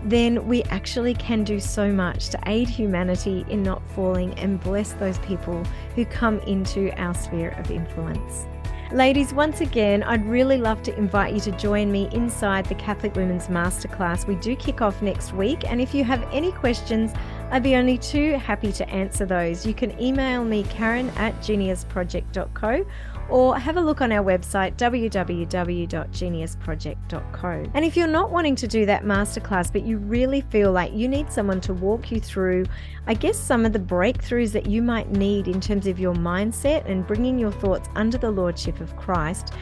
then 0.06 0.48
we 0.48 0.64
actually 0.64 1.14
can 1.16 1.44
do 1.44 1.60
so 1.60 1.92
much 1.92 2.30
to 2.30 2.40
aid 2.48 2.70
humanity 2.70 3.46
in 3.50 3.62
not 3.62 3.82
falling 3.92 4.34
and 4.40 4.62
bless 4.62 4.94
those 4.94 5.20
people 5.20 5.66
who 5.96 6.06
come 6.06 6.40
into 6.40 6.98
our 6.98 7.14
sphere 7.14 7.50
of 7.60 7.70
influence. 7.70 8.46
Ladies, 8.94 9.34
once 9.34 9.60
again, 9.60 10.04
I'd 10.04 10.24
really 10.24 10.58
love 10.58 10.84
to 10.84 10.96
invite 10.96 11.34
you 11.34 11.40
to 11.42 11.52
join 11.54 11.92
me 11.92 12.10
inside 12.12 12.66
the 12.68 12.76
Catholic 12.76 13.16
Women's 13.16 13.48
Masterclass. 13.48 14.28
We 14.28 14.36
do 14.36 14.56
kick 14.56 14.82
off 14.82 15.02
next 15.02 15.34
week, 15.34 15.64
and 15.68 15.82
if 15.82 15.96
you 15.96 16.04
have 16.04 16.22
any 16.32 16.52
questions, 16.52 17.12
I'd 17.54 17.62
be 17.62 17.76
only 17.76 18.00
too 18.00 18.40
happy 18.40 18.72
to 18.72 18.90
answer 18.90 19.28
those. 19.28 19.64
You 19.64 19.76
can 19.76 20.02
email 20.02 20.44
me, 20.44 20.64
Karen 20.64 21.12
at 21.12 21.40
geniusproject.co, 21.42 22.84
or 23.30 23.60
have 23.60 23.78
a 23.78 23.82
look 23.82 24.02
on 24.02 24.12
our 24.12 24.24
website 24.24 24.76
www.geniusproject.co. 24.76 27.72
And 27.76 27.86
if 27.86 27.96
you're 27.96 28.08
not 28.08 28.32
wanting 28.32 28.56
to 28.56 28.68
do 28.68 28.88
that 28.88 29.04
masterclass, 29.04 29.72
but 29.72 29.86
you 29.86 30.00
really 30.00 30.42
feel 30.42 30.72
like 30.72 30.94
you 30.94 31.08
need 31.08 31.32
someone 31.32 31.62
to 31.62 31.76
walk 31.76 32.12
you 32.12 32.20
through, 32.20 32.66
I 33.06 33.14
guess, 33.14 33.38
some 33.38 33.68
of 33.68 33.74
the 33.74 33.80
breakthroughs 33.80 34.52
that 34.54 34.66
you 34.66 34.82
might 34.82 35.12
need 35.12 35.48
in 35.48 35.62
terms 35.62 35.86
of 35.86 36.00
your 36.00 36.16
mindset 36.16 36.90
and 36.90 37.06
bringing 37.06 37.38
your 37.38 37.52
thoughts 37.52 37.88
under 37.94 38.18
the 38.18 38.32
Lordship 38.32 38.82
of 38.82 38.98
Christ, 38.98 39.54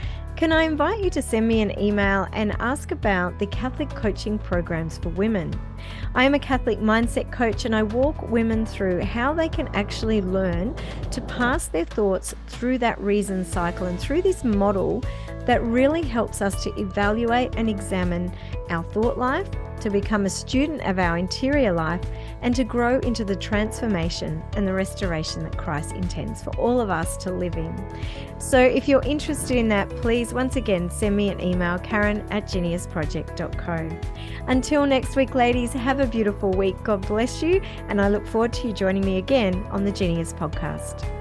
can 0.41 0.51
I 0.51 0.63
invite 0.63 1.03
you 1.03 1.11
to 1.11 1.21
send 1.21 1.47
me 1.47 1.61
an 1.61 1.79
email 1.79 2.27
and 2.33 2.59
ask 2.59 2.89
about 2.89 3.37
the 3.37 3.45
Catholic 3.45 3.91
coaching 3.91 4.39
programs 4.39 4.97
for 4.97 5.09
women? 5.09 5.53
I 6.15 6.23
am 6.23 6.33
a 6.33 6.39
Catholic 6.39 6.79
mindset 6.79 7.31
coach 7.31 7.65
and 7.65 7.75
I 7.75 7.83
walk 7.83 8.27
women 8.27 8.65
through 8.65 9.01
how 9.01 9.35
they 9.35 9.47
can 9.47 9.67
actually 9.75 10.19
learn 10.19 10.75
to 11.11 11.21
pass 11.21 11.67
their 11.67 11.85
thoughts 11.85 12.33
through 12.47 12.79
that 12.79 12.99
reason 12.99 13.45
cycle 13.45 13.85
and 13.85 13.99
through 13.99 14.23
this 14.23 14.43
model 14.43 15.03
that 15.45 15.63
really 15.63 16.01
helps 16.01 16.41
us 16.41 16.63
to 16.63 16.73
evaluate 16.75 17.53
and 17.55 17.69
examine 17.69 18.33
our 18.71 18.83
thought 18.85 19.19
life, 19.19 19.47
to 19.81 19.91
become 19.91 20.25
a 20.25 20.29
student 20.29 20.81
of 20.87 20.97
our 20.97 21.19
interior 21.19 21.71
life, 21.71 22.01
and 22.41 22.55
to 22.55 22.63
grow 22.63 22.99
into 22.99 23.23
the 23.23 23.35
transformation 23.35 24.41
and 24.55 24.67
the 24.67 24.73
restoration 24.73 25.43
that 25.43 25.57
Christ 25.57 25.93
intends 25.93 26.43
for 26.43 26.49
all 26.57 26.79
of 26.79 26.89
us 26.89 27.17
to 27.17 27.31
live 27.31 27.55
in. 27.55 27.73
So, 28.39 28.59
if 28.59 28.87
you're 28.87 29.03
interested 29.03 29.57
in 29.57 29.67
that, 29.69 29.89
please 29.89 30.33
once 30.33 30.55
again 30.55 30.89
send 30.89 31.15
me 31.15 31.29
an 31.29 31.39
email, 31.41 31.77
karen 31.79 32.25
at 32.31 32.45
geniusproject.co. 32.45 33.89
Until 34.47 34.85
next 34.85 35.15
week, 35.15 35.35
ladies, 35.35 35.73
have 35.73 35.99
a 35.99 36.07
beautiful 36.07 36.51
week. 36.51 36.81
God 36.83 37.07
bless 37.07 37.43
you, 37.43 37.61
and 37.87 38.01
I 38.01 38.09
look 38.09 38.25
forward 38.25 38.53
to 38.53 38.67
you 38.67 38.73
joining 38.73 39.05
me 39.05 39.17
again 39.17 39.55
on 39.71 39.85
the 39.85 39.91
Genius 39.91 40.33
Podcast. 40.33 41.20